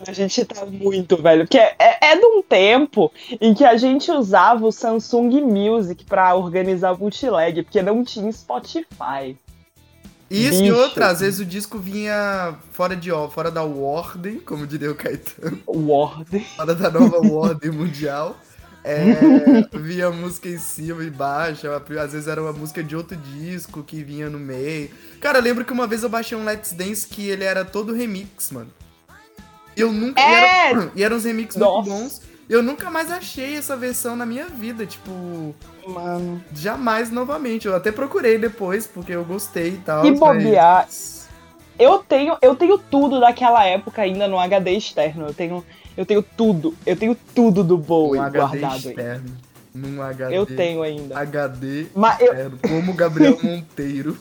A 0.06 0.12
gente 0.12 0.44
tá 0.44 0.64
muito 0.64 1.20
velho. 1.20 1.44
Porque 1.44 1.58
é, 1.58 1.76
é 2.12 2.16
de 2.16 2.24
um 2.24 2.42
tempo 2.42 3.12
em 3.40 3.52
que 3.52 3.64
a 3.64 3.76
gente 3.76 4.10
usava 4.10 4.64
o 4.64 4.72
Samsung 4.72 5.40
Music 5.42 6.04
pra 6.04 6.34
organizar 6.34 6.94
bootleg, 6.94 7.64
porque 7.64 7.82
não 7.82 8.04
tinha 8.04 8.30
Spotify. 8.30 9.36
Isso 10.30 10.62
e 10.62 10.70
Bicho. 10.70 10.76
outra, 10.76 11.08
às 11.08 11.20
vezes 11.20 11.40
o 11.40 11.44
disco 11.44 11.78
vinha 11.78 12.54
fora 12.70 12.94
de 12.94 13.10
ó, 13.10 13.28
fora 13.30 13.50
da 13.50 13.64
ordem, 13.64 14.38
como 14.38 14.66
diria 14.66 14.90
o 14.90 14.94
Caetano, 14.94 15.58
Word. 15.66 16.40
fora 16.54 16.74
da 16.74 16.90
nova 16.90 17.16
ordem 17.32 17.70
mundial. 17.70 18.36
É, 18.84 19.04
vinha 19.78 20.10
música 20.10 20.48
em 20.48 20.58
cima 20.58 21.02
e 21.02 21.10
baixo, 21.10 21.66
às 21.70 22.12
vezes 22.12 22.28
era 22.28 22.40
uma 22.40 22.52
música 22.52 22.82
de 22.82 22.96
outro 22.96 23.16
disco 23.16 23.82
que 23.82 24.02
vinha 24.02 24.30
no 24.30 24.38
meio. 24.38 24.90
Cara, 25.20 25.38
eu 25.38 25.42
lembro 25.42 25.64
que 25.64 25.72
uma 25.72 25.86
vez 25.86 26.02
eu 26.02 26.08
baixei 26.08 26.38
um 26.38 26.44
Let's 26.44 26.72
Dance 26.72 27.06
que 27.06 27.28
ele 27.28 27.44
era 27.44 27.64
todo 27.64 27.92
remix, 27.92 28.50
mano. 28.50 28.70
E 29.76 29.80
eu 29.80 29.92
nunca. 29.92 30.20
E, 30.20 30.24
É! 30.24 30.70
era, 30.70 30.90
e 30.96 31.02
eram 31.02 31.16
uns 31.16 31.24
remix 31.24 31.56
Nossa. 31.56 31.88
muito 31.90 32.02
bons. 32.02 32.22
Eu 32.48 32.62
nunca 32.62 32.90
mais 32.90 33.10
achei 33.10 33.56
essa 33.56 33.76
versão 33.76 34.16
na 34.16 34.24
minha 34.24 34.46
vida, 34.46 34.86
tipo. 34.86 35.54
Mano. 35.86 36.42
Jamais 36.54 37.10
novamente. 37.10 37.66
Eu 37.66 37.76
até 37.76 37.92
procurei 37.92 38.38
depois, 38.38 38.86
porque 38.86 39.12
eu 39.12 39.24
gostei 39.24 39.68
e 39.74 39.78
tal. 39.78 40.02
Que 40.02 40.10
mas- 40.12 40.18
bobear. 40.18 40.88
Eu 41.78 41.98
tenho, 41.98 42.36
eu 42.42 42.56
tenho 42.56 42.76
tudo 42.78 43.20
daquela 43.20 43.64
época 43.64 44.02
ainda 44.02 44.26
no 44.26 44.38
HD 44.38 44.72
externo. 44.72 45.26
Eu 45.28 45.34
tenho, 45.34 45.64
eu 45.98 46.06
tenho 46.06 46.22
tudo. 46.22 46.76
Eu 46.86 46.94
tenho 46.94 47.16
tudo 47.34 47.64
do 47.64 47.76
Bowie 47.76 48.20
um 48.20 48.30
guardado 48.30 48.88
aí. 48.88 49.20
Num 49.74 50.00
HD. 50.00 50.36
Eu 50.36 50.46
tenho 50.46 50.80
ainda. 50.82 51.18
HD 51.18 51.86
Mas 51.92 52.20
eu-. 52.20 52.52
Como 52.68 52.94
Gabriel 52.94 53.36
Monteiro. 53.42 54.16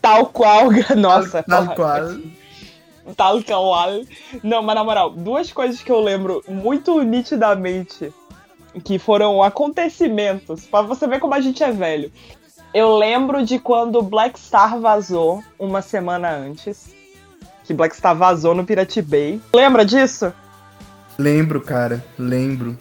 Tal 0.00 0.26
qual. 0.26 0.70
Nossa. 0.98 1.44
Tal 1.44 1.66
porra, 1.66 1.76
qual. 1.76 3.14
Tal 3.16 3.42
qual. 3.44 4.00
Não, 4.42 4.60
mas 4.60 4.74
na 4.74 4.82
moral, 4.82 5.10
duas 5.10 5.52
coisas 5.52 5.80
que 5.80 5.92
eu 5.92 6.00
lembro 6.00 6.42
muito 6.48 7.00
nitidamente 7.04 8.12
que 8.82 8.98
foram 8.98 9.40
acontecimentos, 9.40 10.66
pra 10.66 10.82
você 10.82 11.06
ver 11.06 11.20
como 11.20 11.34
a 11.34 11.40
gente 11.40 11.62
é 11.62 11.70
velho. 11.70 12.10
Eu 12.74 12.96
lembro 12.96 13.44
de 13.44 13.60
quando 13.60 14.02
Black 14.02 14.36
Star 14.36 14.80
vazou 14.80 15.44
uma 15.60 15.80
semana 15.80 16.30
antes. 16.30 16.92
Que 17.62 17.72
Black 17.72 17.94
Star 17.94 18.16
vazou 18.16 18.52
no 18.52 18.64
Pirate 18.64 19.00
Bay. 19.00 19.40
Lembra 19.54 19.84
disso? 19.84 20.32
Lembro, 21.18 21.60
cara. 21.60 22.04
Lembro. 22.18 22.76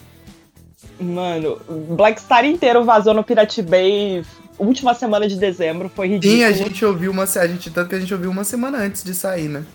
Mano, 0.99 1.59
Black 1.95 2.21
Star 2.21 2.45
inteiro 2.45 2.83
vazou 2.83 3.13
no 3.13 3.23
Pirate 3.23 3.61
Bay 3.61 4.23
última 4.61 4.93
semana 4.93 5.27
de 5.27 5.35
dezembro, 5.35 5.89
foi 5.89 6.07
ridículo. 6.07 6.39
Sim, 6.39 6.43
a 6.43 6.51
gente 6.51 6.85
ouviu 6.85 7.11
uma. 7.11 7.23
A 7.23 7.47
gente, 7.47 7.71
tanto 7.71 7.89
que 7.89 7.95
a 7.95 7.99
gente 7.99 8.13
ouviu 8.13 8.29
uma 8.29 8.43
semana 8.43 8.77
antes 8.77 9.03
de 9.03 9.13
sair, 9.13 9.47
né? 9.47 9.65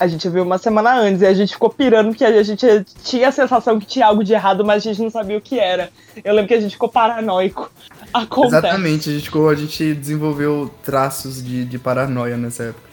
A 0.00 0.06
gente 0.06 0.28
viu 0.28 0.42
uma 0.42 0.58
semana 0.58 0.94
antes 0.94 1.22
e 1.22 1.26
a 1.26 1.34
gente 1.34 1.52
ficou 1.52 1.70
pirando 1.70 2.08
porque 2.08 2.24
a 2.24 2.42
gente 2.42 2.66
tinha 3.04 3.28
a 3.28 3.32
sensação 3.32 3.78
que 3.78 3.86
tinha 3.86 4.06
algo 4.06 4.24
de 4.24 4.32
errado, 4.32 4.64
mas 4.64 4.84
a 4.84 4.90
gente 4.90 5.02
não 5.02 5.10
sabia 5.10 5.36
o 5.36 5.40
que 5.40 5.58
era. 5.58 5.90
Eu 6.24 6.34
lembro 6.34 6.48
que 6.48 6.54
a 6.54 6.60
gente 6.60 6.72
ficou 6.72 6.88
paranoico. 6.88 7.70
Acontece. 8.12 8.56
Exatamente, 8.56 9.10
a 9.10 9.12
gente, 9.12 9.24
ficou, 9.24 9.48
a 9.48 9.54
gente 9.54 9.94
desenvolveu 9.94 10.70
traços 10.82 11.42
de, 11.44 11.64
de 11.64 11.78
paranoia 11.78 12.36
nessa 12.36 12.64
época. 12.64 12.88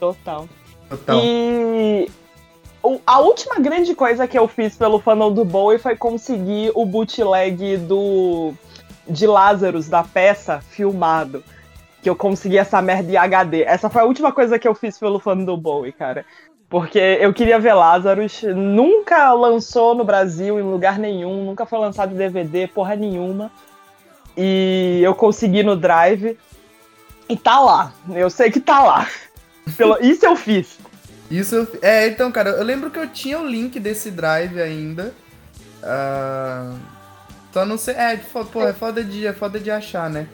Total. 0.00 0.48
Total. 0.88 1.20
E 1.22 2.10
a 3.06 3.18
última 3.20 3.56
grande 3.56 3.94
coisa 3.94 4.26
que 4.26 4.38
eu 4.38 4.46
fiz 4.48 4.76
pelo 4.76 4.98
funnel 5.00 5.30
do 5.30 5.44
Bowie 5.44 5.78
foi 5.78 5.96
conseguir 5.96 6.70
o 6.74 6.84
bootleg 6.86 7.76
do 7.78 8.52
de 9.08 9.26
Lazarus 9.26 9.88
da 9.88 10.02
peça 10.04 10.60
filmado. 10.70 11.42
Que 12.02 12.08
eu 12.08 12.14
consegui 12.14 12.56
essa 12.58 12.80
merda 12.80 13.10
em 13.10 13.16
HD. 13.16 13.62
Essa 13.62 13.90
foi 13.90 14.02
a 14.02 14.04
última 14.04 14.30
coisa 14.32 14.58
que 14.58 14.68
eu 14.68 14.74
fiz 14.74 14.98
pelo 14.98 15.18
funnel 15.18 15.46
do 15.46 15.56
Bowie, 15.56 15.92
cara. 15.92 16.24
Porque 16.68 16.98
eu 16.98 17.32
queria 17.32 17.58
ver 17.58 17.72
Lazarus. 17.74 18.42
Nunca 18.42 19.32
lançou 19.32 19.94
no 19.94 20.04
Brasil 20.04 20.60
em 20.60 20.62
lugar 20.62 20.98
nenhum. 20.98 21.44
Nunca 21.44 21.66
foi 21.66 21.78
lançado 21.78 22.12
em 22.14 22.16
DVD, 22.16 22.68
porra 22.68 22.94
nenhuma. 22.94 23.50
E 24.36 25.00
eu 25.02 25.14
consegui 25.14 25.62
no 25.62 25.74
Drive. 25.76 26.38
E 27.28 27.36
tá 27.36 27.58
lá. 27.60 27.92
Eu 28.14 28.30
sei 28.30 28.50
que 28.50 28.60
tá 28.60 28.82
lá. 28.82 29.06
Pelo- 29.76 29.98
Isso 30.00 30.24
eu 30.24 30.36
fiz. 30.36 30.78
Isso. 31.30 31.54
eu- 31.54 31.68
É, 31.82 32.06
então, 32.08 32.30
cara, 32.32 32.50
eu 32.50 32.64
lembro 32.64 32.90
que 32.90 32.98
eu 32.98 33.08
tinha 33.08 33.38
o 33.38 33.46
link 33.46 33.78
desse 33.78 34.10
drive 34.10 34.60
ainda. 34.60 35.12
Ah, 35.82 36.72
só 37.52 37.64
não 37.64 37.78
sei. 37.78 37.94
É, 37.94 38.16
pô, 38.52 38.62
é 38.62 38.72
foda 38.72 39.02
de, 39.02 39.26
é 39.26 39.32
foda 39.32 39.58
de 39.60 39.70
achar, 39.70 40.08
né? 40.10 40.26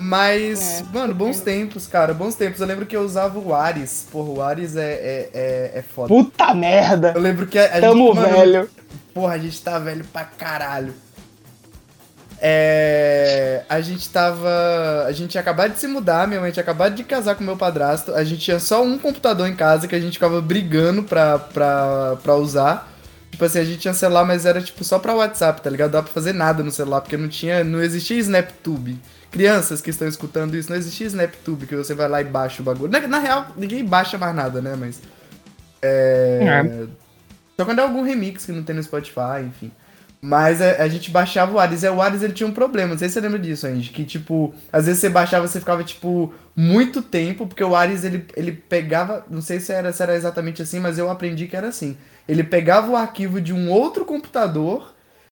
Mas, 0.00 0.80
É, 0.80 0.84
mano, 0.92 1.12
bons 1.12 1.40
tempos, 1.40 1.88
cara, 1.88 2.14
bons 2.14 2.36
tempos. 2.36 2.60
Eu 2.60 2.66
lembro 2.68 2.86
que 2.86 2.96
eu 2.96 3.02
usava 3.02 3.36
o 3.38 3.52
Ares. 3.52 4.06
Porra, 4.12 4.28
o 4.30 4.40
Ares 4.42 4.76
é, 4.76 4.92
é, 4.92 5.30
é, 5.34 5.72
é 5.78 5.82
foda. 5.82 6.08
Puta 6.08 6.54
merda! 6.54 7.12
Eu 7.16 7.20
lembro 7.20 7.46
que 7.48 7.58
a, 7.58 7.64
a 7.64 7.80
Tamo 7.80 8.06
gente, 8.06 8.16
mano, 8.16 8.36
velho. 8.36 8.70
Porra, 9.12 9.34
a 9.34 9.38
gente 9.38 9.60
tá 9.60 9.76
velho 9.80 10.04
pra 10.12 10.24
caralho. 10.24 10.94
É, 12.40 13.64
a 13.68 13.80
gente 13.80 14.08
tava. 14.08 15.04
A 15.06 15.12
gente 15.12 15.30
tinha 15.30 15.40
acabado 15.40 15.72
de 15.72 15.80
se 15.80 15.86
mudar, 15.88 16.28
minha 16.28 16.40
mãe 16.40 16.52
tinha 16.52 16.62
acabado 16.62 16.94
de 16.94 17.02
casar 17.02 17.34
com 17.34 17.42
meu 17.42 17.56
padrasto. 17.56 18.14
A 18.14 18.22
gente 18.22 18.40
tinha 18.42 18.60
só 18.60 18.82
um 18.82 18.96
computador 18.96 19.48
em 19.48 19.56
casa 19.56 19.88
que 19.88 19.94
a 19.94 20.00
gente 20.00 20.14
ficava 20.14 20.40
brigando 20.40 21.02
pra, 21.02 21.38
pra, 21.38 22.16
pra 22.22 22.36
usar. 22.36 22.92
Tipo 23.30 23.44
assim, 23.44 23.58
a 23.58 23.64
gente 23.64 23.78
tinha 23.78 23.94
celular, 23.94 24.24
mas 24.24 24.46
era 24.46 24.60
tipo 24.60 24.84
só 24.84 24.98
pra 24.98 25.14
WhatsApp, 25.14 25.60
tá 25.60 25.68
ligado? 25.68 25.92
Dá 25.92 26.02
pra 26.02 26.12
fazer 26.12 26.32
nada 26.32 26.62
no 26.62 26.70
celular, 26.70 27.00
porque 27.00 27.16
não 27.16 27.28
tinha. 27.28 27.64
Não 27.64 27.82
existia 27.82 28.18
SnapTube. 28.18 28.98
Crianças 29.30 29.82
que 29.82 29.90
estão 29.90 30.08
escutando 30.08 30.56
isso, 30.56 30.70
não 30.70 30.76
existia 30.76 31.06
SnapTube, 31.06 31.66
que 31.66 31.76
você 31.76 31.92
vai 31.92 32.08
lá 32.08 32.20
e 32.20 32.24
baixa 32.24 32.62
o 32.62 32.64
bagulho. 32.64 32.90
Na, 32.90 33.00
na 33.06 33.18
real, 33.18 33.48
ninguém 33.56 33.84
baixa 33.84 34.16
mais 34.16 34.34
nada, 34.34 34.62
né? 34.62 34.74
Mas. 34.78 35.02
É... 35.82 36.40
é. 36.42 36.86
Só 37.56 37.64
quando 37.64 37.80
é 37.80 37.82
algum 37.82 38.02
remix 38.02 38.46
que 38.46 38.52
não 38.52 38.62
tem 38.62 38.76
no 38.76 38.82
Spotify, 38.82 39.42
enfim. 39.44 39.72
Mas 40.20 40.60
a, 40.60 40.82
a, 40.82 40.88
gente 40.88 41.10
baixava 41.10 41.52
o 41.52 41.58
Ares. 41.60 41.84
E 41.84 41.88
o 41.88 42.02
Ares 42.02 42.22
ele 42.22 42.32
tinha 42.32 42.48
um 42.48 42.52
problema. 42.52 42.90
Não 42.90 42.98
sei 42.98 43.08
se 43.08 43.14
você 43.14 43.20
lembra 43.20 43.38
disso, 43.38 43.68
gente. 43.68 43.90
Que, 43.90 44.04
tipo, 44.04 44.52
às 44.72 44.86
vezes 44.86 45.00
você 45.00 45.08
baixava 45.08 45.46
você 45.46 45.60
ficava, 45.60 45.84
tipo, 45.84 46.34
muito 46.56 47.00
tempo, 47.02 47.46
porque 47.46 47.62
o 47.62 47.76
Ares 47.76 48.04
ele, 48.04 48.26
ele 48.36 48.52
pegava. 48.52 49.24
Não 49.30 49.40
sei 49.40 49.60
se 49.60 49.72
era, 49.72 49.92
se 49.92 50.02
era 50.02 50.16
exatamente 50.16 50.60
assim, 50.60 50.80
mas 50.80 50.98
eu 50.98 51.08
aprendi 51.08 51.46
que 51.46 51.56
era 51.56 51.68
assim. 51.68 51.96
Ele 52.28 52.42
pegava 52.42 52.90
o 52.90 52.96
arquivo 52.96 53.40
de 53.40 53.52
um 53.52 53.70
outro 53.70 54.04
computador 54.04 54.92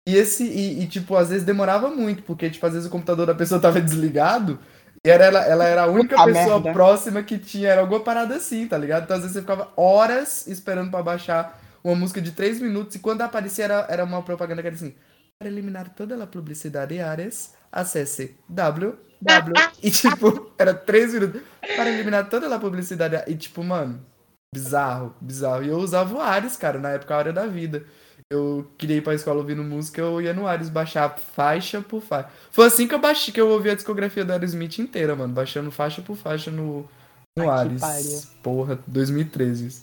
e 0.07 0.17
esse. 0.17 0.45
E, 0.45 0.83
e 0.83 0.87
tipo, 0.89 1.17
às 1.17 1.29
vezes 1.29 1.45
demorava 1.45 1.89
muito, 1.89 2.25
porque, 2.25 2.51
tipo, 2.51 2.67
às 2.67 2.73
vezes 2.73 2.89
o 2.89 2.91
computador 2.91 3.27
da 3.27 3.35
pessoa 3.35 3.61
tava 3.63 3.81
desligado. 3.81 4.59
E 5.05 5.11
era, 5.11 5.25
ela, 5.25 5.45
ela 5.45 5.65
era 5.65 5.83
a 5.83 5.87
única 5.87 6.17
Puta 6.17 6.33
pessoa 6.33 6.55
merda. 6.57 6.73
próxima 6.73 7.23
que 7.23 7.39
tinha. 7.39 7.69
Era 7.69 7.83
alguma 7.83 8.01
parada 8.01 8.35
assim, 8.35 8.67
tá 8.67 8.77
ligado? 8.77 9.05
Então 9.05 9.17
às 9.17 9.23
vezes 9.23 9.35
você 9.35 9.43
ficava 9.43 9.69
horas 9.77 10.47
esperando 10.49 10.91
para 10.91 11.03
baixar 11.05 11.62
uma 11.83 11.95
música 11.95 12.21
de 12.21 12.33
3 12.33 12.61
minutos, 12.61 12.95
e 12.97 12.99
quando 12.99 13.23
aparecia 13.23 13.65
era, 13.65 13.87
era 13.89 14.05
uma 14.05 14.23
propaganda 14.23 14.63
que 14.63 14.69
era 14.69 14.77
assim: 14.77 14.95
para 15.39 15.49
eliminar 15.49 15.91
toda 15.91 16.23
a 16.23 16.27
publicidade 16.27 17.01
Ares, 17.01 17.55
acesse 17.71 18.37
www. 18.49 18.99
e 19.83 19.91
tipo, 19.91 20.53
era 20.59 20.73
3 20.73 21.15
minutos. 21.15 21.43
Para 21.77 21.91
eliminar 21.91 22.29
toda 22.29 22.55
a 22.55 22.59
publicidade. 22.59 23.17
E 23.27 23.35
tipo, 23.35 23.65
mano, 23.65 24.05
bizarro, 24.55 25.15
bizarro. 25.21 25.65
E 25.65 25.69
eu 25.69 25.79
usava 25.79 26.15
o 26.15 26.21
Ares, 26.21 26.57
cara, 26.57 26.79
na 26.79 26.91
época, 26.91 27.15
a 27.15 27.19
hora 27.19 27.33
da 27.33 27.47
vida. 27.47 27.85
Eu 28.31 28.71
queria 28.79 28.97
ir 28.97 29.03
pra 29.03 29.15
escola 29.15 29.41
ouvindo 29.41 29.63
música, 29.63 30.01
eu 30.01 30.23
ia 30.23 30.33
no 30.33 30.47
Ares 30.47 30.71
baixar 30.71 31.19
faixa 31.19 31.83
por 31.83 32.01
faixa. 32.01 32.31
Foi 32.51 32.67
assim 32.67 32.87
que 32.87 32.95
eu 32.95 32.99
baixei, 32.99 33.35
que 33.35 33.41
eu 33.41 33.49
ouvi 33.49 33.69
a 33.69 33.75
discografia 33.75 34.25
do 34.25 34.33
Aerosmith 34.33 34.79
inteira, 34.79 35.15
mano. 35.15 35.35
Baixando 35.35 35.71
faixa 35.71 36.01
por 36.01 36.17
faixa 36.17 36.51
no, 36.51 36.89
no 37.37 37.51
Ai, 37.51 37.67
Ares. 37.67 38.33
Porra, 38.43 38.79
2013. 38.87 39.83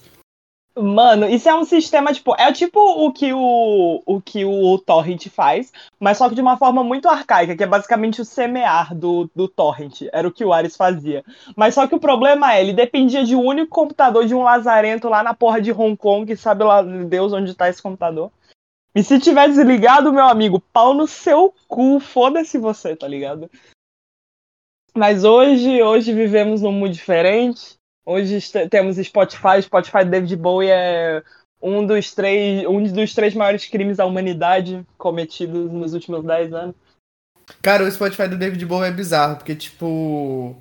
Mano, 0.81 1.27
isso 1.27 1.49
é 1.49 1.53
um 1.53 1.65
sistema, 1.65 2.13
tipo, 2.13 2.33
é 2.39 2.53
tipo 2.53 2.79
o 2.79 3.11
que 3.11 3.33
o, 3.33 4.01
o 4.05 4.21
que 4.21 4.45
o 4.45 4.77
Torrent 4.79 5.27
faz, 5.27 5.73
mas 5.99 6.17
só 6.17 6.29
que 6.29 6.35
de 6.35 6.39
uma 6.39 6.55
forma 6.55 6.81
muito 6.81 7.09
arcaica, 7.09 7.53
que 7.53 7.63
é 7.63 7.67
basicamente 7.67 8.21
o 8.21 8.25
semear 8.25 8.95
do, 8.95 9.29
do 9.35 9.49
Torrent. 9.49 10.03
Era 10.13 10.25
o 10.25 10.31
que 10.31 10.45
o 10.45 10.53
Ares 10.53 10.77
fazia. 10.77 11.21
Mas 11.53 11.75
só 11.75 11.85
que 11.85 11.95
o 11.95 11.99
problema 11.99 12.53
é, 12.53 12.61
ele 12.61 12.71
dependia 12.71 13.25
de 13.25 13.35
um 13.35 13.43
único 13.45 13.69
computador 13.69 14.25
de 14.25 14.33
um 14.33 14.41
lazarento 14.41 15.09
lá 15.09 15.21
na 15.21 15.33
porra 15.33 15.61
de 15.61 15.73
Hong 15.73 15.97
Kong, 15.97 16.33
sabe 16.37 16.63
lá 16.63 16.81
Deus 16.81 17.33
onde 17.33 17.53
tá 17.53 17.67
esse 17.67 17.81
computador. 17.81 18.31
E 18.95 19.03
se 19.03 19.19
tiver 19.19 19.49
desligado, 19.49 20.13
meu 20.13 20.25
amigo, 20.25 20.61
pau 20.71 20.93
no 20.93 21.07
seu 21.07 21.53
cu, 21.67 21.99
foda-se 21.99 22.57
você, 22.57 22.95
tá 22.95 23.07
ligado? 23.07 23.51
Mas 24.95 25.25
hoje, 25.25 25.83
hoje 25.83 26.13
vivemos 26.13 26.61
num 26.61 26.71
mundo 26.71 26.93
diferente. 26.93 27.78
Hoje 28.09 28.39
temos 28.71 28.97
Spotify, 28.97 29.61
Spotify 29.61 30.03
David 30.03 30.35
Bowie 30.35 30.71
é 30.71 31.21
um 31.61 31.85
dos 31.85 32.11
três, 32.11 32.65
um 32.65 32.81
dos 32.81 33.13
três 33.13 33.35
maiores 33.35 33.67
crimes 33.67 33.97
da 33.97 34.05
humanidade 34.07 34.83
cometidos 34.97 35.71
nos 35.71 35.93
últimos 35.93 36.25
10 36.25 36.53
anos. 36.53 36.75
Cara, 37.61 37.83
o 37.83 37.91
Spotify 37.91 38.27
do 38.27 38.35
David 38.35 38.65
Bowie 38.65 38.89
é 38.89 38.91
bizarro, 38.91 39.35
porque 39.35 39.53
tipo. 39.55 40.55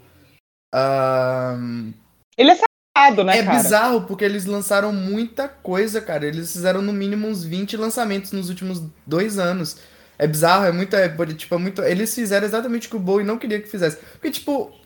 Um... 0.74 1.94
Ele 2.36 2.50
é 2.50 2.54
sacado, 2.54 3.24
né, 3.24 3.38
é 3.38 3.42
cara? 3.42 3.58
É 3.58 3.62
bizarro, 3.62 4.02
porque 4.02 4.26
eles 4.26 4.44
lançaram 4.44 4.92
muita 4.92 5.48
coisa, 5.48 6.02
cara. 6.02 6.26
Eles 6.26 6.52
fizeram 6.52 6.82
no 6.82 6.92
mínimo 6.92 7.26
uns 7.26 7.44
20 7.44 7.78
lançamentos 7.78 8.30
nos 8.30 8.50
últimos 8.50 8.82
dois 9.06 9.38
anos. 9.38 9.78
É 10.18 10.26
bizarro, 10.26 10.66
é 10.66 10.72
muito. 10.72 10.94
É, 10.94 11.08
tipo, 11.34 11.54
é 11.54 11.58
muito. 11.58 11.82
Eles 11.82 12.14
fizeram 12.14 12.46
exatamente 12.46 12.88
o 12.88 12.90
que 12.90 12.96
o 12.96 13.00
Bowie 13.00 13.24
não 13.24 13.38
queria 13.38 13.58
que 13.58 13.70
fizesse. 13.70 13.96
Porque, 13.96 14.32
tipo, 14.32 14.77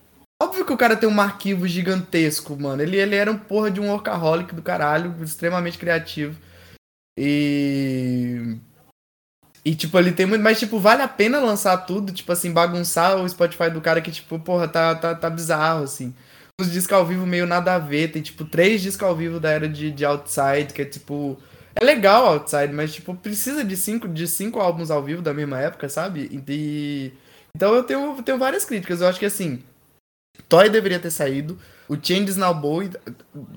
Óbvio 0.43 0.65
que 0.65 0.73
o 0.73 0.77
cara 0.77 0.97
tem 0.97 1.09
um 1.09 1.21
arquivo 1.21 1.69
gigantesco, 1.69 2.61
mano. 2.61 2.83
Ele, 2.83 2.97
ele 2.97 3.15
era 3.15 3.31
um 3.31 3.39
porra 3.39 3.71
de 3.71 3.81
um 3.81 3.91
workaholic 3.91 4.53
do 4.53 4.61
caralho, 4.61 5.15
extremamente 5.23 5.79
criativo. 5.79 6.37
E. 7.17 8.57
E, 9.65 9.73
tipo, 9.77 9.97
ele 9.97 10.11
tem 10.11 10.27
muito. 10.27 10.43
Mas, 10.43 10.59
tipo, 10.59 10.81
vale 10.81 11.01
a 11.01 11.07
pena 11.07 11.39
lançar 11.39 11.77
tudo, 11.87 12.13
tipo 12.13 12.33
assim, 12.33 12.53
bagunçar 12.53 13.17
o 13.19 13.29
Spotify 13.29 13.71
do 13.71 13.81
cara 13.81 14.01
que, 14.01 14.11
tipo, 14.11 14.37
porra, 14.41 14.67
tá, 14.67 14.97
tá, 14.97 15.15
tá 15.15 15.31
bizarro, 15.31 15.85
assim. 15.85 16.13
Os 16.61 16.73
discos 16.73 16.97
ao 16.97 17.07
vivo 17.07 17.25
meio 17.25 17.47
nada 17.47 17.77
a 17.77 17.79
ver. 17.79 18.11
Tem, 18.11 18.21
tipo, 18.21 18.45
três 18.45 18.83
discos 18.83 19.07
ao 19.07 19.15
vivo 19.15 19.39
da 19.39 19.51
era 19.51 19.69
de, 19.69 19.93
de 19.93 20.05
Outside, 20.05 20.73
que 20.75 20.83
é, 20.83 20.85
tipo. 20.85 21.39
É 21.77 21.85
legal 21.85 22.27
Outside, 22.27 22.73
mas, 22.73 22.93
tipo, 22.93 23.15
precisa 23.15 23.65
de 23.65 23.77
cinco, 23.77 24.09
de 24.09 24.27
cinco 24.27 24.59
álbuns 24.59 24.91
ao 24.91 25.05
vivo 25.05 25.23
da 25.23 25.33
mesma 25.33 25.61
época, 25.61 25.89
sabe? 25.89 26.29
E. 26.49 27.13
Então 27.55 27.75
eu 27.75 27.85
tenho, 27.85 28.21
tenho 28.25 28.39
várias 28.39 28.65
críticas. 28.65 29.01
Eu 29.01 29.07
acho 29.07 29.21
que, 29.21 29.27
assim 29.27 29.63
Toy 30.49 30.69
deveria 30.69 30.99
ter 30.99 31.11
saído. 31.11 31.59
O 31.89 31.97
Changes 31.97 32.37
Now 32.37 32.55
Boy, 32.55 32.91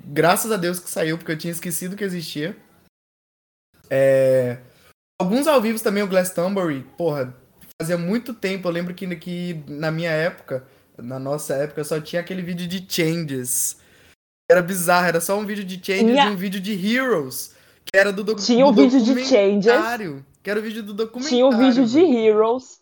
graças 0.05 0.51
a 0.51 0.57
Deus 0.57 0.79
que 0.79 0.89
saiu, 0.89 1.17
porque 1.17 1.31
eu 1.31 1.37
tinha 1.37 1.51
esquecido 1.51 1.95
que 1.95 2.03
existia. 2.03 2.57
É... 3.89 4.57
Alguns 5.21 5.47
ao 5.47 5.61
vivo 5.61 5.81
também, 5.81 6.03
o 6.03 6.07
Glastonbury, 6.07 6.83
porra, 6.97 7.33
fazia 7.81 7.97
muito 7.97 8.33
tempo. 8.33 8.67
Eu 8.67 8.71
lembro 8.71 8.93
que, 8.93 9.15
que 9.15 9.63
na 9.67 9.89
minha 9.91 10.11
época, 10.11 10.67
na 10.97 11.17
nossa 11.17 11.53
época, 11.55 11.83
só 11.83 11.99
tinha 12.01 12.21
aquele 12.21 12.41
vídeo 12.41 12.67
de 12.67 12.85
Changes. 12.89 13.77
Era 14.51 14.61
bizarro, 14.61 15.07
era 15.07 15.21
só 15.21 15.37
um 15.39 15.45
vídeo 15.45 15.63
de 15.63 15.75
Changes 15.75 16.09
yeah. 16.09 16.29
e 16.29 16.33
um 16.33 16.37
vídeo 16.37 16.59
de 16.59 16.73
Heroes. 16.73 17.55
Que 17.85 17.97
era 17.97 18.11
do, 18.11 18.23
do 18.23 18.35
Tinha 18.35 18.65
o 18.65 18.71
do 18.71 18.89
vídeo 18.89 19.15
de 19.15 19.25
Changes. 19.25 19.71
Que 20.43 20.49
era 20.49 20.59
o 20.59 20.63
vídeo 20.63 20.83
do 20.83 20.93
documentário. 20.93 21.37
Tinha 21.37 21.45
o 21.47 21.57
vídeo 21.57 21.85
de 21.85 21.99
Heroes. 21.99 22.81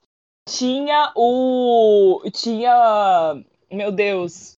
Tinha 0.49 1.13
o. 1.15 2.21
Tinha 2.33 3.43
meu 3.73 3.91
Deus. 3.91 4.53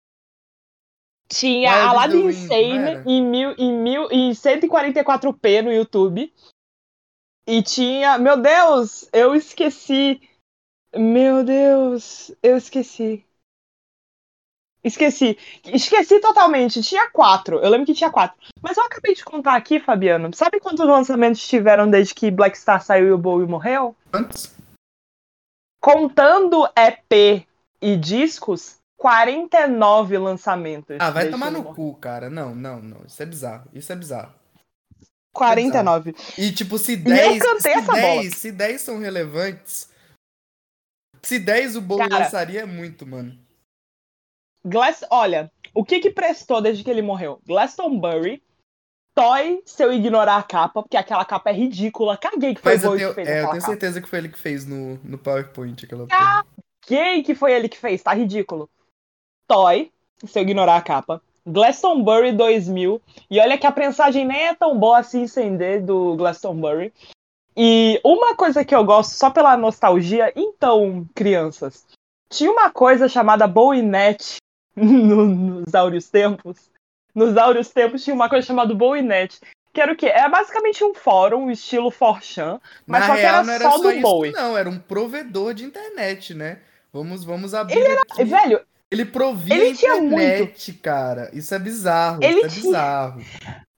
Tinha 1.28 1.72
Wild 1.72 1.90
Aladdin 1.90 2.26
Insane 2.28 3.04
em, 3.06 3.24
mil, 3.24 3.56
em, 3.58 3.74
mil, 3.74 4.08
em 4.12 4.32
144p 4.32 5.62
no 5.62 5.72
YouTube. 5.72 6.34
E 7.48 7.62
tinha. 7.62 8.18
Meu 8.18 8.38
Deus, 8.38 9.08
eu 9.12 9.36
esqueci. 9.36 10.22
Meu 10.96 11.44
Deus, 11.44 12.32
eu 12.42 12.58
esqueci. 12.58 13.26
Esqueci. 14.84 15.38
Esqueci 15.66 16.20
totalmente. 16.20 16.84
Tinha 16.84 17.10
quatro. 17.10 17.58
Eu 17.60 17.70
lembro 17.70 17.86
que 17.86 17.94
tinha 17.94 18.12
quatro. 18.12 18.38
Mas 18.62 18.78
eu 18.78 18.84
acabei 18.84 19.16
de 19.16 19.24
contar 19.24 19.56
aqui, 19.56 19.80
Fabiano. 19.80 20.34
Sabe 20.34 20.60
quantos 20.60 20.86
lançamentos 20.86 21.48
tiveram 21.48 21.90
desde 21.90 22.14
que 22.14 22.30
Black 22.30 22.58
Star 22.58 22.84
saiu 22.84 23.08
e 23.08 23.12
o 23.12 23.18
Bowie 23.18 23.48
morreu? 23.48 23.96
Quantos? 24.12 24.54
Contando 25.82 26.66
EP 26.78 27.48
e 27.82 27.98
discos, 27.98 28.78
49 29.04 30.18
lançamentos. 30.18 30.96
Ah, 30.98 31.12
vai 31.12 31.30
tomar 31.30 31.52
no 31.52 31.62
cu, 31.62 31.94
cara. 31.96 32.30
Não, 32.30 32.56
não, 32.56 32.82
não. 32.82 33.02
Isso 33.06 33.22
é 33.22 33.26
bizarro. 33.26 33.70
Isso 33.74 33.92
é 33.92 33.98
bizarro. 33.98 34.34
49. 35.34 36.12
É 36.12 36.14
bizarro. 36.14 36.34
E 36.38 36.54
tipo, 36.54 36.78
se 36.78 36.96
10, 36.96 37.44
se 37.44 37.92
10, 37.92 38.34
se 38.38 38.52
10 38.54 38.82
são 38.82 39.00
relevantes, 39.00 39.90
se 41.22 41.38
10 41.38 41.76
o 41.76 41.82
Bowie 41.82 42.08
lançaria 42.08 42.62
é 42.62 42.66
muito, 42.66 43.06
mano. 43.06 43.38
Glass, 44.64 45.04
olha, 45.10 45.52
o 45.74 45.84
que 45.84 46.00
que 46.00 46.10
prestou 46.10 46.62
desde 46.62 46.82
que 46.82 46.90
ele 46.90 47.02
morreu? 47.02 47.42
Glastonbury, 47.46 48.42
Toy, 49.14 49.62
se 49.66 49.84
eu 49.84 49.92
ignorar 49.92 50.38
a 50.38 50.44
capa, 50.44 50.82
porque 50.82 50.96
aquela 50.96 51.26
capa 51.26 51.50
é 51.50 51.54
ridícula. 51.54 52.16
Caguei 52.16 52.56
que 52.56 52.62
foi 52.62 52.72
Mas 52.72 52.86
o 52.86 52.88
Bowie 52.88 53.08
que 53.10 53.14
fez 53.16 53.28
é, 53.28 53.32
eu 53.32 53.50
tenho 53.50 53.62
capa. 53.62 53.66
certeza 53.66 54.02
que 54.02 54.08
foi 54.08 54.20
ele 54.20 54.30
que 54.30 54.40
fez 54.40 54.66
no, 54.66 54.98
no 55.04 55.18
PowerPoint 55.18 55.84
aquela 55.84 56.08
Caguei 56.08 57.22
que 57.22 57.36
foi 57.36 57.52
ele 57.52 57.68
que 57.68 57.78
fez, 57.78 58.02
tá 58.02 58.14
ridículo. 58.14 58.70
Toy, 59.48 59.92
se 60.26 60.40
eu 60.40 60.44
ignorar 60.44 60.78
a 60.78 60.82
capa. 60.82 61.22
Glastonbury 61.46 62.32
2000. 62.32 63.02
E 63.30 63.40
olha 63.40 63.58
que 63.58 63.68
a 63.68 63.72
prensagem 63.72 64.26
nem 64.26 64.48
é 64.48 64.56
tão 64.56 64.78
boa 64.78 65.00
assim 65.00 65.28
sem 65.28 65.58
D 65.58 65.80
do 65.80 66.16
Glastonbury. 66.16 66.94
E 67.56 68.00
uma 68.04 68.36
coisa 68.36 68.66
que 68.66 68.74
eu 68.74 68.84
gosto, 68.84 69.12
só 69.12 69.30
pela 69.30 69.56
nostalgia, 69.56 70.34
então, 70.36 71.08
crianças, 71.14 71.86
tinha 72.30 72.52
uma 72.52 72.72
coisa 72.72 73.08
chamada 73.08 73.46
Bowinet 73.46 74.38
no, 74.76 75.26
nos 75.26 75.76
áureos 75.76 76.10
tempos. 76.10 76.72
Nos 77.14 77.38
áureos 77.38 77.70
tempos 77.70 78.04
tinha 78.04 78.16
uma 78.16 78.30
coisa 78.30 78.48
chamada 78.48 78.74
Bowinet. 78.74 79.40
Que 79.72 79.82
era 79.82 79.92
o 79.92 79.96
quê? 79.96 80.06
Era 80.06 80.30
basicamente 80.30 80.84
um 80.84 80.94
fórum, 80.94 81.50
estilo 81.50 81.90
Forchan, 81.90 82.62
mas 82.86 83.02
Na 83.02 83.08
só 83.08 83.14
real, 83.14 83.44
que 83.44 83.50
era, 83.50 83.64
só, 83.64 83.78
só 83.78 83.92
do 83.92 84.02
Bowie. 84.02 84.32
Não, 84.32 84.56
era 84.56 84.70
um 84.70 84.78
provedor 84.78 85.56
de 85.56 85.66
internet, 85.66 86.36
né? 86.36 86.60
Vamos, 86.92 87.24
vamos 87.24 87.56
abrir. 87.56 87.80
Ele 87.80 87.88
era, 87.88 88.02
aqui. 88.02 88.24
velho, 88.24 88.62
ele 88.94 89.06
provia 89.06 89.56
ele 89.56 89.76
tinha 89.76 89.98
internet, 89.98 90.68
muito. 90.68 90.82
cara. 90.82 91.32
Isso 91.34 91.54
é 91.54 91.60
bizarro. 91.60 92.24
Ele 92.24 92.38
isso 92.38 92.46
é 92.46 92.50
tinha... 92.50 92.64
bizarro. 92.64 93.22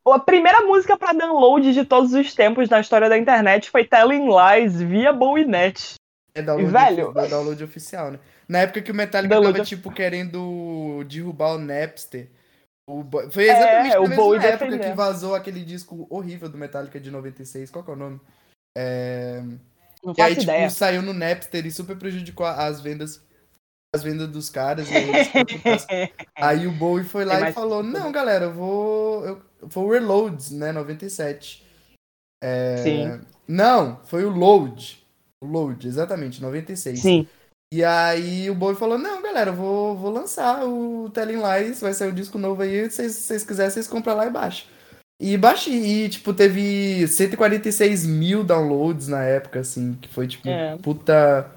A 0.08 0.20
primeira 0.20 0.62
música 0.62 0.98
para 0.98 1.14
download 1.14 1.74
de 1.74 1.86
todos 1.86 2.14
os 2.14 2.34
tempos 2.36 2.70
na 2.70 2.80
história 2.80 3.10
da 3.10 3.18
internet 3.18 3.72
foi 3.72 3.86
Telling 3.86 4.28
Lies 4.28 4.80
via 4.80 5.14
Bowinet. 5.14 5.96
É 6.36 6.42
download, 6.42 6.72
Velho. 6.72 7.14
É 7.18 7.28
download 7.28 7.64
oficial, 7.64 8.12
né? 8.12 8.20
Na 8.48 8.60
época 8.60 8.82
que 8.82 8.92
o 8.92 8.96
Metallica 8.96 9.34
download 9.34 9.58
tava, 9.58 9.68
tipo, 9.68 9.90
querendo 9.90 11.04
derrubar 11.08 11.56
o 11.56 11.58
Napster. 11.58 12.30
O 12.88 13.02
Bo... 13.02 13.32
Foi 13.32 13.46
exatamente 13.46 13.96
é, 13.96 14.00
na 14.00 14.08
mesma 14.08 14.46
época 14.46 14.78
que 14.78 14.94
vazou 14.94 15.34
aquele 15.34 15.64
disco 15.64 16.06
horrível 16.10 16.50
do 16.50 16.58
Metallica 16.58 17.00
de 17.00 17.10
96. 17.10 17.72
Qual 17.72 17.84
que 17.84 17.90
é 17.90 17.94
o 17.94 17.98
nome? 17.98 18.20
É... 18.78 19.42
Não 20.04 20.14
e 20.16 20.22
aí, 20.22 20.36
tipo, 20.36 20.70
saiu 20.70 21.02
no 21.02 21.14
Napster 21.14 21.66
e 21.66 21.72
super 21.72 21.98
prejudicou 21.98 22.46
as 22.46 22.80
vendas 22.80 23.26
as 23.96 24.04
vendas 24.04 24.28
dos 24.30 24.50
caras. 24.50 24.88
Aí, 24.92 26.12
aí 26.36 26.68
o 26.68 26.72
Bowie 26.72 27.04
foi 27.04 27.26
lá 27.26 27.50
e 27.50 27.54
falou: 27.54 27.82
Não, 27.82 28.12
galera, 28.12 28.46
eu 28.46 28.54
vou. 28.54 29.26
Eu, 29.26 29.42
foi 29.70 29.84
o 29.84 29.92
Reloads, 29.92 30.52
né? 30.52 30.72
97. 30.72 31.66
É... 32.44 32.78
Sim. 32.78 33.22
Não, 33.48 34.00
foi 34.06 34.26
o 34.26 34.30
Load. 34.30 35.04
O 35.42 35.48
Load, 35.48 35.88
exatamente, 35.88 36.42
96. 36.42 37.00
Sim. 37.00 37.28
E 37.74 37.84
aí 37.84 38.50
o 38.50 38.56
Bowie 38.56 38.78
falou: 38.78 38.98
Não, 38.98 39.22
galera, 39.22 39.52
eu 39.52 39.56
vou, 39.56 39.96
vou 39.98 40.12
lançar 40.12 40.66
o 40.66 41.10
Telling 41.14 41.42
Lies, 41.42 41.82
vai 41.82 41.94
sair 41.94 42.12
um 42.12 42.16
disco 42.16 42.38
novo 42.38 42.62
aí. 42.62 42.90
Se 42.90 43.10
vocês 43.10 43.44
quiserem, 43.44 43.72
vocês 43.72 43.88
compram 43.88 44.16
lá 44.16 44.28
e 44.28 44.30
baixam. 44.30 44.68
E 45.20 45.38
baixei, 45.38 45.74
e 45.74 46.10
tipo, 46.10 46.34
teve 46.34 47.08
146 47.08 48.06
mil 48.06 48.44
downloads 48.44 49.08
na 49.08 49.24
época, 49.24 49.62
assim, 49.62 49.98
que 50.02 50.10
foi 50.10 50.28
tipo, 50.28 50.48
É. 50.50 50.78
puta. 50.78 51.50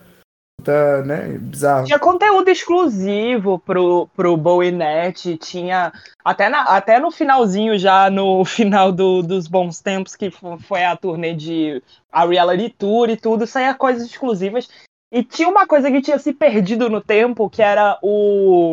Puta, 0.58 1.02
né? 1.04 1.38
Bizarro. 1.38 1.86
Tinha 1.86 1.98
conteúdo 1.98 2.48
exclusivo 2.50 3.58
pro, 3.60 4.08
pro 4.16 4.36
BowieNet, 4.36 5.36
tinha 5.38 5.92
até, 6.24 6.48
na, 6.48 6.62
até 6.62 6.98
no 6.98 7.10
finalzinho, 7.12 7.78
já 7.78 8.10
no 8.10 8.44
final 8.46 8.90
do- 8.90 9.22
dos 9.22 9.46
bons 9.46 9.80
tempos, 9.80 10.16
que 10.16 10.30
fo- 10.30 10.58
foi 10.58 10.84
a 10.84 10.96
turnê 10.96 11.32
de 11.34 11.82
a 12.10 12.26
reality 12.26 12.70
tour 12.70 13.08
e 13.08 13.16
tudo, 13.16 13.46
saía 13.46 13.72
coisas 13.72 14.04
exclusivas. 14.04 14.68
E 15.12 15.22
tinha 15.22 15.48
uma 15.48 15.66
coisa 15.66 15.90
que 15.90 16.02
tinha 16.02 16.18
se 16.18 16.32
perdido 16.34 16.90
no 16.90 17.00
tempo, 17.00 17.48
que 17.48 17.62
era 17.62 17.96
o, 18.02 18.72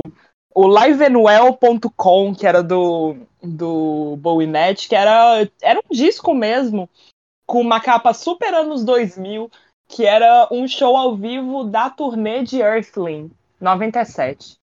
o 0.54 0.68
liveandwell.com, 0.68 2.36
que 2.36 2.46
era 2.48 2.62
do, 2.64 3.16
do 3.42 4.18
BowieNet, 4.18 4.90
que 4.90 4.96
era, 4.96 5.48
era 5.62 5.80
um 5.80 5.96
disco 5.96 6.34
mesmo, 6.34 6.90
com 7.46 7.62
uma 7.62 7.80
capa 7.80 8.14
super 8.14 8.54
anos 8.54 8.84
2000, 8.84 9.50
que 9.88 10.06
era 10.06 10.48
um 10.52 10.68
show 10.68 10.96
ao 10.96 11.16
vivo 11.16 11.64
da 11.64 11.90
turnê 11.90 12.44
de 12.44 12.60
Earthling, 12.60 13.32
97. 13.60 14.56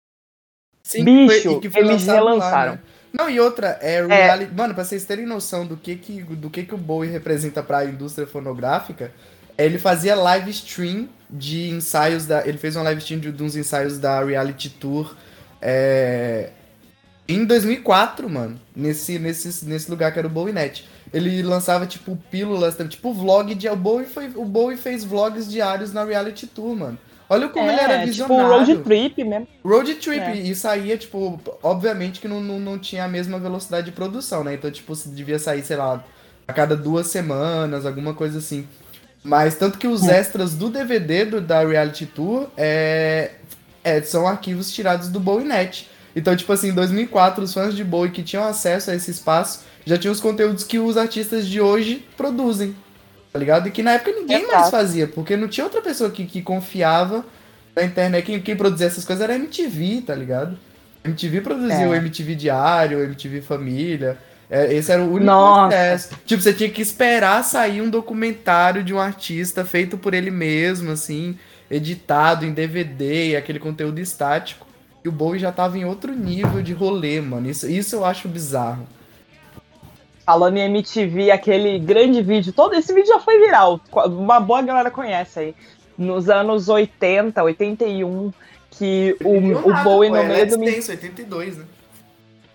Sim, 0.82 1.04
Bicho, 1.04 1.60
que 1.60 1.70
foi 1.70 1.82
eles 1.82 2.06
lançado 2.06 2.24
lá, 2.24 2.30
relançaram. 2.32 2.72
né? 2.72 2.80
Não, 3.12 3.28
e 3.28 3.38
outra, 3.38 3.78
é 3.80 4.04
reality. 4.04 4.52
Mano, 4.54 4.74
pra 4.74 4.84
vocês 4.84 5.04
terem 5.04 5.26
noção 5.26 5.66
do 5.66 5.76
que, 5.76 5.96
que, 5.96 6.22
do 6.22 6.48
que, 6.48 6.64
que 6.64 6.74
o 6.74 6.78
Bowie 6.78 7.10
representa 7.10 7.62
pra 7.62 7.84
indústria 7.84 8.26
fonográfica, 8.26 9.12
ele 9.56 9.78
fazia 9.78 10.14
live 10.14 10.50
stream 10.50 11.08
de 11.28 11.68
ensaios 11.68 12.26
da. 12.26 12.46
Ele 12.46 12.56
fez 12.58 12.74
uma 12.74 12.84
live 12.84 13.00
stream 13.00 13.20
de, 13.20 13.30
de 13.30 13.42
uns 13.42 13.54
ensaios 13.54 13.98
da 13.98 14.24
Reality 14.24 14.70
Tour 14.70 15.14
é, 15.60 16.50
em 17.28 17.44
2004, 17.44 18.28
mano. 18.28 18.58
Nesse, 18.74 19.18
nesse, 19.18 19.64
nesse 19.66 19.90
lugar 19.90 20.12
que 20.12 20.18
era 20.18 20.26
o 20.26 20.30
BowieNet. 20.30 20.88
Ele 21.12 21.42
lançava, 21.42 21.86
tipo, 21.86 22.16
pílulas, 22.30 22.76
tipo, 22.88 23.12
vlog 23.12 23.54
de. 23.54 23.68
O 23.68 23.76
Bowie, 23.76 24.06
foi, 24.06 24.30
o 24.34 24.44
Bowie 24.44 24.76
fez 24.78 25.04
vlogs 25.04 25.50
diários 25.50 25.92
na 25.92 26.04
Reality 26.04 26.46
Tour, 26.46 26.74
mano. 26.74 26.98
Olha 27.28 27.48
como 27.48 27.70
ele 27.70 27.80
era 27.80 27.94
É, 27.94 27.98
tipo 28.06 28.26
visionário. 28.28 28.48
road 28.50 28.76
trip 28.78 29.24
mesmo. 29.24 29.48
Road 29.64 29.94
Trip, 29.94 30.20
É. 30.20 30.36
e 30.36 30.54
saía, 30.54 30.98
tipo, 30.98 31.40
obviamente 31.62 32.20
que 32.20 32.28
não, 32.28 32.40
não, 32.42 32.60
não 32.60 32.78
tinha 32.78 33.04
a 33.04 33.08
mesma 33.08 33.38
velocidade 33.38 33.86
de 33.86 33.92
produção, 33.92 34.44
né? 34.44 34.52
Então, 34.54 34.70
tipo, 34.70 34.94
devia 35.06 35.38
sair, 35.38 35.62
sei 35.62 35.76
lá, 35.76 36.04
a 36.46 36.52
cada 36.52 36.76
duas 36.76 37.06
semanas, 37.06 37.86
alguma 37.86 38.12
coisa 38.12 38.38
assim. 38.38 38.66
Mas 39.24 39.54
tanto 39.54 39.78
que 39.78 39.86
os 39.86 40.06
É. 40.06 40.18
extras 40.18 40.54
do 40.54 40.68
DVD 40.68 41.24
do, 41.24 41.40
da 41.40 41.64
Reality 41.64 42.04
Tour 42.06 42.48
é, 42.56 43.30
é, 43.82 44.02
são 44.02 44.26
arquivos 44.26 44.70
tirados 44.70 45.08
do 45.08 45.18
BowieNet. 45.20 45.88
Então, 46.14 46.36
tipo 46.36 46.52
assim, 46.52 46.68
em 46.68 46.74
2004, 46.74 47.44
os 47.44 47.54
fãs 47.54 47.74
de 47.74 47.82
Bowie 47.82 48.10
que 48.10 48.22
tinham 48.22 48.44
acesso 48.44 48.90
a 48.90 48.94
esse 48.94 49.10
espaço 49.10 49.60
já 49.84 49.96
tinham 49.98 50.12
os 50.12 50.20
conteúdos 50.20 50.64
que 50.64 50.78
os 50.78 50.96
artistas 50.96 51.46
de 51.46 51.60
hoje 51.60 52.04
produzem, 52.16 52.74
tá 53.32 53.38
ligado? 53.38 53.68
E 53.68 53.70
que 53.70 53.82
na 53.82 53.92
época 53.92 54.12
ninguém 54.12 54.42
mais 54.46 54.52
Exato. 54.52 54.70
fazia, 54.70 55.06
porque 55.06 55.36
não 55.36 55.48
tinha 55.48 55.64
outra 55.64 55.80
pessoa 55.80 56.10
que, 56.10 56.24
que 56.26 56.42
confiava 56.42 57.24
na 57.74 57.82
internet. 57.84 58.24
Quem, 58.24 58.40
quem 58.40 58.56
produzia 58.56 58.86
essas 58.86 59.04
coisas 59.04 59.22
era 59.22 59.32
a 59.32 59.36
MTV, 59.36 60.02
tá 60.06 60.14
ligado? 60.14 60.58
MTV 61.04 61.40
produzia 61.40 61.74
É. 61.84 61.88
o 61.88 61.94
MTV 61.94 62.34
Diário, 62.34 62.98
o 62.98 63.02
MTV 63.02 63.40
Família. 63.42 64.16
É, 64.48 64.72
esse 64.74 64.92
era 64.92 65.02
o 65.02 65.06
único 65.06 65.24
acesso. 65.66 66.10
Tipo, 66.26 66.42
você 66.42 66.52
tinha 66.52 66.68
que 66.68 66.82
esperar 66.82 67.42
sair 67.42 67.80
um 67.80 67.88
documentário 67.88 68.84
de 68.84 68.92
um 68.92 69.00
artista 69.00 69.64
feito 69.64 69.96
por 69.96 70.12
ele 70.14 70.30
mesmo, 70.30 70.90
assim, 70.92 71.36
editado 71.70 72.44
em 72.44 72.52
DVD, 72.52 73.34
aquele 73.34 73.58
conteúdo 73.58 73.98
estático. 73.98 74.66
E 75.04 75.08
o 75.08 75.12
Bowie 75.12 75.40
já 75.40 75.50
tava 75.50 75.76
em 75.78 75.84
outro 75.86 76.12
nível 76.14 76.62
de 76.62 76.72
rolê, 76.74 77.20
mano. 77.20 77.50
Isso, 77.50 77.66
isso 77.68 77.96
eu 77.96 78.04
acho 78.04 78.28
bizarro. 78.28 78.86
Falando 80.24 80.56
em 80.56 80.64
MTV, 80.66 81.30
aquele 81.30 81.78
grande 81.78 82.22
vídeo, 82.22 82.52
todo 82.52 82.74
esse 82.74 82.92
vídeo 82.92 83.08
já 83.08 83.18
foi 83.18 83.38
viral, 83.40 83.80
uma 84.06 84.38
boa 84.38 84.62
galera 84.62 84.90
conhece 84.90 85.38
aí. 85.38 85.54
Nos 85.98 86.30
anos 86.30 86.68
80, 86.68 87.42
81, 87.42 88.32
que 88.70 89.16
o, 89.22 89.68
o 89.68 89.82
Bowie 89.82 90.10
no 90.10 90.22
meio 90.24 90.48
do... 90.48 90.56
Dance, 90.58 90.90
82, 90.90 91.58
né? 91.58 91.64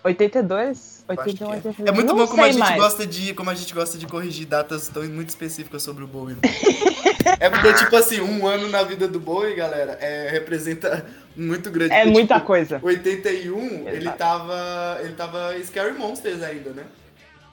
82? 0.02 1.04
Eu 1.08 1.14
acho 1.14 1.36
que 1.36 1.44
81, 1.44 1.52
é. 1.52 1.56
82? 1.56 1.88
É 1.88 1.92
muito 1.92 2.06
Não 2.08 2.16
bom 2.16 2.26
como 2.26 2.42
a 2.42 2.46
gente 2.46 2.58
mais. 2.58 2.76
gosta 2.76 3.06
de. 3.06 3.34
Como 3.34 3.50
a 3.50 3.54
gente 3.54 3.74
gosta 3.74 3.98
de 3.98 4.06
corrigir 4.06 4.46
datas 4.46 4.88
tão 4.88 5.02
muito 5.04 5.30
específicas 5.30 5.82
sobre 5.82 6.04
o 6.04 6.06
Bowie. 6.06 6.34
né? 6.34 6.40
é 7.40 7.48
porque, 7.48 7.72
tipo 7.74 7.96
assim, 7.96 8.20
um 8.20 8.46
ano 8.46 8.68
na 8.68 8.82
vida 8.82 9.08
do 9.08 9.18
Bowie, 9.18 9.54
galera, 9.54 9.98
é, 10.00 10.28
representa 10.30 11.04
muito 11.36 11.70
grande. 11.70 11.92
É 11.92 12.02
Porque, 12.02 12.12
muita 12.12 12.34
tipo, 12.34 12.46
coisa. 12.46 12.78
81, 12.82 13.88
ele 13.88 14.10
tava. 14.10 14.98
Ele 15.02 15.14
tava 15.14 15.54
Scary 15.64 15.96
Monsters 15.98 16.42
ainda, 16.42 16.70
né? 16.70 16.84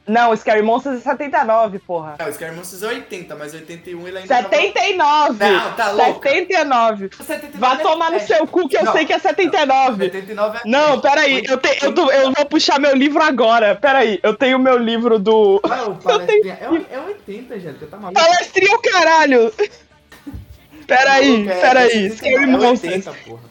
Não, 0.07 0.35
Scary 0.37 0.61
Monsters 0.61 0.99
é 0.99 1.01
79, 1.01 1.79
porra. 1.79 2.15
Não, 2.19 2.31
Scary 2.31 2.55
Monsters 2.55 2.83
é 2.83 2.87
80, 2.89 3.35
mas 3.35 3.53
81 3.55 4.07
ele 4.07 4.17
ainda 4.19 4.27
tava- 4.35 4.49
79! 4.55 5.43
Não, 5.49 5.73
tá 5.73 5.91
louca. 5.91 6.29
79! 6.29 7.09
79 7.17 7.57
Vá 7.57 7.73
é- 7.73 7.77
tomar 7.77 8.11
no 8.11 8.17
é. 8.17 8.19
seu 8.19 8.45
cu 8.45 8.69
que 8.69 8.77
eu 8.77 8.83
Não, 8.85 8.93
sei 8.93 9.05
que 9.05 9.13
é 9.13 9.17
79! 9.17 10.05
79 10.05 10.57
é. 10.59 10.61
Não, 10.69 11.01
peraí, 11.01 11.43
eu, 11.47 11.57
te, 11.57 11.83
eu, 11.83 11.91
tô- 11.91 12.11
eu 12.11 12.31
vou 12.31 12.45
puxar 12.45 12.79
meu 12.79 12.95
livro 12.95 13.23
agora. 13.23 13.73
Peraí, 13.75 14.19
eu 14.21 14.35
tenho 14.35 14.59
meu 14.59 14.77
livro 14.77 15.17
do. 15.17 15.59
Ah, 15.63 15.85
o 15.89 15.95
palestrinha. 16.03 16.57
É, 16.61 16.69
o- 16.69 16.85
é 16.91 16.99
80, 16.99 17.59
Jéssica, 17.59 17.87
tá 17.87 17.97
maluco? 17.97 18.21
Palestrinha, 18.21 18.75
o 18.75 18.81
caralho! 18.81 19.53
Peraí, 20.87 21.47
É, 21.49 21.55
peraí, 21.61 22.05
é 22.05 22.09
Scary 22.11 22.35
79, 22.35 22.43
é 22.43 22.47
Monsters. 22.69 23.07
80, 23.07 23.13
porra. 23.25 23.41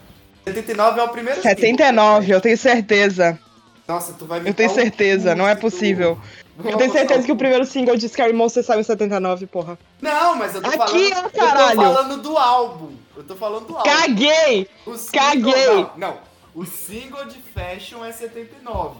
79 0.45 1.01
é 1.01 1.03
o 1.03 1.09
primeiro 1.09 1.43
79, 1.43 2.33
eu 2.33 2.41
tenho 2.41 2.57
certeza. 2.57 3.39
Nossa, 3.89 4.13
tu 4.13 4.25
vai 4.25 4.41
me 4.41 4.51
Eu 4.51 4.55
tenho 4.55 4.71
certeza, 4.71 5.35
não 5.35 5.49
é 5.49 5.55
possível. 5.57 6.19
Eu 6.63 6.77
tenho 6.77 6.93
certeza 6.93 7.25
que 7.25 7.33
o 7.33 7.37
primeiro 7.37 7.65
single 7.65 7.97
de 7.97 8.09
Scary 8.09 8.33
Monsters 8.33 8.67
saiu 8.67 8.81
em 8.81 8.85
79, 8.85 9.47
porra. 9.47 9.79
Não, 10.01 10.37
mas 10.37 10.55
eu 10.55 10.63
tô 10.63 10.69
Aqui, 10.69 11.11
falando. 11.11 11.27
ó, 11.27 11.31
caralho. 11.31 11.71
Eu 11.83 11.89
tô 11.89 11.95
falando 11.95 12.23
do 12.23 12.39
álbum. 12.39 12.93
Eu 13.17 13.25
tô 13.25 13.35
falando 13.37 13.67
do 13.67 13.77
álbum. 13.77 13.91
Caguei! 13.91 14.69
O 14.87 14.97
single- 14.97 15.21
caguei. 15.21 15.75
Não, 15.77 15.91
não. 15.97 16.19
O 16.55 16.65
single 16.65 17.25
de 17.25 17.39
Fashion 17.55 18.05
é 18.05 18.13
79. 18.13 18.97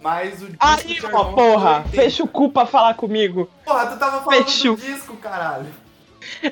Mas 0.00 0.42
o 0.42 0.46
disco 0.46 0.56
Aí, 0.60 0.98
ó, 1.12 1.24
porra, 1.32 1.70
é 1.70 1.76
80. 1.78 1.88
fecha 1.96 2.22
o 2.24 2.28
cu 2.28 2.50
pra 2.50 2.66
falar 2.66 2.94
comigo. 2.94 3.48
Porra, 3.64 3.86
tu 3.86 3.98
tava 3.98 4.22
falando 4.22 4.44
Fecha 4.44 4.72
o- 4.72 4.76
do 4.76 4.82
disco, 4.82 5.16
caralho. 5.16 5.66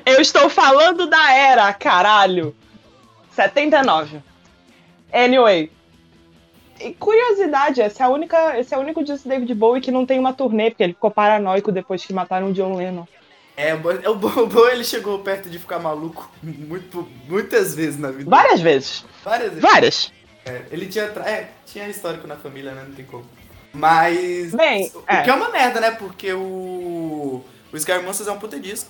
Eu 0.05 0.21
estou 0.21 0.49
falando 0.49 1.07
da 1.07 1.33
era, 1.33 1.73
caralho. 1.73 2.55
79. 3.35 4.21
Anyway. 5.11 5.71
E 6.79 6.93
curiosidade, 6.93 7.81
esse 7.81 8.01
é, 8.01 8.05
a 8.05 8.09
única, 8.09 8.59
esse 8.59 8.73
é 8.73 8.77
o 8.77 8.81
único 8.81 9.03
disco 9.03 9.27
do 9.27 9.29
David 9.29 9.53
Bowie 9.53 9.81
que 9.81 9.91
não 9.91 10.05
tem 10.05 10.19
uma 10.19 10.33
turnê, 10.33 10.69
porque 10.69 10.83
ele 10.83 10.93
ficou 10.93 11.09
paranoico 11.09 11.71
depois 11.71 12.05
que 12.05 12.13
mataram 12.13 12.49
o 12.49 12.53
John 12.53 12.75
Lennon. 12.75 13.05
É, 13.55 13.73
o 13.73 13.79
Bo- 13.79 13.91
é, 13.91 14.09
o 14.09 14.15
Bo- 14.15 14.41
o 14.41 14.47
Bo, 14.47 14.67
ele 14.67 14.83
chegou 14.83 15.19
perto 15.19 15.49
de 15.49 15.57
ficar 15.57 15.79
maluco 15.79 16.29
muito, 16.43 17.07
muitas 17.27 17.73
vezes 17.73 17.97
na 17.99 18.11
vida. 18.11 18.29
Várias 18.29 18.59
vezes. 18.59 19.05
Várias 19.23 19.49
vezes. 19.49 19.61
Várias. 19.61 20.13
É, 20.45 20.63
ele 20.69 20.85
tinha, 20.87 21.05
é, 21.05 21.49
tinha 21.65 21.87
histórico 21.87 22.27
na 22.27 22.35
família, 22.35 22.71
né? 22.73 22.83
Não 22.87 22.93
tem 22.93 23.05
como. 23.05 23.25
Mas. 23.73 24.53
Bem, 24.53 24.91
o 24.93 25.03
é. 25.07 25.21
que 25.23 25.29
é 25.29 25.33
uma 25.33 25.49
merda, 25.49 25.79
né? 25.79 25.91
Porque 25.91 26.31
o. 26.33 27.43
O 27.71 27.79
Scary 27.79 28.03
Monsters 28.03 28.29
é 28.29 28.31
um 28.31 28.39
puta 28.39 28.59
disco. 28.59 28.89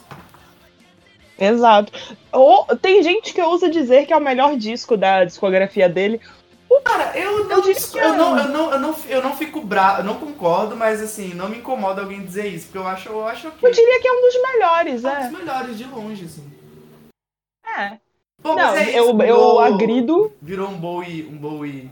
Exato. 1.39 1.91
Ou, 2.31 2.65
tem 2.77 3.01
gente 3.03 3.33
que 3.33 3.41
ousa 3.41 3.69
dizer 3.69 4.05
que 4.05 4.13
é 4.13 4.17
o 4.17 4.21
melhor 4.21 4.55
disco 4.55 4.95
da 4.95 5.25
discografia 5.25 5.89
dele. 5.89 6.21
Cara, 6.85 7.17
eu 7.17 7.45
não, 7.45 7.57
Eu 7.57 7.63
que 7.63 7.97
eu, 7.97 8.15
não, 8.15 8.37
eu, 8.37 8.47
não, 8.49 8.71
eu, 8.71 8.79
não, 8.79 8.95
eu 9.05 9.23
não 9.23 9.35
fico 9.35 9.59
bravo, 9.59 10.01
eu 10.01 10.03
não 10.03 10.19
concordo, 10.19 10.77
mas 10.77 11.01
assim, 11.01 11.33
não 11.33 11.49
me 11.49 11.57
incomoda 11.57 12.01
alguém 12.01 12.23
dizer 12.23 12.47
isso, 12.47 12.67
porque 12.67 12.77
eu 12.77 12.87
acho, 12.87 13.09
eu 13.09 13.27
acho 13.27 13.51
que 13.51 13.65
Eu 13.65 13.71
diria 13.71 13.99
que 13.99 14.07
é 14.07 14.11
um 14.11 14.21
dos 14.21 14.41
melhores, 14.41 15.03
é 15.03 15.09
um 15.09 15.13
é. 15.13 15.27
dos 15.29 15.39
melhores 15.39 15.77
de 15.79 15.83
longe, 15.85 16.25
assim. 16.25 16.51
É. 17.65 17.99
Bom, 18.39 18.55
Não, 18.55 18.75
é 18.75 18.89
eu, 18.91 19.07
eu 19.07 19.17
virou- 19.17 19.59
agrido. 19.59 20.33
Virou 20.39 20.69
um 20.69 20.77
Bowie, 20.77 21.25
um 21.25 21.35
Bowie 21.35 21.89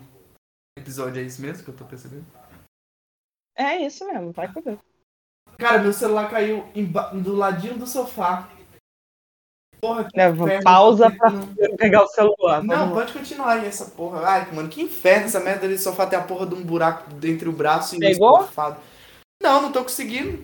episódio, 0.77 1.19
é 1.19 1.25
isso 1.25 1.41
mesmo 1.41 1.63
que 1.63 1.71
eu 1.71 1.75
tô 1.75 1.85
percebendo? 1.85 2.25
É 3.57 3.77
isso 3.77 4.05
mesmo, 4.05 4.31
vai 4.31 4.51
cuidar. 4.53 4.77
Cara, 5.57 5.79
meu 5.79 5.93
celular 5.93 6.29
caiu 6.29 6.65
do 7.13 7.35
ladinho 7.35 7.77
do 7.77 7.87
sofá. 7.87 8.47
Porra, 9.83 10.07
inferno, 10.07 10.63
pausa 10.63 11.11
pra 11.11 11.29
pegar 11.77 12.03
o 12.05 12.07
celular. 12.07 12.63
Não, 12.63 12.87
lá. 12.87 12.93
pode 12.93 13.11
continuar 13.11 13.57
aí 13.57 13.65
essa 13.65 13.83
porra. 13.87 14.25
Ai, 14.25 14.49
mano, 14.53 14.69
que 14.69 14.81
inferno 14.81 15.25
essa 15.25 15.41
merda 15.41 15.67
desse 15.67 15.83
sofá 15.83 16.07
tem 16.07 16.17
a 16.17 16.23
porra 16.23 16.45
de 16.45 16.55
um 16.55 16.63
buraco 16.63 17.11
entre 17.21 17.49
o 17.49 17.51
braço 17.51 17.97
e 17.97 17.99
Pegou? 17.99 18.43
o. 18.43 18.75
Não, 19.41 19.61
não 19.61 19.73
tô 19.73 19.83
conseguindo. 19.83 20.41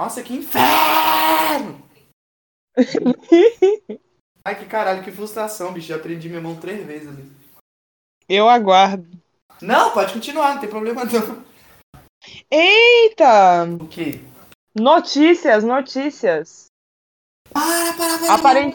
Nossa, 0.00 0.22
que 0.22 0.32
inferno! 0.32 1.82
Ai, 4.44 4.54
que 4.54 4.66
caralho, 4.66 5.02
que 5.02 5.10
frustração, 5.10 5.72
bicho. 5.72 5.88
Já 5.88 5.98
prendi 5.98 6.28
minha 6.28 6.40
mão 6.40 6.54
três 6.54 6.86
vezes 6.86 7.08
ali. 7.08 7.28
Eu 8.28 8.48
aguardo. 8.48 9.10
Não, 9.60 9.90
pode 9.90 10.12
continuar, 10.12 10.54
não 10.54 10.60
tem 10.60 10.70
problema 10.70 11.04
não. 11.04 11.44
Eita! 12.48 13.64
O 13.80 13.88
quê? 13.88 14.20
Notícias, 14.72 15.64
notícias. 15.64 16.65
Para, 17.52 17.92
para, 17.94 18.18
para. 18.18 18.34
Aparen- 18.34 18.74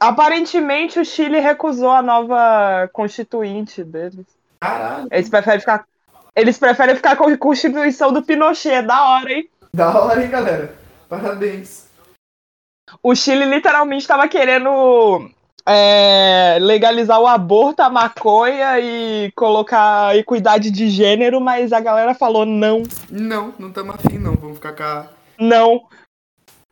Aparentemente 0.00 0.98
o 0.98 1.04
Chile 1.04 1.38
recusou 1.38 1.90
a 1.90 2.02
nova 2.02 2.88
constituinte 2.92 3.84
deles. 3.84 4.26
Caralho. 4.60 5.06
Eles 5.12 5.28
preferem 5.28 5.60
ficar. 5.60 5.86
Eles 6.34 6.58
preferem 6.58 6.96
ficar 6.96 7.14
com 7.16 7.28
a 7.28 7.36
constituição 7.36 8.12
do 8.12 8.22
Pinochet, 8.22 8.82
da 8.82 9.00
hora, 9.04 9.32
hein? 9.32 9.48
Da 9.72 9.96
hora, 9.96 10.22
hein, 10.22 10.28
galera? 10.30 10.74
Parabéns. 11.08 11.86
O 13.02 13.14
Chile 13.14 13.44
literalmente 13.44 14.02
estava 14.02 14.26
querendo 14.26 15.30
é, 15.64 16.58
legalizar 16.60 17.20
o 17.20 17.26
aborto, 17.26 17.80
a 17.82 17.88
maconha 17.88 18.80
e 18.80 19.30
colocar 19.36 20.16
equidade 20.16 20.70
de 20.70 20.90
gênero, 20.90 21.40
mas 21.40 21.72
a 21.72 21.78
galera 21.80 22.14
falou 22.14 22.44
não, 22.44 22.82
Não, 23.08 23.54
não 23.58 23.68
estamos 23.68 23.94
afim, 23.94 24.18
não. 24.18 24.34
Vamos 24.34 24.56
ficar 24.56 24.72
com 24.72 24.82
a... 24.82 25.06
não. 25.38 25.82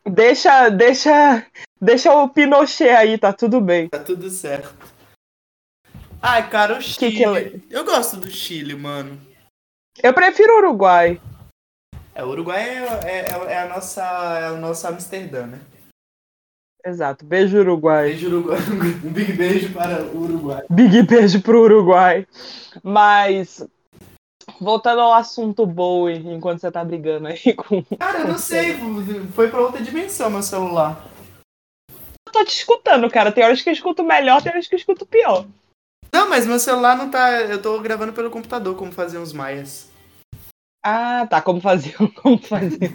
Deixa, 0.05 0.69
deixa, 0.69 1.45
deixa 1.79 2.13
o 2.13 2.27
Pinochet 2.29 2.89
aí, 2.89 3.17
tá 3.17 3.31
tudo 3.31 3.61
bem. 3.61 3.89
Tá 3.89 3.99
tudo 3.99 4.29
certo. 4.29 4.73
Ai, 6.21 6.49
cara, 6.49 6.77
o 6.77 6.81
Chile. 6.81 7.15
que 7.17 7.23
ele- 7.23 7.63
Eu 7.69 7.83
gosto 7.83 8.17
do 8.17 8.29
Chile, 8.29 8.75
mano. 8.75 9.19
Eu 10.01 10.13
prefiro 10.13 10.53
o 10.53 10.57
Uruguai. 10.57 11.19
É, 12.13 12.23
o 12.23 12.29
Uruguai 12.29 12.61
é, 12.61 13.09
é, 13.09 13.29
é 13.53 13.59
a 13.61 13.67
nossa. 13.69 14.03
É 14.39 14.51
o 14.51 14.57
nosso 14.57 14.87
Amsterdã, 14.87 15.45
né? 15.47 15.59
Exato. 16.85 17.23
Beijo, 17.25 17.59
Uruguai. 17.59 18.09
Beijo, 18.09 18.27
Uruguai. 18.27 18.57
Um 19.05 19.13
big 19.13 19.33
beijo 19.33 19.73
para 19.73 20.03
o 20.03 20.23
Uruguai. 20.23 20.63
Big 20.69 21.03
beijo 21.03 21.41
pro 21.41 21.61
Uruguai. 21.61 22.27
Mas, 22.83 23.65
voltando 24.61 25.01
ao 25.01 25.13
assunto 25.13 25.65
Bowie, 25.65 26.17
enquanto 26.27 26.59
você 26.61 26.71
tá 26.71 26.85
brigando 26.85 27.27
aí 27.27 27.53
com. 27.57 27.83
Cara, 27.97 28.19
eu 28.19 28.27
não 28.27 28.37
sei. 28.37 28.77
Foi 29.33 29.49
pra 29.49 29.59
outra 29.59 29.81
dimensão 29.81 30.29
meu 30.29 30.43
celular. 30.43 31.03
Eu 31.89 32.31
tô 32.31 32.45
te 32.45 32.55
escutando, 32.55 33.09
cara. 33.09 33.31
Tem 33.31 33.43
horas 33.43 33.61
que 33.61 33.69
eu 33.69 33.73
escuto 33.73 34.03
melhor, 34.03 34.41
tem 34.41 34.51
horas 34.51 34.67
que 34.67 34.75
eu 34.75 34.79
escuto 34.79 35.05
pior. 35.05 35.47
Não, 36.13 36.29
mas 36.29 36.45
meu 36.45 36.59
celular 36.59 36.95
não 36.95 37.09
tá. 37.09 37.41
Eu 37.41 37.61
tô 37.61 37.79
gravando 37.79 38.13
pelo 38.13 38.29
computador, 38.29 38.75
como 38.77 38.91
faziam 38.91 39.23
os 39.23 39.33
maias. 39.33 39.89
Ah, 40.85 41.25
tá. 41.27 41.41
Como 41.41 41.59
fazia? 41.59 41.95
Como 42.21 42.37
fazia? 42.37 42.91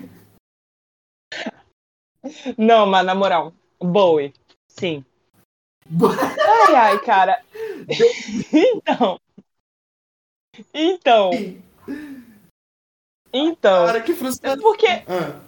Não, 2.59 2.87
mas 2.87 3.07
na 3.07 3.14
moral, 3.14 3.53
Bowie, 3.81 4.35
sim. 4.69 5.05
Ai, 6.69 6.75
ai, 6.75 6.99
cara. 7.01 7.43
Então. 8.53 9.21
Então. 10.72 11.30
Então. 13.32 13.86
Cara, 13.86 14.00
que 14.00 14.14
frustração. 14.14 14.61
Porque, 14.62 14.86
Ah, 14.86 15.40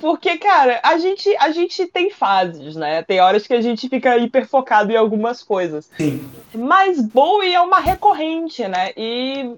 porque, 0.00 0.38
cara, 0.38 0.80
a 0.82 0.98
gente, 0.98 1.34
a 1.36 1.50
gente 1.50 1.86
tem 1.86 2.10
fases, 2.10 2.74
né? 2.76 3.02
Tem 3.02 3.20
horas 3.20 3.46
que 3.46 3.54
a 3.54 3.60
gente 3.60 3.88
fica 3.88 4.16
hiper 4.16 4.46
focado 4.48 4.90
em 4.92 4.96
algumas 4.96 5.42
coisas. 5.42 5.88
sim. 5.96 6.28
Mas 6.54 7.00
Bowie 7.00 7.54
é 7.54 7.60
uma 7.60 7.78
recorrente, 7.78 8.66
né? 8.66 8.92
E 8.96 9.56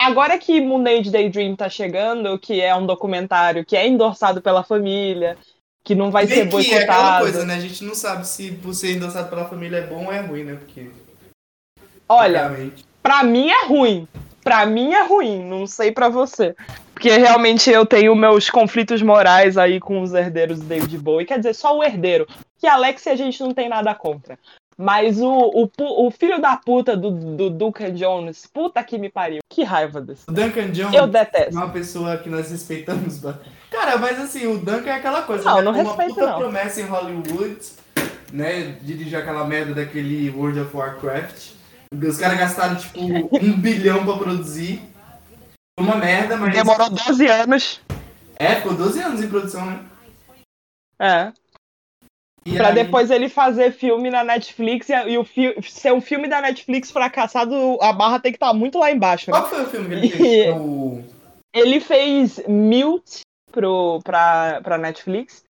agora 0.00 0.38
que 0.38 0.60
Moon 0.60 0.84
Age 0.86 1.10
Daydream 1.10 1.54
tá 1.54 1.68
chegando, 1.68 2.38
que 2.38 2.60
é 2.60 2.74
um 2.74 2.86
documentário 2.86 3.64
que 3.64 3.76
é 3.76 3.86
endossado 3.86 4.40
pela 4.42 4.64
família, 4.64 5.36
que 5.84 5.94
não 5.94 6.10
vai 6.10 6.26
ser 6.26 6.34
que 6.34 6.40
é 6.40 6.42
aquela 6.42 6.80
boicotado. 6.80 7.24
coisa, 7.24 7.44
né? 7.44 7.54
A 7.54 7.60
gente 7.60 7.84
não 7.84 7.94
sabe 7.94 8.26
se 8.26 8.52
por 8.52 8.74
ser 8.74 8.96
endossado 8.96 9.28
pela 9.28 9.48
família 9.48 9.78
é 9.78 9.86
bom 9.86 10.06
ou 10.06 10.12
é 10.12 10.20
ruim, 10.20 10.44
né? 10.44 10.54
Porque. 10.56 10.90
Olha, 12.08 12.48
realmente. 12.48 12.84
Pra 13.06 13.22
mim 13.22 13.48
é 13.48 13.66
ruim. 13.66 14.08
Pra 14.42 14.66
mim 14.66 14.92
é 14.92 15.06
ruim, 15.06 15.44
não 15.44 15.64
sei 15.64 15.92
pra 15.92 16.08
você. 16.08 16.56
Porque 16.92 17.10
realmente 17.10 17.70
eu 17.70 17.86
tenho 17.86 18.14
meus 18.16 18.50
conflitos 18.50 19.00
morais 19.00 19.56
aí 19.56 19.78
com 19.78 20.00
os 20.02 20.12
herdeiros 20.12 20.58
do 20.58 20.64
David 20.64 20.98
Bowie. 20.98 21.26
Quer 21.26 21.38
dizer, 21.38 21.54
só 21.54 21.76
o 21.76 21.84
herdeiro. 21.84 22.26
Que 22.58 22.66
Alex 22.66 23.06
a 23.06 23.14
gente 23.14 23.40
não 23.42 23.52
tem 23.54 23.68
nada 23.68 23.94
contra. 23.94 24.36
Mas 24.76 25.20
o, 25.20 25.28
o, 25.28 25.70
o 25.78 26.10
filho 26.10 26.40
da 26.40 26.56
puta 26.56 26.96
do, 26.96 27.10
do 27.10 27.48
Duncan 27.50 27.92
Jones, 27.92 28.46
puta 28.52 28.82
que 28.82 28.98
me 28.98 29.08
pariu. 29.08 29.40
Que 29.48 29.62
raiva 29.62 30.00
desse. 30.00 30.24
O 30.28 30.32
Duncan 30.32 30.70
Jones 30.70 30.94
Eu 30.94 31.04
é 31.04 31.06
detesto. 31.06 31.54
uma 31.54 31.68
pessoa 31.70 32.16
que 32.18 32.28
nós 32.28 32.50
respeitamos. 32.50 33.20
Cara, 33.70 33.98
mas 33.98 34.18
assim, 34.18 34.46
o 34.46 34.58
Duncan 34.58 34.90
é 34.90 34.94
aquela 34.94 35.22
coisa. 35.22 35.44
Não, 35.44 35.56
né? 35.58 35.62
não 35.62 35.72
uma 35.72 35.82
respeito, 35.82 36.14
puta 36.14 36.26
não. 36.26 36.38
promessa 36.38 36.80
em 36.80 36.84
Hollywood, 36.84 37.58
né? 38.32 38.76
Dirigir 38.82 39.18
aquela 39.18 39.44
merda 39.44 39.74
daquele 39.74 40.30
World 40.30 40.60
of 40.60 40.76
Warcraft. 40.76 41.55
Os 42.02 42.18
caras 42.18 42.38
gastaram, 42.38 42.76
tipo, 42.76 42.98
um 43.00 43.52
bilhão 43.60 44.04
pra 44.04 44.16
produzir. 44.16 44.80
Uma 45.78 45.96
merda, 45.96 46.36
mas. 46.36 46.54
Demorou 46.54 46.90
12 46.90 47.26
anos. 47.26 47.80
É, 48.38 48.56
ficou 48.56 48.74
12 48.74 49.00
anos 49.00 49.22
em 49.22 49.28
produção, 49.28 49.64
né? 49.66 49.80
É. 51.00 51.32
E 52.44 52.56
Pra 52.56 52.68
aí- 52.68 52.74
depois 52.74 53.10
ele 53.10 53.28
fazer 53.28 53.72
filme 53.72 54.08
na 54.10 54.22
Netflix 54.22 54.88
e, 54.88 54.92
e 55.10 55.18
o 55.18 55.24
fi 55.24 55.54
ser 55.62 55.92
um 55.92 56.00
filme 56.00 56.28
da 56.28 56.40
Netflix 56.40 56.90
fracassado, 56.90 57.76
a 57.82 57.92
barra 57.92 58.20
tem 58.20 58.30
que 58.32 58.36
estar 58.36 58.52
muito 58.54 58.78
lá 58.78 58.90
embaixo, 58.90 59.30
né? 59.30 59.36
Qual 59.38 59.48
foi 59.48 59.62
o 59.64 59.66
filme 59.66 59.88
que 59.88 59.94
ele 59.94 60.08
fez? 60.10 60.56
o... 60.56 61.02
Ele 61.54 61.80
fez 61.80 62.40
Mute 62.46 63.20
pro, 63.50 64.00
pra, 64.04 64.60
pra 64.62 64.78
Netflix, 64.78 65.42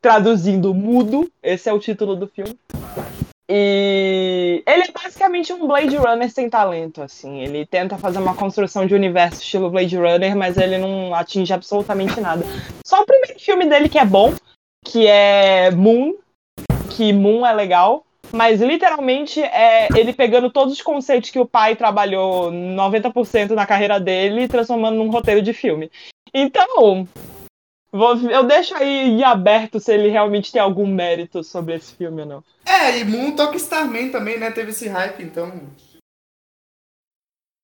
traduzindo 0.00 0.74
mudo, 0.74 1.30
esse 1.42 1.68
é 1.68 1.72
o 1.72 1.78
título 1.78 2.16
do 2.16 2.26
filme. 2.26 2.58
E 3.48 4.62
ele 4.66 4.82
é 4.84 4.92
basicamente 4.92 5.52
um 5.52 5.66
Blade 5.66 5.96
Runner 5.96 6.30
sem 6.30 6.48
talento, 6.48 7.02
assim. 7.02 7.40
Ele 7.40 7.66
tenta 7.66 7.98
fazer 7.98 8.18
uma 8.18 8.34
construção 8.34 8.86
de 8.86 8.94
universo 8.94 9.42
estilo 9.42 9.70
Blade 9.70 9.96
Runner, 9.96 10.34
mas 10.34 10.56
ele 10.56 10.78
não 10.78 11.14
atinge 11.14 11.52
absolutamente 11.52 12.20
nada. 12.20 12.44
Só 12.84 13.02
o 13.02 13.06
primeiro 13.06 13.38
filme 13.38 13.66
dele 13.66 13.88
que 13.88 13.98
é 13.98 14.04
bom, 14.04 14.32
que 14.84 15.06
é 15.06 15.70
Moon, 15.70 16.14
que 16.90 17.12
Moon 17.12 17.44
é 17.44 17.52
legal, 17.52 18.04
mas 18.32 18.60
literalmente 18.60 19.42
é 19.42 19.88
ele 19.94 20.12
pegando 20.12 20.50
todos 20.50 20.72
os 20.72 20.82
conceitos 20.82 21.30
que 21.30 21.38
o 21.38 21.46
pai 21.46 21.76
trabalhou 21.76 22.50
90% 22.50 23.50
na 23.50 23.66
carreira 23.66 24.00
dele 24.00 24.42
e 24.42 24.48
transformando 24.48 24.96
num 24.96 25.10
roteiro 25.10 25.42
de 25.42 25.52
filme. 25.52 25.90
Então, 26.32 27.06
eu 28.30 28.44
deixo 28.44 28.74
aí 28.74 29.22
aberto 29.22 29.78
se 29.78 29.92
ele 29.92 30.08
realmente 30.08 30.50
tem 30.50 30.60
algum 30.60 30.86
mérito 30.86 31.44
sobre 31.44 31.74
esse 31.74 31.94
filme 31.94 32.22
ou 32.22 32.26
não. 32.28 32.44
É, 32.66 32.98
e 32.98 33.04
Moon 33.04 33.36
toca 33.36 33.56
Starman 33.56 34.10
também, 34.10 34.38
né? 34.38 34.50
Teve 34.50 34.70
esse 34.70 34.88
hype, 34.88 35.22
então. 35.22 35.52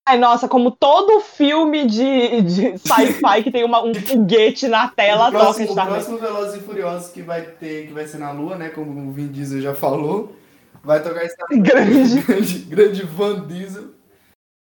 Ai, 0.08 0.18
nossa, 0.18 0.48
como 0.48 0.70
todo 0.72 1.20
filme 1.20 1.86
de, 1.86 2.42
de 2.42 2.78
sci-fi 2.78 3.42
que 3.44 3.50
tem 3.52 3.64
uma- 3.64 3.82
um 3.84 3.94
foguete 3.94 4.66
na 4.66 4.88
tela 4.88 5.28
o 5.28 5.32
toca 5.32 5.44
próximo, 5.44 5.66
o 5.66 5.68
Starman. 5.68 5.94
próximo 5.94 6.18
Velozes 6.18 6.60
e 6.60 6.64
Furiosos 6.64 7.10
que 7.12 7.22
vai 7.22 7.42
ter, 7.42 7.86
que 7.86 7.92
vai 7.92 8.06
ser 8.06 8.18
na 8.18 8.32
Lua, 8.32 8.56
né? 8.56 8.70
Como 8.70 9.08
o 9.08 9.12
Vin 9.12 9.28
Diesel 9.28 9.60
já 9.60 9.74
falou. 9.74 10.34
Vai 10.82 11.02
tocar 11.02 11.24
Starman. 11.26 11.62
Grande 11.62 12.20
grande, 12.26 12.58
grande 12.60 13.02
Van 13.04 13.46
Diesel. 13.46 13.90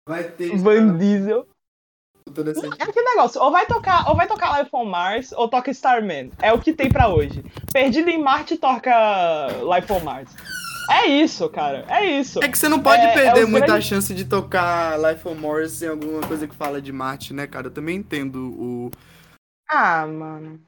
Vai 0.08 0.24
ter 0.24 0.58
Van 0.58 0.98
Diesel. 0.98 1.48
Essa... 2.50 2.68
É 2.80 2.84
aquele 2.84 3.06
negócio, 3.10 3.42
ou 3.42 3.52
vai 3.52 3.66
tocar, 3.66 4.10
ou 4.10 4.16
vai 4.16 4.28
tocar 4.28 4.58
Life 4.60 4.70
on 4.74 4.86
Mars, 4.86 5.32
ou 5.34 5.48
toca 5.48 5.72
Starman. 5.72 6.32
É 6.42 6.52
o 6.54 6.60
que 6.60 6.74
tem 6.74 6.90
pra 6.90 7.08
hoje. 7.10 7.44
Perdido 7.74 8.10
em 8.10 8.22
Marte 8.22 8.58
toca 8.58 8.92
Life 9.76 9.92
on 9.92 10.00
Mars. 10.02 10.30
É 10.92 11.06
isso, 11.06 11.48
cara. 11.50 11.86
É 11.88 12.04
isso. 12.06 12.44
É 12.44 12.48
que 12.48 12.58
você 12.58 12.68
não 12.68 12.80
pode 12.80 13.02
É- 13.04 13.10
é 13.10 13.14
perder 13.14 13.44
os 13.44 13.50
muita 13.50 13.68
grandes- 13.68 13.88
chance 13.88 14.14
de 14.14 14.26
tocar 14.26 14.98
Life 15.00 15.28
on 15.28 15.36
Mars 15.36 15.82
em 15.84 15.88
alguma 15.88 16.22
coisa 16.22 16.48
que 16.48 16.56
fala 16.56 16.82
de 16.82 16.92
Marte, 16.92 17.32
né, 17.34 17.46
cara? 17.46 17.68
Eu 17.68 17.72
também 17.72 17.98
entendo 17.98 18.38
o. 18.60 18.92
Ah, 19.70 20.08
mano. 20.08 20.60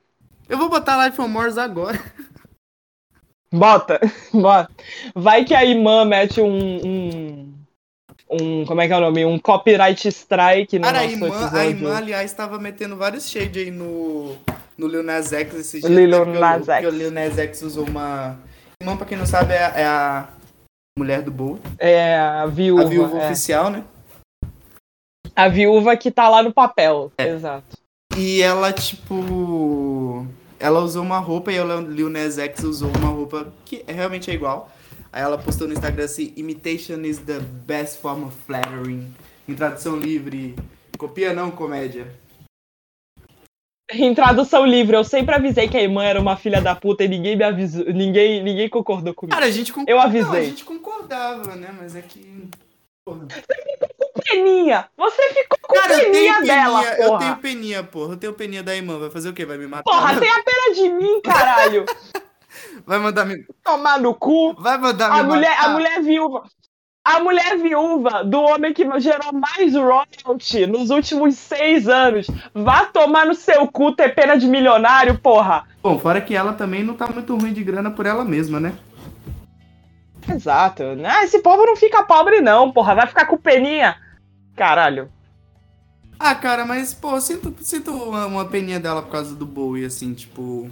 Eu 0.47 0.57
vou 0.59 0.69
botar 0.69 1.03
Life 1.05 1.19
on 1.19 1.27
Mars 1.27 1.57
agora. 1.57 1.99
Bota, 3.51 3.99
bota. 4.31 4.71
Vai 5.15 5.43
que 5.43 5.53
a 5.55 5.65
Imã 5.65 6.05
mete 6.05 6.39
um, 6.39 6.85
um. 6.85 7.53
Um- 8.31 8.65
como 8.65 8.81
é 8.81 8.87
que 8.87 8.93
é 8.93 8.97
o 8.97 9.01
nome? 9.01 9.25
Um 9.25 9.37
copyright 9.39 10.07
strike 10.07 10.77
no 10.79 10.85
Cara, 10.85 10.99
a 10.99 11.03
nosso 11.03 11.15
Imã, 11.15 11.27
episódio. 11.27 11.57
a 11.59 11.65
Imã, 11.65 11.97
aliás, 11.97 12.33
tava 12.33 12.57
metendo 12.59 12.95
vários 12.95 13.29
shade 13.29 13.59
aí 13.59 13.71
no, 13.71 14.35
no 14.77 14.87
Lil 14.87 15.03
Nas 15.03 15.31
X 15.33 15.53
esses 15.55 15.83
Lil 15.83 16.25
né, 16.25 16.39
Nas 16.39 16.67
X. 16.69 16.87
O 16.87 16.91
Lil 16.91 17.11
Nas 17.11 17.37
X 17.37 17.61
usou 17.61 17.85
uma... 17.87 18.37
Imã, 18.81 18.95
pra 18.97 19.05
quem 19.05 19.17
não 19.17 19.25
sabe, 19.25 19.53
é, 19.53 19.63
a- 19.63 19.73
é 19.75 19.85
a 19.85 20.27
mulher 20.97 21.21
do 21.21 21.31
Bowie. 21.31 21.61
É, 21.77 22.17
a 22.17 22.45
viúva. 22.47 22.83
a 22.83 22.85
viúva 22.85 23.17
é. 23.19 23.25
oficial, 23.25 23.69
né? 23.69 23.83
A 25.35 25.47
viúva 25.47 25.95
que 25.95 26.11
tá 26.11 26.27
lá 26.27 26.41
no 26.43 26.53
papel. 26.53 27.11
É. 27.17 27.27
Exato. 27.29 27.77
E 28.17 28.41
ela, 28.41 28.71
tipo... 28.73 30.25
Ela 30.59 30.79
usou 30.81 31.01
uma 31.01 31.17
roupa 31.17 31.51
e 31.51 31.59
o 31.59 31.81
Lil 31.81 32.09
Nas 32.09 32.37
X 32.37 32.63
usou 32.63 32.91
uma 32.97 33.09
roupa 33.09 33.51
que 33.65 33.83
realmente 33.87 34.29
é 34.29 34.33
igual. 34.33 34.69
Aí 35.13 35.21
ela 35.21 35.37
postou 35.37 35.67
no 35.67 35.73
Instagram 35.73 36.05
assim, 36.05 36.33
imitation 36.37 37.01
is 37.01 37.19
the 37.19 37.39
best 37.39 37.99
form 37.99 38.23
of 38.25 38.35
flattering. 38.45 39.13
Em 39.47 39.53
tradução 39.53 39.97
livre, 39.97 40.55
copia 40.97 41.33
não, 41.33 41.51
comédia. 41.51 42.07
Em 43.93 44.15
tradução 44.15 44.65
livre, 44.65 44.95
eu 44.95 45.03
sempre 45.03 45.35
avisei 45.35 45.67
que 45.67 45.75
a 45.75 45.83
Imã 45.83 46.05
era 46.05 46.19
uma 46.21 46.37
filha 46.37 46.61
da 46.61 46.73
puta 46.73 47.03
e 47.03 47.09
ninguém 47.09 47.35
me 47.35 47.43
avisou. 47.43 47.83
Ninguém, 47.85 48.41
ninguém 48.41 48.69
concordou 48.69 49.13
comigo. 49.13 49.33
Cara, 49.35 49.47
a 49.47 49.51
gente 49.51 49.69
Eu 49.69 49.75
concordava. 49.75 50.07
avisei. 50.07 50.39
a 50.39 50.43
gente 50.45 50.63
concordava, 50.63 51.55
né? 51.57 51.75
Mas 51.77 51.93
é 51.97 52.01
que... 52.01 52.47
porra. 53.05 53.27
peninha. 54.23 54.87
Você 54.95 55.33
ficou 55.33 55.57
com 55.61 55.73
Cara, 55.75 55.93
eu 55.93 56.11
peninha 56.11 56.33
peninha, 56.35 56.55
dela, 56.55 56.83
eu 56.95 57.07
porra. 57.09 57.19
tenho 57.19 57.37
peninha, 57.37 57.83
porra. 57.83 58.13
Eu 58.13 58.17
tenho 58.17 58.33
peninha 58.33 58.63
da 58.63 58.73
irmã. 58.73 58.97
Vai 58.97 59.09
fazer 59.09 59.27
o 59.27 59.33
quê? 59.33 59.45
Vai 59.45 59.57
me 59.57 59.67
matar? 59.67 59.83
Porra, 59.83 60.17
tem 60.17 60.29
a 60.29 60.41
pena 60.41 60.73
de 60.73 60.89
mim, 60.89 61.19
caralho. 61.21 61.85
Vai 62.85 62.99
mandar 62.99 63.25
me. 63.25 63.45
Tomar 63.63 63.99
no 63.99 64.13
cu. 64.13 64.53
Vai 64.59 64.77
mandar 64.77 65.11
me 65.11 65.19
A 65.19 65.23
mulher, 65.23 65.49
matar. 65.49 65.65
a 65.65 65.69
mulher 65.73 66.01
viúva. 66.01 66.43
A 67.03 67.19
mulher 67.19 67.57
viúva 67.57 68.23
do 68.23 68.39
homem 68.39 68.73
que 68.73 68.83
gerou 68.99 69.33
mais 69.33 69.73
royalty 69.73 70.67
nos 70.67 70.91
últimos 70.91 71.35
seis 71.35 71.87
anos. 71.89 72.27
Vá 72.53 72.85
tomar 72.85 73.25
no 73.25 73.33
seu 73.33 73.67
cu 73.67 73.91
ter 73.95 74.13
pena 74.13 74.37
de 74.37 74.47
milionário, 74.47 75.17
porra. 75.17 75.65
Bom, 75.81 75.97
fora 75.97 76.21
que 76.21 76.35
ela 76.35 76.53
também 76.53 76.83
não 76.83 76.93
tá 76.93 77.07
muito 77.07 77.35
ruim 77.35 77.53
de 77.53 77.63
grana 77.63 77.89
por 77.89 78.05
ela 78.05 78.23
mesma, 78.23 78.59
né? 78.59 78.73
Exato. 80.29 80.83
Ah, 81.03 81.23
esse 81.23 81.39
povo 81.39 81.65
não 81.65 81.75
fica 81.75 82.03
pobre, 82.03 82.39
não, 82.41 82.71
porra. 82.71 82.93
Vai 82.93 83.07
ficar 83.07 83.25
com 83.25 83.37
peninha. 83.37 83.95
Caralho. 84.55 85.09
Ah, 86.19 86.35
cara, 86.35 86.65
mas, 86.65 86.93
pô, 86.93 87.19
sinto, 87.19 87.51
sinto 87.61 87.91
uma, 87.91 88.27
uma 88.27 88.45
peninha 88.45 88.79
dela 88.79 89.01
por 89.01 89.11
causa 89.11 89.33
do 89.33 89.45
Bowie, 89.45 89.85
assim, 89.85 90.13
tipo. 90.13 90.69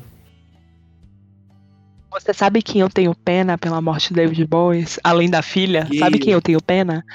Você 2.12 2.34
sabe 2.34 2.62
quem 2.62 2.82
eu 2.82 2.89
tenho 2.89 3.14
pena 3.14 3.57
pela 3.57 3.82
morte 3.82 4.10
de 4.10 4.16
David 4.16 4.45
Bowie? 4.45 4.86
Além 5.03 5.30
da 5.30 5.41
filha? 5.41 5.84
Gale. 5.84 5.99
Sabe 5.99 6.20
quem 6.20 6.34
eu 6.34 6.41
tenho 6.41 6.62
pena? 6.62 7.05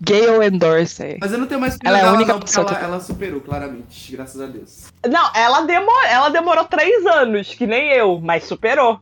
Gale 0.00 0.50
Dorsey. 0.50 1.18
Mas 1.20 1.32
eu 1.32 1.38
não 1.38 1.46
tenho 1.46 1.60
mais 1.60 1.78
pena 1.78 1.96
Ela 1.96 2.06
é 2.06 2.08
a 2.08 2.12
única 2.12 2.32
não, 2.32 2.40
pessoa 2.40 2.66
ela, 2.66 2.76
que 2.76 2.84
ela 2.84 3.00
superou, 3.00 3.40
claramente, 3.40 4.10
graças 4.10 4.40
a 4.40 4.46
Deus. 4.46 4.92
Não, 5.08 5.30
ela 5.32 5.60
demorou, 5.60 6.02
ela 6.04 6.28
demorou 6.28 6.64
três 6.64 7.06
anos, 7.06 7.54
que 7.54 7.66
nem 7.66 7.92
eu, 7.92 8.20
mas 8.20 8.42
superou. 8.44 9.00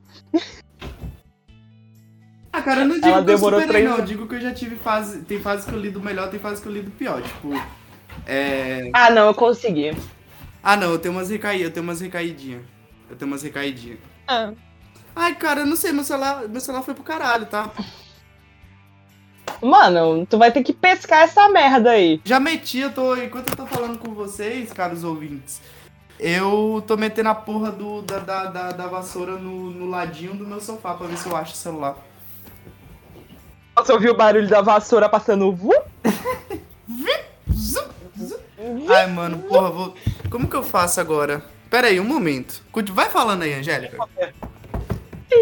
Ah, 2.53 2.61
cara, 2.61 2.82
eu 2.82 2.88
não 2.88 2.97
digo 2.97 3.07
Ela 3.07 3.24
que 3.24 3.30
eu 3.30 3.38
superei, 3.38 3.66
três 3.66 3.88
não. 3.88 3.99
Eu 3.99 4.05
digo 4.05 4.26
que 4.26 4.34
eu 4.34 4.41
já 4.41 4.53
tive 4.53 4.76
fase. 4.76 5.22
Tem 5.22 5.41
fase 5.41 5.66
que 5.66 5.72
eu 5.72 5.80
lido 5.80 6.03
melhor, 6.03 6.28
tem 6.28 6.41
fase 6.41 6.61
que 6.61 6.68
eu 6.68 6.72
lido 6.72 6.91
pior. 6.91 7.22
Tipo. 7.22 7.55
É. 8.26 8.91
Ah, 8.93 9.09
não, 9.11 9.28
eu 9.28 9.34
consegui. 9.34 9.97
Ah, 10.62 10.76
não, 10.76 10.91
eu 10.91 10.99
tenho 10.99 11.14
umas 11.14 11.30
recaídas, 11.30 11.68
eu 11.68 11.72
tenho 11.72 11.84
umas 11.84 12.01
recaidinhas. 12.01 12.62
Eu 13.09 13.16
tenho 13.16 13.30
umas 13.30 13.43
recaidinhas. 13.43 13.99
Ah. 14.28 14.53
Ai, 15.14 15.34
cara, 15.34 15.61
eu 15.61 15.66
não 15.66 15.76
sei, 15.76 15.92
meu 15.92 16.04
celular, 16.04 16.48
meu 16.48 16.61
celular 16.61 16.82
foi 16.82 16.94
pro 16.94 17.02
caralho, 17.02 17.46
tá? 17.46 17.70
Mano, 19.62 20.26
tu 20.26 20.38
vai 20.38 20.50
ter 20.50 20.62
que 20.62 20.72
pescar 20.72 21.22
essa 21.22 21.48
merda 21.48 21.90
aí. 21.90 22.20
Já 22.24 22.40
meti, 22.40 22.78
eu 22.78 22.92
tô. 22.92 23.14
Enquanto 23.16 23.50
eu 23.50 23.56
tô 23.56 23.66
falando 23.66 23.98
com 23.98 24.14
vocês, 24.14 24.72
caros 24.72 25.04
ouvintes, 25.04 25.61
eu 26.18 26.82
tô 26.86 26.96
metendo 26.96 27.28
a 27.28 27.34
porra 27.34 27.70
do, 27.70 28.00
da, 28.02 28.18
da, 28.18 28.44
da, 28.46 28.72
da 28.72 28.86
vassoura 28.86 29.32
no, 29.32 29.70
no 29.70 29.90
ladinho 29.90 30.34
do 30.34 30.46
meu 30.46 30.61
sofá 30.61 30.94
pra 30.94 31.06
ver 31.06 31.18
se 31.18 31.28
eu 31.28 31.36
acho 31.36 31.52
o 31.52 31.56
celular. 31.56 31.96
Você 33.76 33.92
ouviu 33.92 34.12
o 34.12 34.16
barulho 34.16 34.48
da 34.48 34.61
vassoura 34.61 35.08
passando 35.08 35.52
vu? 35.52 35.74
Ai, 38.88 39.06
mano, 39.06 39.38
porra, 39.40 39.70
vou. 39.70 39.94
Como 40.30 40.48
que 40.48 40.56
eu 40.56 40.62
faço 40.62 41.00
agora? 41.00 41.42
Pera 41.68 41.88
aí, 41.88 42.00
um 42.00 42.04
momento. 42.04 42.62
Vai 42.92 43.08
falando 43.08 43.42
aí, 43.42 43.54
Angélica. 43.54 43.96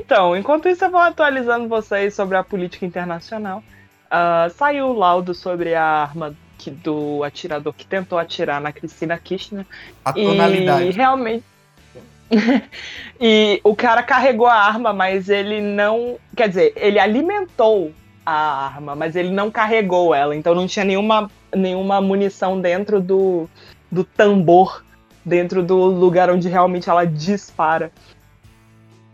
Então, 0.09 0.35
enquanto 0.35 0.71
isso 0.71 0.83
eu 0.87 0.91
vou 0.91 1.01
atualizando 1.01 1.69
vocês 1.69 2.15
sobre 2.15 2.35
a 2.35 2.43
política 2.43 2.87
internacional. 2.87 3.63
Ah, 4.11 4.49
saiu 4.57 4.87
o 4.87 4.93
laudo 4.95 5.35
sobre 5.35 5.75
a 5.75 5.85
arma 5.85 6.35
que- 6.57 6.71
do 6.71 7.23
atirador 7.23 7.75
que 7.75 7.85
tentou 7.85 8.19
atirar 8.19 8.59
na 8.59 8.73
Cristina 8.73 9.19
Kirchner. 9.19 9.67
A 10.03 10.15
E 10.17 10.25
tonalidade. 10.25 10.91
realmente. 10.93 11.45
e 13.21 13.61
o 13.63 13.77
cara 13.77 14.03
carregou 14.03 14.47
a 14.47 14.55
arma, 14.55 14.95
mas 14.95 15.29
ele 15.29 15.61
não. 15.61 16.17
Quer 16.35 16.49
dizer, 16.49 16.73
ele 16.77 16.99
alimentou 16.99 17.93
a 18.25 18.33
arma, 18.65 18.95
mas 18.97 19.15
ele 19.15 19.31
não 19.31 19.51
carregou 19.51 20.15
ela. 20.15 20.35
Então 20.35 20.55
não 20.55 20.67
tinha 20.67 20.87
nenhuma, 20.87 21.31
nenhuma 21.55 22.01
munição 22.01 22.59
dentro 22.59 22.99
do, 22.99 23.47
do 23.93 24.05
tambor, 24.05 24.83
dentro 25.23 25.63
do 25.63 25.77
lugar 25.77 26.31
onde 26.31 26.49
realmente 26.49 26.89
ela 26.89 27.05
dispara. 27.05 27.93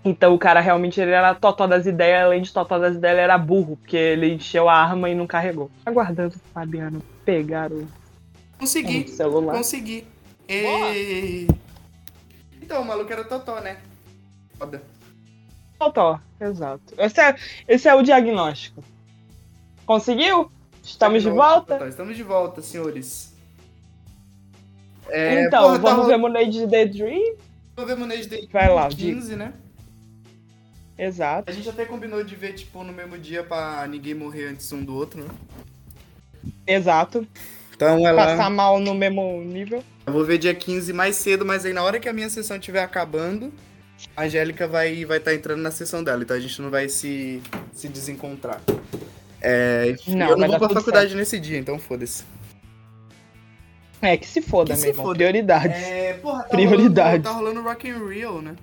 Então 0.05 0.35
o 0.35 0.39
cara 0.39 0.61
realmente 0.61 1.01
ele 1.01 1.13
era 1.13 1.35
totó 1.35 1.67
das 1.67 1.87
ideias, 1.87 2.25
além 2.25 2.43
de 2.43 2.53
totó 2.53 2.79
das 2.79 2.95
ideias, 2.95 3.15
ele 3.17 3.25
era 3.25 3.39
burro, 3.39 3.77
porque 3.79 3.97
ele 3.97 4.35
encheu 4.35 4.69
a 4.69 4.75
arma 4.75 5.09
e 5.09 5.15
não 5.15 5.27
carregou. 5.27 5.71
Aguardando 5.87 6.37
o 6.37 6.53
Fabiano 6.53 7.03
pegar 7.25 7.73
o, 7.73 7.89
Consegui, 8.59 9.05
o 9.05 9.09
celular. 9.09 9.57
consegui. 9.57 10.07
E... 10.47 11.47
Então, 12.61 12.83
o 12.83 12.85
maluco 12.85 13.11
era 13.11 13.25
Totó, 13.25 13.61
né? 13.61 13.79
Foda. 14.59 14.83
Totó, 15.79 16.21
exato. 16.41 16.95
Esse 16.99 17.21
é, 17.21 17.35
esse 17.67 17.89
é 17.89 17.95
o 17.95 18.03
diagnóstico. 18.03 18.85
Conseguiu? 19.87 20.51
Estamos 20.83 21.23
de 21.23 21.31
volta? 21.31 21.75
Totó, 21.75 21.89
Estamos 21.89 22.17
de 22.17 22.23
volta, 22.23 22.61
senhores. 22.61 23.35
É, 25.09 25.45
então, 25.45 25.63
porra, 25.63 25.75
tá 25.75 25.83
vamos 25.83 26.07
ro- 26.07 26.33
ver 26.33 26.69
The 26.69 26.87
Dream? 26.87 27.37
Vamos 27.77 27.91
ver 27.91 27.99
Monage 27.99 28.29
Day 28.29 28.49
Vai 28.53 28.73
lá, 28.73 28.89
15, 28.89 29.37
né? 29.37 29.53
Exato. 30.97 31.51
A 31.51 31.53
gente 31.53 31.69
até 31.69 31.85
combinou 31.85 32.23
de 32.23 32.37
ver, 32.37 32.53
tipo, 32.53 32.85
no 32.85 32.93
mesmo 32.93 33.19
dia 33.19 33.43
pra 33.43 33.87
ninguém 33.87 34.15
morrer 34.15 34.47
antes 34.47 34.71
um 34.73 34.83
do 34.83 34.95
outro, 34.95 35.23
né? 35.23 35.29
Exato. 36.67 37.27
Então 37.75 38.07
ela. 38.07 38.27
Passar 38.27 38.51
mal 38.51 38.79
no 38.79 38.95
mesmo 38.95 39.43
nível. 39.43 39.83
Eu 40.07 40.13
vou 40.13 40.25
ver 40.25 40.39
dia 40.39 40.55
15 40.55 40.93
mais 40.93 41.17
cedo, 41.17 41.45
mas 41.45 41.65
aí 41.65 41.73
na 41.73 41.83
hora 41.83 41.99
que 41.99 42.09
a 42.09 42.13
minha 42.13 42.29
sessão 42.29 42.57
estiver 42.57 42.83
acabando, 42.83 43.53
a 44.17 44.25
Angélica 44.25 44.69
vai 44.69 44.93
estar 44.93 45.09
vai 45.09 45.21
tá 45.21 45.35
entrando 45.35 45.61
na 45.63 45.71
sessão 45.71 46.05
dela, 46.05 46.23
então 46.23 46.37
a 46.37 46.41
gente 46.41 46.61
não 46.61 46.71
vai 46.71 46.89
se, 46.89 47.43
se 47.73 47.89
desencontrar. 47.89 48.61
É, 49.41 49.95
Não, 50.07 50.31
eu 50.31 50.37
não 50.37 50.49
vou 50.49 50.59
pra 50.59 50.69
faculdade 50.71 51.15
nesse 51.15 51.39
dia, 51.39 51.59
então 51.59 51.79
foda-se. 51.79 52.25
É, 54.01 54.17
que 54.17 54.27
se 54.27 54.43
foda, 54.43 54.73
Que 54.73 54.79
se 54.79 54.83
meu 54.85 54.93
irmão. 54.93 55.07
foda. 55.07 55.17
Prioridades. 55.17 55.83
É, 55.83 56.13
porra, 56.15 56.43
tá 56.43 56.49
Prioridades. 56.51 57.03
Rolando, 57.05 57.23
tá 57.23 57.31
rolando 57.33 57.63
Rock 57.63 57.89
in 57.89 58.09
Rio, 58.09 58.43
né? 58.43 58.55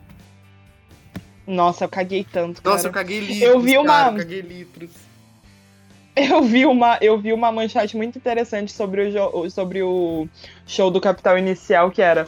Nossa, 1.52 1.84
eu 1.86 1.90
caguei 1.90 2.24
tanto, 2.24 2.62
cara. 2.62 2.76
Nossa, 2.76 2.88
eu 2.88 2.92
caguei 2.92 3.20
litros, 3.20 3.42
Eu 3.42 3.60
vi 3.60 3.78
uma- 3.78 3.86
cara, 3.88 4.12
eu 4.14 4.18
caguei 4.18 4.42
litros. 4.42 4.92
Eu 6.16 6.42
vi 6.44 6.66
uma, 6.66 6.98
eu 7.02 7.18
vi 7.18 7.32
uma 7.34 7.52
manchete 7.52 7.96
muito 7.96 8.18
interessante 8.18 8.72
sobre 8.72 9.18
o, 9.18 9.50
sobre 9.50 9.82
o 9.82 10.28
show 10.68 10.92
do 10.92 11.00
Capital 11.00 11.38
Inicial, 11.38 11.90
que 11.90 12.02
era. 12.02 12.28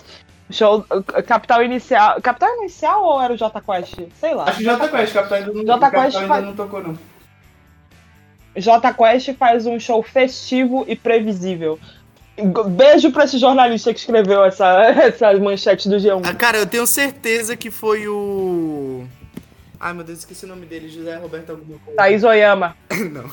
Show. 0.50 0.84
Capital 1.28 1.64
Inicial. 1.64 2.22
Capital 2.22 2.50
Inicial 2.58 3.04
ou 3.04 3.22
era 3.22 3.34
o 3.34 3.38
J 3.38 3.60
Quest? 3.62 3.96
Sei 4.20 4.34
lá. 4.34 4.44
Acho 4.46 4.58
que 4.58 4.64
Jota 4.64 4.88
Quest, 4.90 5.14
Capitão 5.14 5.38
ainda 5.38 5.54
não, 5.54 5.66
Jota 5.66 5.80
Capitão 5.80 6.02
Quest 6.04 6.16
ainda 6.18 6.28
faz- 6.28 6.46
não 6.46 6.56
tocou, 6.56 6.84
não. 6.84 6.98
J 8.56 8.94
Quest 8.94 9.34
faz 9.38 9.66
um 9.66 9.80
show 9.80 10.02
festivo 10.04 10.86
e 10.88 10.96
previsível. 10.96 11.80
Beijo 12.72 13.12
pra 13.12 13.26
esse 13.26 13.38
jornalista 13.38 13.94
que 13.94 14.00
escreveu 14.00 14.44
essa, 14.44 14.66
essa 15.06 15.34
manchete 15.38 15.88
do 15.88 15.98
G1. 15.98 16.22
Ah, 16.26 16.34
cara, 16.34 16.58
eu 16.58 16.66
tenho 16.66 16.86
certeza 16.88 17.56
que 17.56 17.70
foi 17.70 18.08
o. 18.08 19.06
Ai, 19.80 19.94
meu 19.94 20.04
Deus, 20.04 20.20
esqueci 20.20 20.46
o 20.46 20.48
nome 20.48 20.66
dele, 20.66 20.90
José 20.90 21.16
Roberto 21.18 21.52
alguma 21.52 21.78
coisa. 21.80 21.98
Thaís 21.98 22.24
Oyama. 22.24 22.76
Não. 23.12 23.30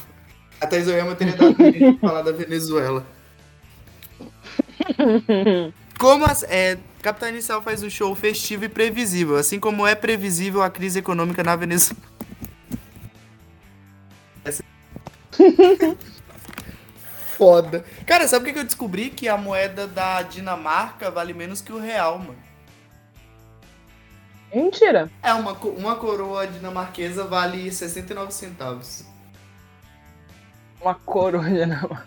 A 0.61 0.67
Thais 0.67 0.87
Oyama 0.89 1.15
teria 1.15 1.35
dado 1.37 1.55
pra 1.55 1.65
falar 2.09 2.23
da 2.23 2.33
Venezuela. 2.33 3.07
Como 5.99 6.25
as, 6.27 6.43
é, 6.43 6.77
Capital 7.01 7.31
Inicial 7.31 7.63
faz 7.63 7.83
um 7.83 7.89
show 7.89 8.15
festivo 8.15 8.65
e 8.65 8.69
previsível, 8.69 9.37
assim 9.37 9.59
como 9.59 9.87
é 9.87 9.95
previsível 9.95 10.63
a 10.63 10.69
crise 10.69 10.99
econômica 10.99 11.43
na 11.43 11.57
Venezuela. 11.57 12.03
Essa- 14.45 14.65
Foda. 17.41 17.83
Cara, 18.05 18.29
sabe 18.29 18.51
o 18.51 18.53
que 18.53 18.59
eu 18.59 18.65
descobri? 18.65 19.09
Que 19.09 19.27
a 19.27 19.35
moeda 19.39 19.87
da 19.87 20.21
Dinamarca 20.21 21.11
vale 21.11 21.33
menos 21.33 21.63
que 21.63 21.73
o 21.73 21.79
real, 21.79 22.19
mano. 22.19 22.37
Mentira. 24.55 25.11
É, 25.23 25.33
uma, 25.33 25.53
uma 25.53 25.97
coroa 25.97 26.47
dinamarquesa 26.47 27.25
vale 27.25 27.73
69 27.73 28.31
centavos. 28.35 29.07
Uma 30.83 30.95
coruja, 30.95 31.65
não. 31.65 31.99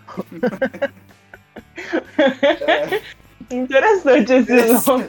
Interessante 3.50 4.32
esse 4.32 4.86
nome. 4.88 5.04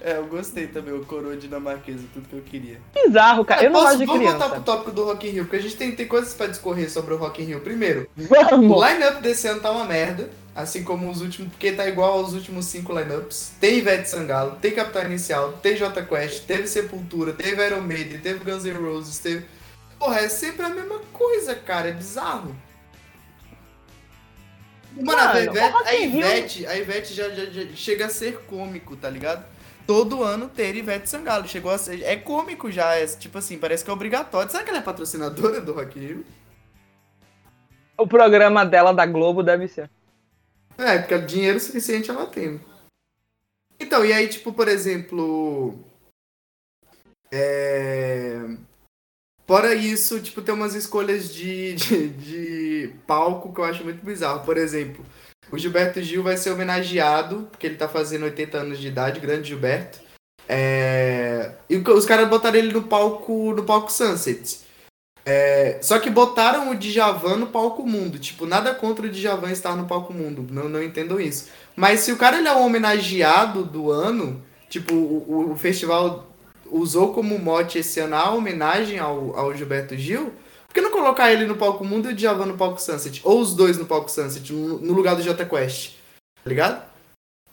É, 0.00 0.18
eu 0.18 0.26
gostei 0.26 0.66
também, 0.68 0.94
o 0.94 1.04
coroa 1.04 1.36
dinamarquesa, 1.36 2.04
tudo 2.14 2.28
que 2.28 2.36
eu 2.36 2.42
queria. 2.42 2.80
Bizarro, 2.94 3.44
cara. 3.44 3.64
Eu 3.64 3.70
não 3.70 3.80
Posso- 3.80 3.86
gosto 3.86 3.98
de 3.98 4.06
vamos 4.06 4.22
voltar 4.22 4.38
criança. 4.38 4.54
pro 4.54 4.62
tópico 4.64 4.90
do 4.92 5.04
Rock 5.04 5.26
in 5.26 5.30
Rio, 5.30 5.44
porque 5.44 5.56
a 5.56 5.62
gente 5.62 5.76
tem, 5.76 5.92
tem 5.92 6.06
coisas 6.06 6.32
pra 6.34 6.46
discorrer 6.46 6.90
sobre 6.90 7.14
o 7.14 7.16
Rock 7.16 7.42
in 7.42 7.46
Rio. 7.46 7.60
Primeiro, 7.60 8.08
o 8.16 8.22
Vamos. 8.22 8.88
line-up 8.88 9.20
desse 9.20 9.48
ano 9.48 9.60
tá 9.60 9.70
uma 9.70 9.84
merda, 9.84 10.30
assim 10.54 10.84
como 10.84 11.10
os 11.10 11.20
últimos, 11.20 11.50
porque 11.50 11.72
tá 11.72 11.86
igual 11.88 12.12
aos 12.18 12.32
últimos 12.34 12.66
cinco 12.66 12.96
line-ups. 12.96 13.52
Tem 13.60 13.78
Ivete 13.78 14.08
Sangalo, 14.08 14.56
tem 14.62 14.70
Capital 14.72 15.04
Inicial, 15.06 15.52
tem 15.54 15.74
J 15.76 16.02
Quest, 16.02 16.44
teve 16.46 16.66
Sepultura, 16.68 17.32
teve 17.32 17.64
Iron 17.66 17.80
Maiden, 17.82 18.18
teve 18.20 18.44
Guns 18.44 18.64
N' 18.64 18.72
Roses, 18.72 19.18
teve... 19.18 19.44
Porra, 19.98 20.20
é 20.20 20.28
sempre 20.28 20.64
a 20.64 20.68
mesma 20.68 21.00
coisa, 21.12 21.54
cara, 21.54 21.88
é 21.88 21.92
bizarro. 21.92 22.54
Mano, 24.96 25.20
a, 25.20 25.34
Mano, 25.34 25.38
Ivete, 25.40 25.58
o 25.58 25.70
Rock 25.72 25.88
a, 25.88 25.94
Ivete, 26.00 26.66
a 26.66 26.76
Ivete 26.78 27.14
já, 27.14 27.28
já- 27.30 27.44
já 27.46 27.66
chega 27.74 28.06
a 28.06 28.08
ser 28.08 28.40
cômico, 28.46 28.96
tá 28.96 29.10
ligado? 29.10 29.44
Todo 29.86 30.22
ano 30.22 30.48
ter 30.48 30.74
Ivete 30.74 31.08
Sangalo. 31.08 31.46
Chegou 31.46 31.70
a 31.70 31.78
ser. 31.78 32.02
É 32.02 32.16
cômico 32.16 32.70
já, 32.72 32.94
é, 32.96 33.06
tipo 33.06 33.38
assim, 33.38 33.58
parece 33.58 33.84
que 33.84 33.90
é 33.90 33.92
obrigatório. 33.92 34.50
Será 34.50 34.64
que 34.64 34.70
ela 34.70 34.78
é 34.78 34.82
patrocinadora 34.82 35.60
do 35.60 35.72
Rock 35.72 35.98
Rio? 35.98 36.24
O 37.98 38.06
programa 38.06 38.64
dela 38.64 38.92
da 38.92 39.06
Globo 39.06 39.42
deve 39.42 39.68
ser. 39.68 39.88
É, 40.76 40.98
porque 40.98 41.18
dinheiro 41.20 41.58
suficiente 41.60 42.10
ela 42.10 42.26
tem. 42.26 42.60
Então, 43.78 44.04
e 44.04 44.12
aí, 44.12 44.28
tipo, 44.28 44.52
por 44.52 44.68
exemplo. 44.68 45.78
É... 47.30 48.40
Fora 49.46 49.74
isso, 49.74 50.20
tipo, 50.20 50.42
tem 50.42 50.52
umas 50.52 50.74
escolhas 50.74 51.32
de, 51.32 51.74
de, 51.74 52.08
de, 52.08 52.90
palco 53.06 53.52
que 53.52 53.60
eu 53.60 53.64
acho 53.64 53.84
muito 53.84 54.04
bizarro. 54.04 54.44
Por 54.44 54.56
exemplo, 54.56 55.06
o 55.52 55.56
Gilberto 55.56 56.02
Gil 56.02 56.22
vai 56.22 56.36
ser 56.36 56.50
homenageado, 56.50 57.48
porque 57.50 57.66
ele 57.66 57.76
tá 57.76 57.88
fazendo 57.88 58.24
80 58.24 58.58
anos 58.58 58.78
de 58.78 58.88
idade, 58.88 59.20
grande 59.20 59.48
Gilberto. 59.48 60.00
É... 60.48 61.52
E 61.70 61.76
os 61.76 62.06
caras 62.06 62.28
botaram 62.28 62.56
ele 62.56 62.72
no 62.72 62.82
palco 62.82 63.52
no 63.54 63.62
palco 63.62 63.90
Sunset. 63.90 64.60
É... 65.24 65.78
Só 65.80 66.00
que 66.00 66.10
botaram 66.10 66.70
o 66.70 66.74
Djavan 66.74 67.36
no 67.36 67.46
palco 67.46 67.86
mundo. 67.86 68.18
Tipo, 68.18 68.46
nada 68.46 68.74
contra 68.74 69.06
o 69.06 69.10
Djavan 69.10 69.52
estar 69.52 69.76
no 69.76 69.86
palco 69.86 70.12
mundo. 70.12 70.44
Não, 70.50 70.68
não 70.68 70.82
entendo 70.82 71.20
isso. 71.20 71.48
Mas 71.76 72.00
se 72.00 72.10
o 72.10 72.16
cara 72.16 72.38
ele 72.38 72.48
é 72.48 72.54
um 72.54 72.64
homenageado 72.64 73.64
do 73.64 73.92
ano, 73.92 74.42
tipo, 74.68 74.92
o, 74.94 75.52
o 75.52 75.56
festival 75.56 76.35
usou 76.70 77.12
como 77.12 77.38
mote 77.38 77.78
esse 77.78 78.00
ano 78.00 78.16
a 78.16 78.30
homenagem 78.30 78.98
ao, 78.98 79.36
ao 79.36 79.54
Gilberto 79.54 79.96
Gil, 79.96 80.32
por 80.66 80.74
que 80.74 80.80
não 80.80 80.90
colocar 80.90 81.32
ele 81.32 81.46
no 81.46 81.56
palco 81.56 81.84
mundo 81.84 82.10
e 82.10 82.12
o 82.12 82.14
Djavan 82.14 82.46
no 82.46 82.56
palco 82.56 82.80
Sunset? 82.80 83.20
Ou 83.24 83.40
os 83.40 83.54
dois 83.54 83.78
no 83.78 83.86
palco 83.86 84.10
Sunset, 84.10 84.52
no, 84.52 84.78
no 84.78 84.92
lugar 84.92 85.16
do 85.16 85.22
J 85.22 85.44
Quest. 85.44 85.94
Tá 86.42 86.50
ligado? 86.50 86.96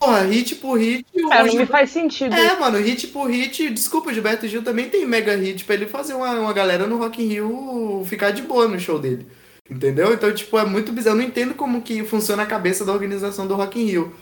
Porra, 0.03 0.24
hit 0.24 0.55
por 0.55 0.78
hit. 0.78 1.05
É, 1.16 1.43
não 1.45 1.55
me 1.55 1.66
faz 1.66 1.89
sentido. 1.89 2.36
É, 2.36 2.59
mano, 2.59 2.78
hit 2.78 3.07
por 3.07 3.30
hit. 3.30 3.70
Desculpa, 3.70 4.09
o 4.09 4.14
Gilberto 4.14 4.47
Gil 4.47 4.61
também 4.61 4.89
tem 4.89 5.05
mega 5.05 5.36
hit 5.36 5.64
pra 5.64 5.76
ele 5.76 5.86
fazer 5.86 6.14
uma, 6.14 6.32
uma 6.34 6.51
galera 6.51 6.86
no 6.86 6.97
Rock 6.97 7.24
in 7.24 7.28
Rio 7.28 8.03
ficar 8.05 8.32
de 8.32 8.41
boa 8.41 8.68
no 8.68 8.78
show 8.78 8.99
dele. 8.99 9.26
Entendeu? 9.70 10.14
Então, 10.14 10.34
tipo, 10.34 10.57
é 10.57 10.66
muito 10.66 10.91
bizarro. 10.91 11.16
Eu 11.16 11.22
não 11.22 11.28
entendo 11.28 11.53
como 11.53 11.82
que 11.82 12.03
funciona 12.03 12.43
a 12.43 12.45
cabeça 12.45 12.84
da 12.84 12.91
organização 12.91 13.47
do 13.47 13.55
Rock 13.55 13.80
in 13.80 13.86
Rio. 13.86 14.14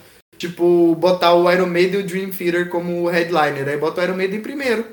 Tipo, 0.42 0.96
botar 0.96 1.34
o 1.34 1.48
Iron 1.52 1.66
Maiden 1.66 2.00
e 2.00 2.02
o 2.02 2.04
Dream 2.04 2.30
Theater 2.30 2.68
como 2.68 3.06
headliner. 3.06 3.68
Aí 3.68 3.76
bota 3.76 4.00
o 4.00 4.04
Iron 4.04 4.16
Maiden 4.16 4.40
primeiro. 4.40 4.84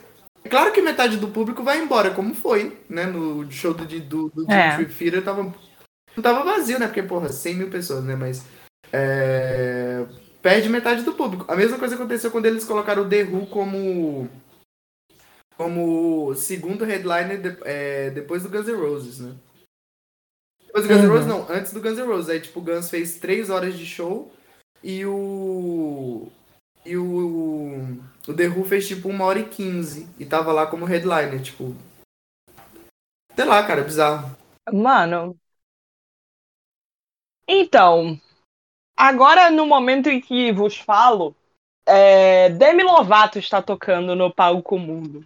É 0.43 0.47
claro 0.47 0.71
que 0.71 0.79
metade 0.79 1.17
do 1.17 1.29
público 1.29 1.63
vai 1.63 1.81
embora, 1.81 2.11
como 2.11 2.35
foi, 2.35 2.77
né? 2.87 3.07
No 3.07 3.51
show 3.51 3.73
do, 3.73 3.83
do, 3.83 4.29
do 4.29 4.51
é. 4.51 4.75
Dream 4.75 4.89
Theater 4.89 5.23
tava, 5.23 5.41
não 6.15 6.21
tava 6.21 6.43
vazio, 6.43 6.77
né? 6.77 6.85
Porque, 6.85 7.01
porra, 7.01 7.29
100 7.29 7.55
mil 7.55 7.69
pessoas, 7.71 8.03
né? 8.03 8.15
Mas. 8.15 8.45
É... 8.93 10.05
Perde 10.39 10.69
metade 10.69 11.01
do 11.01 11.13
público. 11.13 11.51
A 11.51 11.55
mesma 11.55 11.79
coisa 11.79 11.95
aconteceu 11.95 12.29
quando 12.29 12.45
eles 12.45 12.63
colocaram 12.63 13.01
o 13.01 13.09
The 13.09 13.23
Who 13.23 13.47
como. 13.47 14.29
Como 15.57 16.35
segundo 16.35 16.85
headliner 16.85 17.41
de, 17.41 17.57
é, 17.63 18.11
depois 18.11 18.43
do 18.43 18.49
Guns 18.49 18.67
N' 18.67 18.75
Roses, 18.75 19.19
né? 19.19 19.33
Depois 20.67 20.85
do 20.85 20.93
Guns 20.93 21.01
N' 21.01 21.07
uhum. 21.07 21.13
Roses, 21.13 21.27
não, 21.27 21.47
antes 21.49 21.73
do 21.73 21.81
Guns 21.81 21.97
N' 21.97 22.05
Roses. 22.05 22.29
Aí, 22.29 22.39
tipo, 22.39 22.59
o 22.59 22.63
Guns 22.63 22.87
fez 22.87 23.15
3 23.15 23.49
horas 23.49 23.75
de 23.75 23.83
show 23.87 24.31
e 24.83 25.05
o. 25.05 26.27
E 26.85 26.97
o. 26.97 27.97
O 28.27 28.33
The 28.33 28.47
Who 28.47 28.63
fez 28.65 28.87
tipo 28.87 29.09
uma 29.09 29.25
hora 29.25 29.39
e 29.39 29.49
quinze. 29.49 30.07
E 30.19 30.25
tava 30.25 30.51
lá 30.51 30.67
como 30.67 30.85
headliner, 30.85 31.41
tipo. 31.41 31.75
Sei 33.35 33.45
lá, 33.45 33.65
cara, 33.65 33.83
bizarro. 33.83 34.35
Mano. 34.71 35.37
Então. 37.47 38.19
Agora, 38.95 39.49
no 39.49 39.65
momento 39.65 40.09
em 40.09 40.19
que 40.19 40.51
vos 40.51 40.77
falo, 40.77 41.33
é, 41.85 42.49
Demi 42.49 42.83
Lovato 42.83 43.39
está 43.39 43.61
tocando 43.61 44.15
no 44.15 44.33
palco 44.33 44.77
mundo. 44.77 45.25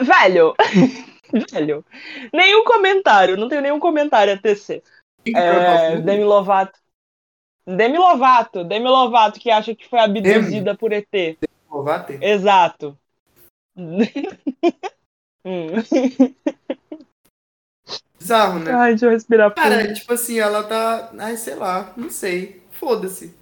Velho. 0.00 0.54
velho. 1.52 1.84
Nenhum 2.32 2.64
comentário. 2.64 3.36
Não 3.36 3.48
tenho 3.48 3.62
nenhum 3.62 3.78
comentário 3.78 4.34
a 4.34 4.38
tecer. 4.38 4.82
É, 5.26 5.96
Demi 6.00 6.24
Lovato. 6.24 6.81
Demi 7.66 7.96
Lovato, 7.96 8.64
Demi 8.64 8.88
Lovato, 8.88 9.38
que 9.38 9.50
acha 9.50 9.74
que 9.74 9.88
foi 9.88 10.00
abduzida 10.00 10.64
Demi. 10.64 10.78
por 10.78 10.92
ET. 10.92 11.06
Demi 11.12 11.36
Lovato? 11.70 12.12
Exato. 12.20 12.98
hum. 15.44 15.68
Bizarro, 18.18 18.58
né? 18.60 18.72
Ai, 18.72 18.90
deixa 18.90 19.06
eu 19.06 19.10
respirar. 19.10 19.54
Cara, 19.54 19.92
tipo 19.92 20.12
assim, 20.12 20.38
ela 20.38 20.62
tá. 20.62 21.10
Ai, 21.18 21.36
sei 21.36 21.54
lá, 21.54 21.92
não 21.96 22.10
sei. 22.10 22.62
Foda-se. 22.70 23.34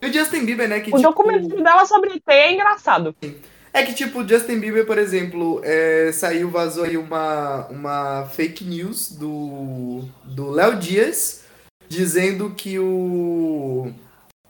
E 0.00 0.06
o 0.06 0.12
Justin 0.12 0.44
Bieber, 0.44 0.68
né? 0.68 0.80
Que, 0.80 0.90
o 0.90 0.96
tipo... 0.96 1.02
documentário 1.02 1.62
dela 1.62 1.84
sobre 1.86 2.14
ET 2.14 2.22
é 2.26 2.52
engraçado. 2.52 3.14
É 3.72 3.82
que, 3.82 3.94
tipo, 3.94 4.20
o 4.20 4.28
Justin 4.28 4.58
Bieber, 4.58 4.84
por 4.84 4.98
exemplo, 4.98 5.60
é, 5.64 6.10
saiu, 6.12 6.50
vazou 6.50 6.84
aí 6.84 6.96
uma, 6.96 7.66
uma 7.68 8.26
fake 8.26 8.64
news 8.64 9.12
do, 9.12 10.04
do 10.24 10.50
Léo 10.50 10.76
Dias 10.76 11.41
dizendo 11.92 12.50
que 12.56 12.78
o, 12.78 13.92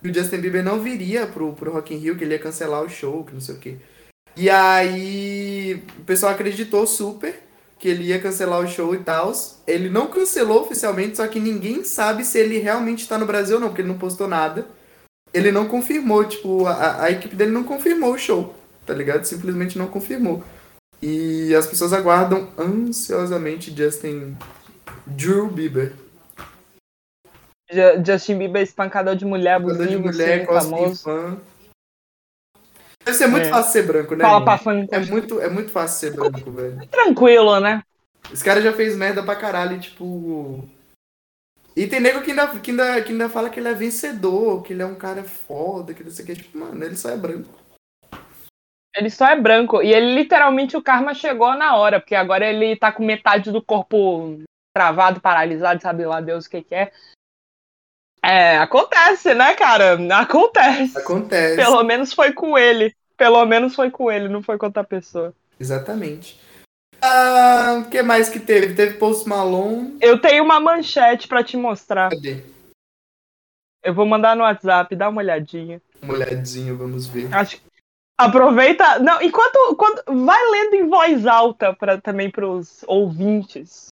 que 0.00 0.08
o 0.08 0.14
Justin 0.14 0.38
Bieber 0.38 0.62
não 0.62 0.80
viria 0.80 1.26
pro, 1.26 1.52
pro 1.52 1.72
Rock 1.72 1.92
in 1.92 1.98
Rio, 1.98 2.16
que 2.16 2.22
ele 2.22 2.34
ia 2.34 2.38
cancelar 2.38 2.82
o 2.82 2.88
show, 2.88 3.24
que 3.24 3.34
não 3.34 3.40
sei 3.40 3.56
o 3.56 3.58
quê. 3.58 3.76
E 4.36 4.48
aí 4.48 5.82
o 5.98 6.04
pessoal 6.04 6.32
acreditou 6.32 6.86
super 6.86 7.34
que 7.78 7.88
ele 7.88 8.04
ia 8.04 8.20
cancelar 8.20 8.60
o 8.60 8.68
show 8.68 8.94
e 8.94 8.98
tal. 8.98 9.32
Ele 9.66 9.90
não 9.90 10.06
cancelou 10.06 10.62
oficialmente, 10.62 11.16
só 11.16 11.26
que 11.26 11.40
ninguém 11.40 11.82
sabe 11.82 12.24
se 12.24 12.38
ele 12.38 12.58
realmente 12.58 13.00
está 13.00 13.18
no 13.18 13.26
Brasil 13.26 13.56
ou 13.56 13.60
não, 13.60 13.68
porque 13.68 13.82
ele 13.82 13.88
não 13.88 13.98
postou 13.98 14.28
nada. 14.28 14.66
Ele 15.34 15.50
não 15.50 15.66
confirmou, 15.66 16.24
tipo, 16.24 16.64
a, 16.66 17.02
a 17.04 17.10
equipe 17.10 17.34
dele 17.34 17.50
não 17.50 17.64
confirmou 17.64 18.12
o 18.12 18.18
show, 18.18 18.54
tá 18.86 18.94
ligado? 18.94 19.24
Simplesmente 19.24 19.76
não 19.76 19.88
confirmou. 19.88 20.44
E 21.02 21.52
as 21.56 21.66
pessoas 21.66 21.92
aguardam 21.92 22.48
ansiosamente 22.56 23.74
Justin 23.76 24.36
Drew 25.04 25.48
Bieber. 25.48 26.01
Justin 28.04 28.38
Bieber 28.38 28.62
espancador 28.62 29.16
de 29.16 29.24
mulher, 29.24 29.54
abusivo, 29.54 29.88
de 29.88 29.98
mulher, 29.98 30.46
famoso. 30.46 31.02
Fã. 31.02 31.40
Deve 33.04 33.16
ser 33.16 33.26
muito 33.26 33.46
é. 33.46 33.50
fácil 33.50 33.72
ser 33.72 33.86
branco, 33.86 34.14
né? 34.14 34.24
Fala 34.24 34.44
pra 34.44 34.58
fã. 34.58 34.86
É 34.90 34.98
muito, 35.00 35.40
é 35.40 35.48
muito 35.48 35.70
fácil 35.70 35.98
ser 35.98 36.16
branco, 36.16 36.50
velho. 36.50 36.86
Tranquilo, 36.86 37.58
né? 37.60 37.82
Esse 38.32 38.44
cara 38.44 38.60
já 38.60 38.72
fez 38.72 38.96
merda 38.96 39.22
pra 39.22 39.34
caralho, 39.34 39.80
tipo. 39.80 40.64
E 41.74 41.86
tem 41.86 42.00
nego 42.00 42.22
que 42.22 42.30
ainda, 42.30 42.46
que, 42.60 42.70
ainda, 42.70 43.02
que 43.02 43.12
ainda 43.12 43.28
fala 43.28 43.50
que 43.50 43.58
ele 43.58 43.68
é 43.68 43.74
vencedor, 43.74 44.62
que 44.62 44.72
ele 44.72 44.82
é 44.82 44.86
um 44.86 44.94
cara 44.94 45.24
foda, 45.24 45.94
que 45.94 46.04
não 46.04 46.10
sei 46.10 46.24
o 46.24 46.26
que. 46.28 46.34
Tipo, 46.36 46.58
mano, 46.58 46.84
ele 46.84 46.96
só 46.96 47.10
é 47.10 47.16
branco. 47.16 47.48
Ele 48.94 49.10
só 49.10 49.26
é 49.26 49.40
branco. 49.40 49.82
E 49.82 49.92
ele 49.92 50.14
literalmente 50.14 50.76
o 50.76 50.82
karma 50.82 51.14
chegou 51.14 51.54
na 51.56 51.76
hora, 51.76 51.98
porque 51.98 52.14
agora 52.14 52.46
ele 52.46 52.76
tá 52.76 52.92
com 52.92 53.04
metade 53.04 53.50
do 53.50 53.62
corpo 53.62 54.38
travado, 54.74 55.20
paralisado, 55.20 55.82
sabe 55.82 56.04
lá 56.04 56.20
Deus 56.20 56.46
o 56.46 56.50
que, 56.50 56.62
que 56.62 56.74
é. 56.74 56.92
É, 58.24 58.56
acontece, 58.58 59.34
né, 59.34 59.54
cara? 59.54 59.98
Acontece. 60.18 60.96
Acontece. 60.96 61.56
Pelo 61.56 61.82
menos 61.82 62.12
foi 62.12 62.32
com 62.32 62.56
ele. 62.56 62.94
Pelo 63.16 63.44
menos 63.44 63.74
foi 63.74 63.90
com 63.90 64.10
ele, 64.10 64.28
não 64.28 64.42
foi 64.42 64.56
com 64.56 64.66
outra 64.66 64.84
pessoa. 64.84 65.34
Exatamente. 65.58 66.40
Ah, 67.00 67.82
o 67.84 67.90
que 67.90 68.00
mais 68.00 68.28
que 68.28 68.38
teve? 68.38 68.74
Teve 68.74 68.96
Post 68.96 69.28
Malone. 69.28 69.96
Eu 70.00 70.20
tenho 70.20 70.44
uma 70.44 70.60
manchete 70.60 71.26
para 71.26 71.42
te 71.42 71.56
mostrar. 71.56 72.10
Cadê? 72.10 72.42
Eu 73.82 73.92
vou 73.92 74.06
mandar 74.06 74.36
no 74.36 74.44
WhatsApp, 74.44 74.94
dá 74.94 75.08
uma 75.08 75.20
olhadinha. 75.20 75.82
Uma 76.00 76.14
olhadinha, 76.14 76.72
vamos 76.72 77.08
ver. 77.08 77.32
Acho 77.34 77.60
Aproveita. 78.16 78.98
Não, 79.00 79.20
enquanto. 79.20 79.74
Quando... 79.76 80.24
Vai 80.24 80.50
lendo 80.50 80.74
em 80.74 80.88
voz 80.88 81.26
alta 81.26 81.74
pra, 81.74 82.00
também 82.00 82.30
pros 82.30 82.84
ouvintes. 82.86 83.88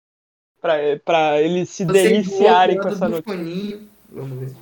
Pra, 0.61 0.75
pra 1.05 1.41
eles 1.41 1.69
se 1.71 1.85
Você 1.85 1.93
deliciarem 1.93 2.79
com 2.79 2.89
essa 2.89 3.09
notícia. 3.09 3.79
Vamos 4.17 4.39
ver. 4.39 4.57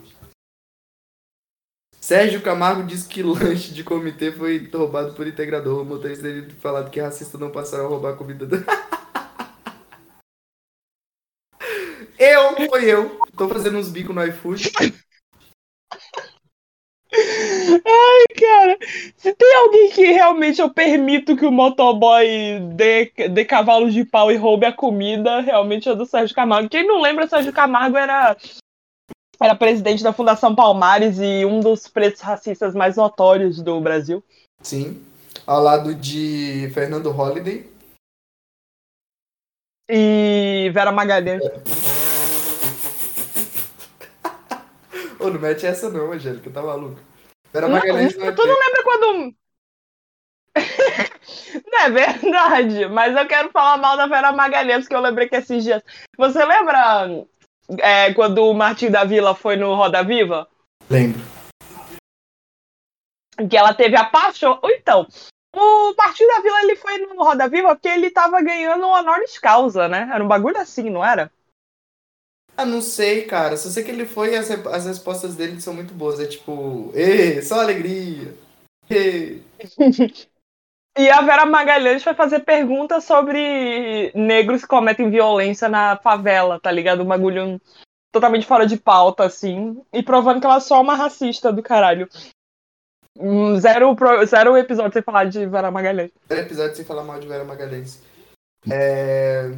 Sérgio 2.01 2.43
Camargo 2.43 2.83
diz 2.83 3.07
que 3.07 3.23
lanche 3.23 3.73
de 3.73 3.85
comitê 3.85 4.33
foi 4.33 4.69
roubado 4.69 5.15
por 5.15 5.29
integrador. 5.29 5.83
O 5.83 5.85
motorista 5.85 6.25
dele 6.25 6.53
falado 6.59 6.91
que 6.91 7.01
racista 7.01 7.39
não 7.39 7.53
passaram 7.53 7.87
a 7.87 7.89
roubar 7.89 8.15
a 8.15 8.17
comida 8.17 8.45
do... 8.45 8.57
Eu, 12.17 12.69
foi 12.69 12.85
eu. 12.85 13.21
Tô 13.37 13.49
fazendo 13.49 13.77
uns 13.77 13.89
bicos 13.89 14.15
no 14.15 14.25
iFood. 14.25 14.71
Ai, 17.13 18.25
cara, 18.39 18.79
se 19.17 19.35
tem 19.35 19.55
alguém 19.57 19.91
que 19.91 20.05
realmente 20.05 20.61
eu 20.61 20.73
permito 20.73 21.37
que 21.37 21.45
o 21.45 21.51
motoboy 21.51 22.27
dê, 22.75 23.13
dê 23.29 23.47
de 23.91 24.05
pau 24.05 24.31
e 24.31 24.37
roube 24.37 24.65
a 24.65 24.73
comida, 24.73 25.41
realmente 25.41 25.89
é 25.89 25.95
do 25.95 26.07
Sérgio 26.07 26.35
Camargo. 26.35 26.69
Quem 26.69 26.87
não 26.87 27.03
lembra, 27.03 27.27
Sérgio 27.27 27.53
Camargo 27.53 27.97
era 27.97 28.37
era 29.41 29.55
presidente 29.55 30.03
da 30.03 30.13
Fundação 30.13 30.55
Palmares 30.55 31.19
e 31.19 31.45
um 31.45 31.61
dos 31.61 31.87
pretos 31.89 32.21
racistas 32.21 32.75
mais 32.75 32.97
notórios 32.97 33.61
do 33.63 33.81
Brasil. 33.81 34.23
Sim, 34.61 35.03
ao 35.47 35.63
lado 35.63 35.95
de 35.95 36.71
Fernando 36.73 37.11
Holliday. 37.11 37.71
E 39.89 40.71
Vera 40.73 40.91
Magalhães. 40.93 41.43
Ô, 45.21 45.31
não 45.31 45.41
mete 45.41 45.67
essa 45.67 45.91
não, 45.91 46.13
Angélica, 46.13 46.51
tá 46.51 46.63
maluco. 46.63 47.01
Vera 47.53 47.69
Magalhães 47.69 48.15
não, 48.15 48.25
não 48.25 48.33
é 48.33 48.33
Tu 48.33 48.47
não 48.47 48.59
lembra 48.59 48.83
quando... 48.83 49.35
não 51.73 51.81
é 51.81 51.91
verdade, 51.91 52.87
mas 52.89 53.17
eu 53.17 53.27
quero 53.27 53.51
falar 53.51 53.77
mal 53.79 53.97
da 53.97 54.07
Vera 54.07 54.33
Magalhães, 54.33 54.85
porque 54.85 54.95
eu 54.95 55.01
lembrei 55.01 55.29
que 55.29 55.37
esses 55.37 55.65
dias... 55.65 55.83
Você 56.19 56.45
lembra 56.45 57.25
É, 57.79 58.13
quando 58.13 58.45
o 58.45 58.55
Martim 58.55 58.91
da 58.91 59.05
Vila 59.05 59.35
foi 59.35 59.57
no 59.57 59.75
Roda 59.75 60.03
Viva? 60.03 60.49
Lembro. 60.89 61.21
Que 63.49 63.57
ela 63.57 63.75
teve 63.75 63.97
a 63.97 64.05
paixão. 64.05 64.61
Então, 64.65 65.07
o 65.55 65.95
Martim 65.97 66.27
da 66.27 66.41
Vila 66.41 66.63
ele 66.63 66.77
foi 66.77 66.99
no 66.99 67.17
Roda 67.17 67.49
Viva 67.49 67.75
porque 67.75 67.89
ele 67.89 68.11
tava 68.11 68.41
ganhando 68.43 68.87
uma 68.87 69.01
honoris 69.01 69.39
causa, 69.39 69.89
né? 69.89 70.11
Era 70.13 70.23
um 70.23 70.29
bagulho 70.29 70.59
assim, 70.59 70.91
não 70.91 71.05
era? 71.05 71.33
Ah, 72.57 72.65
não 72.65 72.81
sei, 72.81 73.25
cara. 73.25 73.57
Só 73.57 73.69
sei 73.69 73.83
que 73.83 73.91
ele 73.91 74.07
foi 74.07 74.33
e 74.33 74.37
as, 74.37 74.51
as 74.51 74.87
respostas 74.87 75.35
dele 75.35 75.61
são 75.61 75.75
muito 75.75 75.93
boas. 75.95 76.21
É 76.21 76.27
tipo, 76.27 76.93
ê, 76.95 77.43
só 77.43 77.61
alegria. 77.61 78.35
Ê. 78.91 79.41
E 80.97 81.11
a 81.11 81.21
Vera 81.23 81.45
Magalhães 81.45 82.05
foi 82.05 82.15
fazer 82.15 82.41
perguntas 82.41 83.03
sobre 83.03 84.13
negros 84.15 84.63
que 84.63 84.69
cometem 84.69 85.11
violência 85.11 85.69
na 85.69 85.97
favela, 85.97 86.61
tá 86.61 86.71
ligado? 86.71 87.03
Um 87.03 87.07
bagulho 87.07 87.61
totalmente 88.13 88.47
fora 88.47 88.65
de 88.65 88.77
pauta, 88.77 89.25
assim. 89.25 89.83
E 89.93 90.03
provando 90.03 90.41
que 90.41 90.47
ela 90.47 90.57
é 90.57 90.61
só 90.61 90.81
uma 90.81 90.95
racista 90.95 91.53
do 91.53 91.63
caralho. 91.63 92.09
Hum, 93.19 93.59
Zero, 93.59 93.97
zero 94.25 94.57
episódio 94.57 94.93
sem 94.93 95.03
falar 95.03 95.25
de 95.25 95.45
Vera 95.47 95.71
Magalhães. 95.71 96.13
Era 96.29 96.41
episódio 96.41 96.77
sem 96.77 96.85
falar 96.85 97.03
mal 97.03 97.19
de 97.19 97.27
Vera 97.27 97.45
Magalhães. 97.45 98.01
É. 98.71 99.53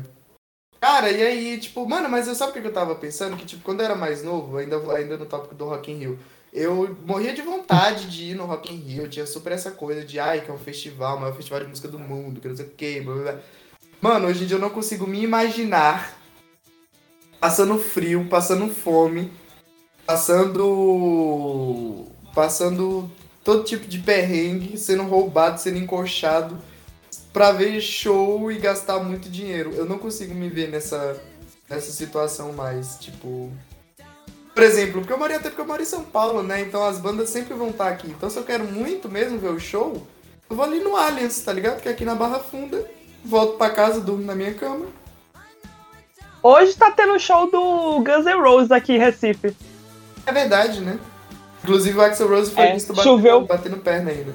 Cara, 0.80 1.10
e 1.10 1.22
aí, 1.22 1.58
tipo, 1.58 1.86
mano, 1.86 2.08
mas 2.08 2.28
eu 2.28 2.34
sabe 2.34 2.50
o 2.50 2.62
que 2.62 2.68
eu 2.68 2.72
tava 2.72 2.94
pensando? 2.94 3.36
Que, 3.36 3.44
tipo, 3.44 3.62
quando 3.62 3.80
eu 3.80 3.86
era 3.86 3.94
mais 3.94 4.22
novo, 4.22 4.56
ainda, 4.56 4.76
ainda 4.94 5.16
no 5.16 5.26
tópico 5.26 5.54
do 5.54 5.66
Rock 5.66 5.90
in 5.90 5.98
Rio, 5.98 6.18
eu 6.52 6.96
morria 7.04 7.34
de 7.34 7.42
vontade 7.42 8.10
de 8.10 8.30
ir 8.30 8.34
no 8.34 8.46
Rock 8.46 8.72
in 8.72 8.78
Rio. 8.78 9.04
Eu 9.04 9.10
tinha 9.10 9.26
super 9.26 9.52
essa 9.52 9.70
coisa 9.70 10.04
de, 10.04 10.18
ai, 10.18 10.40
que 10.40 10.50
é 10.50 10.54
um 10.54 10.58
festival, 10.58 11.16
o 11.16 11.20
maior 11.20 11.34
festival 11.34 11.60
de 11.60 11.66
música 11.66 11.88
do 11.88 11.98
mundo, 11.98 12.40
que 12.40 12.48
não 12.48 12.56
sei 12.56 12.66
o 12.66 12.70
que, 12.70 13.00
blá, 13.00 13.14
blá. 13.14 13.38
Mano, 14.00 14.28
hoje 14.28 14.44
em 14.44 14.46
dia 14.46 14.56
eu 14.56 14.60
não 14.60 14.70
consigo 14.70 15.06
me 15.06 15.22
imaginar 15.22 16.18
passando 17.40 17.78
frio, 17.78 18.26
passando 18.28 18.72
fome, 18.72 19.32
passando. 20.06 22.06
passando 22.34 23.10
todo 23.44 23.64
tipo 23.64 23.86
de 23.86 24.00
perrengue, 24.00 24.76
sendo 24.76 25.04
roubado, 25.04 25.60
sendo 25.60 25.78
encoxado, 25.78 26.58
pra 27.32 27.52
ver 27.52 27.80
show 27.80 28.50
e 28.50 28.58
gastar 28.58 28.98
muito 28.98 29.30
dinheiro. 29.30 29.72
Eu 29.72 29.84
não 29.84 29.98
consigo 29.98 30.34
me 30.34 30.48
ver 30.48 30.68
nessa, 30.68 31.20
nessa 31.68 31.92
situação 31.92 32.52
mais, 32.52 32.98
tipo. 32.98 33.52
Por 34.56 34.62
exemplo, 34.64 35.00
porque 35.00 35.12
eu 35.12 35.18
moro 35.18 35.34
até 35.34 35.50
porque 35.50 35.60
eu 35.60 35.66
moro 35.66 35.82
em 35.82 35.84
São 35.84 36.02
Paulo, 36.02 36.42
né? 36.42 36.62
Então 36.62 36.82
as 36.82 36.98
bandas 36.98 37.28
sempre 37.28 37.52
vão 37.52 37.68
estar 37.68 37.88
aqui. 37.88 38.08
Então 38.08 38.30
se 38.30 38.38
eu 38.38 38.42
quero 38.42 38.64
muito 38.64 39.06
mesmo 39.06 39.38
ver 39.38 39.50
o 39.50 39.60
show, 39.60 40.02
eu 40.48 40.56
vou 40.56 40.64
ali 40.64 40.80
no 40.80 40.96
Allianz, 40.96 41.38
tá 41.40 41.52
ligado? 41.52 41.82
Que 41.82 41.90
é 41.90 41.92
aqui 41.92 42.06
na 42.06 42.14
Barra 42.14 42.38
Funda. 42.38 42.82
Volto 43.22 43.58
pra 43.58 43.68
casa, 43.68 44.00
durmo 44.00 44.24
na 44.24 44.34
minha 44.34 44.54
cama. 44.54 44.86
Hoje 46.42 46.74
tá 46.74 46.90
tendo 46.90 47.18
show 47.18 47.50
do 47.50 48.00
Guns 48.02 48.24
N' 48.24 48.40
Roses 48.40 48.70
aqui 48.70 48.94
em 48.94 48.98
Recife. 48.98 49.54
É 50.24 50.32
verdade, 50.32 50.80
né? 50.80 50.98
Inclusive 51.62 51.98
o 51.98 52.00
Axel 52.00 52.26
Rose 52.26 52.50
foi 52.50 52.62
É, 52.64 52.72
visto 52.72 52.94
choveu. 53.02 53.42
batendo, 53.42 53.46
batendo 53.74 53.82
perna 53.82 54.10
ainda. 54.10 54.34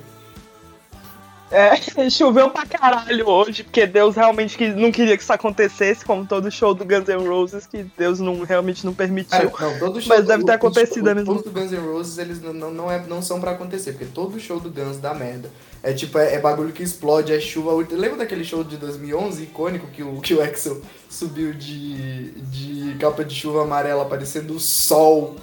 É, 1.52 1.76
choveu 2.10 2.50
pra 2.50 2.66
caralho 2.66 3.28
hoje, 3.28 3.64
porque 3.64 3.86
Deus 3.86 4.16
realmente 4.16 4.58
que- 4.58 4.70
não 4.70 4.92
queria 4.92 5.18
que 5.18 5.24
isso 5.24 5.34
acontecesse, 5.34 6.06
como 6.06 6.26
todo 6.26 6.50
show 6.50 6.74
do 6.74 6.86
Guns 6.86 7.08
N' 7.10 7.28
Roses, 7.28 7.68
que 7.68 7.86
Deus 7.98 8.20
não, 8.20 8.44
realmente 8.44 8.86
não 8.86 8.94
permitiu. 8.94 9.52
Cara, 9.52 9.72
não, 9.72 9.80
todo 9.80 10.00
show 10.02 10.16
Mas 10.16 10.26
deve 10.26 10.46
ter 10.46 10.52
o- 10.52 10.56
acontecido 10.56 11.08
os, 11.08 11.14
mesmo. 11.14 11.34
Os 11.34 11.44
do 11.44 11.52
Guns 11.52 11.72
N' 11.72 11.80
Roses, 11.92 12.18
eles 12.18 12.42
não, 12.42 12.54
não, 12.54 12.90
é, 12.92 13.04
não 13.06 13.22
são 13.22 13.40
pra 13.42 13.52
acontecer, 13.52 13.92
porque 13.92 14.06
todo 14.06 14.40
show 14.40 14.60
do 14.60 14.70
Guns 14.70 14.98
dá 14.98 15.14
merda. 15.14 15.50
É 15.84 15.92
tipo, 15.94 16.18
é, 16.18 16.36
é 16.36 16.40
bagulho 16.40 16.72
que 16.72 16.84
explode, 16.84 17.34
é 17.34 17.40
chuva. 17.40 17.72
Lembra 17.92 18.18
daquele 18.20 18.44
show 18.46 18.64
de 18.64 18.78
2011, 18.78 19.44
icônico, 19.44 19.88
que 19.88 20.04
o, 20.04 20.22
que 20.22 20.34
o 20.34 20.42
Axel 20.42 20.80
subiu 21.10 21.54
de, 21.54 22.32
de 22.44 22.96
capa 23.00 23.26
de 23.26 23.36
chuva 23.36 23.64
amarela, 23.64 24.06
parecendo 24.06 24.54
o 24.56 24.60
sol 24.60 25.36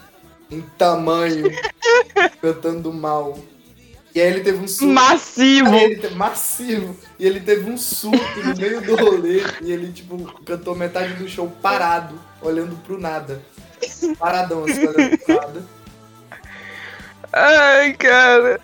em 0.50 0.62
tamanho, 0.78 1.50
cantando 2.40 2.92
mal. 2.92 3.36
E 4.18 4.20
aí 4.20 4.26
ele 4.32 4.40
teve 4.40 4.58
um 4.58 4.66
surto. 4.66 4.92
Massivo! 4.92 5.74
Ele 5.76 5.94
teve, 5.94 6.14
massivo. 6.16 6.96
E 7.20 7.24
ele 7.24 7.38
teve 7.38 7.70
um 7.70 7.78
surto 7.78 8.40
no 8.44 8.56
meio 8.56 8.80
do 8.80 8.96
rolê. 8.96 9.44
E 9.62 9.70
ele, 9.70 9.92
tipo, 9.92 10.16
cantou 10.44 10.74
metade 10.74 11.14
do 11.14 11.28
show 11.28 11.48
parado, 11.62 12.18
olhando 12.42 12.74
pro 12.82 12.98
nada. 12.98 13.40
Paradão, 14.18 14.64
assim, 14.64 14.88
olhando 14.88 15.18
pro 15.18 15.36
nada. 15.36 15.62
Ai, 17.32 17.92
cara. 17.92 18.60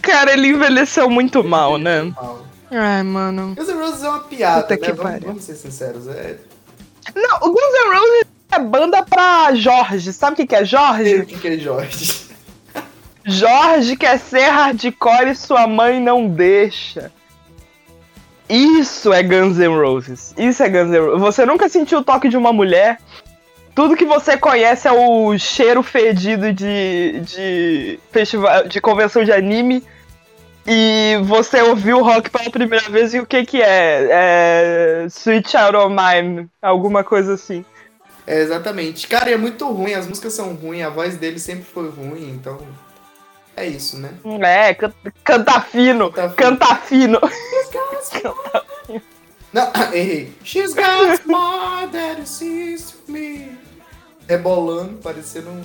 Cara, 0.00 0.32
ele 0.32 0.48
envelheceu 0.48 1.10
muito 1.10 1.44
mal, 1.44 1.76
né? 1.76 2.04
Mal. 2.04 2.46
Ai, 2.70 3.02
mano. 3.02 3.54
Guns 3.56 3.68
N' 3.68 3.74
Roses 3.78 4.02
é 4.02 4.08
uma 4.08 4.20
piada, 4.20 4.62
Puta 4.62 4.74
né? 4.74 4.80
que 4.80 4.92
Vamos, 4.92 5.02
pariu. 5.02 5.28
vamos 5.28 5.44
ser 5.44 5.54
sinceros. 5.56 6.08
É... 6.08 6.38
Não, 7.14 7.36
o 7.42 7.50
Guns 7.52 7.74
N' 7.74 7.92
Roses 7.94 8.24
é 8.52 8.58
banda 8.58 9.02
pra 9.02 9.54
Jorge. 9.54 10.14
Sabe 10.14 10.32
o 10.32 10.36
que, 10.36 10.46
que 10.46 10.54
é 10.54 10.64
Sei 10.64 10.64
o 10.64 10.70
Jorge? 10.70 11.26
que 11.26 11.38
que 11.38 11.48
é 11.48 11.58
Jorge. 11.58 12.27
Jorge 13.28 13.94
quer 13.96 14.18
ser 14.18 14.48
hardcore 14.48 15.30
e 15.30 15.36
sua 15.36 15.66
mãe 15.66 16.00
não 16.00 16.26
deixa. 16.28 17.12
Isso 18.48 19.12
é 19.12 19.22
Guns 19.22 19.58
N' 19.58 19.76
Roses. 19.78 20.34
Isso 20.36 20.62
é 20.62 20.68
Guns 20.68 20.90
N' 20.90 20.98
Roses. 20.98 21.20
Você 21.20 21.44
nunca 21.44 21.68
sentiu 21.68 21.98
o 21.98 22.04
toque 22.04 22.30
de 22.30 22.36
uma 22.36 22.52
mulher? 22.52 22.98
Tudo 23.74 23.96
que 23.96 24.06
você 24.06 24.36
conhece 24.36 24.88
é 24.88 24.92
o 24.92 25.38
cheiro 25.38 25.82
fedido 25.82 26.52
de, 26.52 27.20
de 27.20 28.00
festival, 28.10 28.66
de 28.66 28.80
convenção 28.80 29.22
de 29.22 29.30
anime. 29.30 29.84
E 30.66 31.18
você 31.24 31.60
ouviu 31.62 31.98
o 31.98 32.02
rock 32.02 32.30
pela 32.30 32.50
primeira 32.50 32.88
vez 32.88 33.12
e 33.14 33.20
o 33.20 33.26
que 33.26 33.44
que 33.44 33.60
é? 33.60 34.08
É 34.10 35.06
Sweet 35.08 35.50
Child 35.50 35.76
of 35.76 35.94
Mine, 35.94 36.48
alguma 36.60 37.04
coisa 37.04 37.34
assim. 37.34 37.64
É, 38.26 38.40
exatamente. 38.40 39.06
Cara, 39.06 39.30
é 39.30 39.36
muito 39.36 39.66
ruim, 39.70 39.94
as 39.94 40.06
músicas 40.06 40.34
são 40.34 40.54
ruins, 40.54 40.84
a 40.84 40.90
voz 40.90 41.16
dele 41.16 41.38
sempre 41.38 41.64
foi 41.64 41.88
ruim, 41.88 42.30
então. 42.30 42.58
É 43.58 43.66
isso, 43.66 43.98
né? 43.98 44.10
É, 44.40 44.72
can- 44.72 44.92
canta 45.24 45.60
fino, 45.62 46.12
Canta 46.12 46.76
fino. 46.76 47.18
canta 47.20 48.64
fino. 48.86 49.02
Não, 49.52 49.72
errei. 49.92 50.32
She's 50.44 50.74
got 50.74 51.26
more 51.26 51.88
than 51.90 52.22
to 52.22 53.10
me. 53.12 53.58
Rebolando, 54.28 54.98
parecendo 54.98 55.50
um 55.50 55.62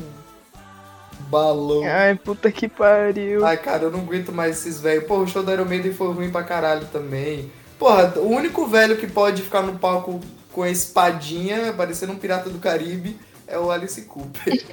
balão. 1.29 1.83
Ai, 1.85 2.15
puta 2.15 2.51
que 2.51 2.67
pariu. 2.67 3.45
Ai, 3.45 3.57
cara, 3.57 3.83
eu 3.83 3.91
não 3.91 3.99
aguento 3.99 4.31
mais 4.31 4.57
esses 4.57 4.79
velhos. 4.79 5.05
Pô, 5.05 5.19
o 5.19 5.27
show 5.27 5.43
da 5.43 5.53
Iron 5.53 5.65
Maiden 5.65 5.93
foi 5.93 6.11
ruim 6.13 6.31
pra 6.31 6.43
caralho 6.43 6.87
também. 6.87 7.51
Porra, 7.77 8.13
o 8.17 8.27
único 8.29 8.65
velho 8.65 8.97
que 8.97 9.05
pode 9.05 9.43
ficar 9.43 9.61
no 9.61 9.77
palco 9.77 10.19
com 10.51 10.63
a 10.63 10.69
espadinha, 10.69 11.73
parecendo 11.73 12.13
um 12.13 12.17
pirata 12.17 12.49
do 12.49 12.57
Caribe, 12.57 13.19
é 13.45 13.59
o 13.59 13.69
Alice 13.69 14.01
Cooper. 14.03 14.63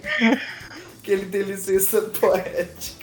que 1.03 1.11
ele 1.11 1.27
tem 1.27 1.43
licença 1.43 2.01
poética. 2.03 3.00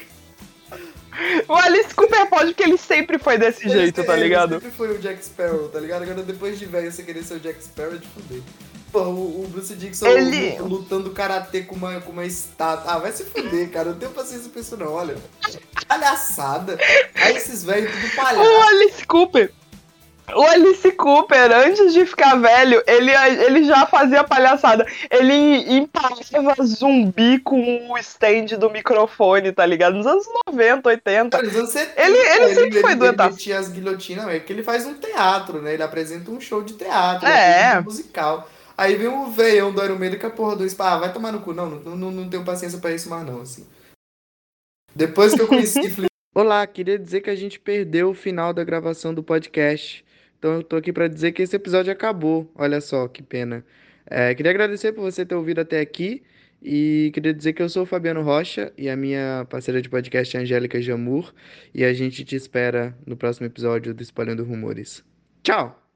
O 1.48 1.54
Alice 1.54 1.94
Cooper 1.96 2.28
pode 2.30 2.48
porque 2.54 2.64
ele 2.64 2.78
sempre 2.78 3.18
foi 3.18 3.38
desse 3.38 3.66
Ele 3.66 3.74
jeito, 3.80 4.04
tá 4.04 4.14
ele 4.14 4.24
ligado? 4.24 4.56
sempre 4.56 4.72
foi 4.72 4.96
o 4.96 5.00
Jack 5.00 5.24
Sparrow, 5.26 5.68
tá 5.70 5.80
ligado? 5.80 6.04
Agora 6.04 6.22
depois 6.24 6.60
de 6.60 6.66
velho 6.66 6.92
você 6.92 7.04
querer 7.04 7.24
ser 7.24 7.36
o 7.36 7.40
Jack 7.40 7.64
Sparrow 7.64 7.94
é 7.96 7.98
de 7.98 8.08
fuder. 8.08 8.42
Pô, 8.92 9.02
o, 9.02 9.44
o 9.44 9.48
Bruce 9.50 9.76
Dixon 9.76 10.06
Ele- 10.08 10.58
lutando 10.60 11.10
karatê 11.12 11.62
com 11.62 11.76
uma, 11.76 12.00
com 12.00 12.12
uma 12.12 12.26
estátua. 12.26 12.94
Ah, 12.94 12.98
vai 13.00 13.12
se 13.12 13.26
fuder, 13.26 13.70
cara. 13.70 13.90
Eu 13.90 13.94
não 13.94 14.00
tenho 14.00 14.12
paciência 14.12 14.50
pra 14.50 14.62
isso 14.62 14.78
não, 14.78 14.94
olha. 14.94 15.16
Palhaçada. 15.88 16.78
Aí 17.16 17.36
esses 17.36 17.64
velhos 17.64 17.92
tudo 17.92 18.08
O 18.08 18.16
palhaço. 18.16 18.62
Alice 18.70 19.06
Cooper. 19.06 19.52
O 20.36 20.42
Alice 20.44 20.92
Cooper, 20.92 21.52
antes 21.52 21.94
de 21.94 22.06
ficar 22.06 22.36
velho, 22.36 22.84
ele, 22.86 23.12
ele 23.12 23.64
já 23.64 23.86
fazia 23.86 24.26
palhaçada. 24.26 24.86
Ele 25.10 25.34
empalava 25.78 26.64
zumbi 26.64 27.40
com 27.40 27.90
o 27.92 27.98
stand 27.98 28.58
do 28.60 28.70
microfone, 28.70 29.54
tá 29.54 29.66
ligado? 29.66 29.96
Nos 29.96 30.06
anos 30.06 30.26
90, 30.50 30.90
80. 30.90 31.30
Cara, 31.30 31.44
nos 31.48 31.56
anos 31.56 31.70
70, 31.72 32.02
Ele- 32.02 32.18
ele 32.18 32.56
sempre 32.56 32.82
foi 32.82 32.92
ele, 32.92 33.00
doentaço. 33.00 33.30
ele 33.30 33.36
metia 33.38 33.60
as 33.60 33.70
guilhotinas, 33.70 34.28
é 34.28 34.40
que 34.40 34.52
ele 34.52 34.64
faz 34.64 34.86
um 34.86 34.96
teatro, 34.96 35.62
né? 35.62 35.74
Ele 35.76 35.84
apresenta 35.84 36.30
um 36.30 36.42
show 36.42 36.62
de 36.62 36.74
teatro, 36.74 37.26
É. 37.28 37.72
ele 37.72 37.80
um 37.80 37.84
musical. 37.84 38.50
Aí 38.78 38.96
vem 38.96 39.08
o 39.08 39.28
veião 39.32 39.72
do 39.72 39.84
Iron 39.84 39.96
Maiden 39.96 40.20
com 40.20 40.28
a 40.28 40.30
porra 40.30 40.56
do 40.58 40.70
spa. 40.70 40.92
Ah, 40.94 40.98
vai 41.00 41.14
tomar 41.14 41.32
no 41.32 41.40
cu. 41.40 41.54
Não, 41.54 41.68
não, 41.68 41.96
não, 41.96 42.12
não 42.12 42.30
tenho 42.30 42.44
paciência 42.44 42.78
pra 42.80 42.92
isso 42.92 43.10
mais 43.10 43.26
não, 43.26 43.42
assim. 43.42 43.66
Depois 44.94 45.34
que 45.34 45.42
eu 45.42 45.48
conheci 45.48 45.80
Flip... 45.90 46.08
Olá, 46.36 46.68
queria 46.68 47.00
dizer 47.00 47.22
que 47.22 47.30
a 47.30 47.36
gente 47.36 47.60
perdeu 47.60 48.10
o 48.10 48.14
final 48.14 48.54
da 48.54 48.64
gravação 48.64 49.14
do 49.14 49.24
podcast. 49.24 50.06
Então 50.38 50.56
eu 50.56 50.64
tô 50.64 50.76
aqui 50.76 50.94
pra 50.94 51.08
dizer 51.08 51.32
que 51.32 51.42
esse 51.42 51.56
episódio 51.56 51.92
acabou. 51.92 52.52
Olha 52.56 52.80
só, 52.82 53.08
que 53.08 53.24
pena. 53.24 53.66
É, 54.06 54.34
queria 54.36 54.52
agradecer 54.52 54.94
por 54.94 55.02
você 55.02 55.26
ter 55.26 55.36
ouvido 55.36 55.60
até 55.62 55.80
aqui. 55.80 56.24
E 56.62 57.12
queria 57.14 57.34
dizer 57.34 57.54
que 57.54 57.62
eu 57.62 57.70
sou 57.70 57.84
o 57.84 57.86
Fabiano 57.86 58.24
Rocha 58.24 58.74
e 58.78 58.90
a 58.90 58.96
minha 58.96 59.46
parceira 59.50 59.82
de 59.82 59.90
podcast 59.90 60.36
é 60.36 60.40
Angélica 60.42 60.82
Jamur. 60.82 61.34
E 61.74 61.84
a 61.84 61.94
gente 61.94 62.24
te 62.24 62.36
espera 62.36 62.98
no 63.06 63.16
próximo 63.16 63.46
episódio 63.46 63.94
do 63.94 64.02
Espalhando 64.02 64.44
Rumores. 64.44 65.04
Tchau! 65.44 65.87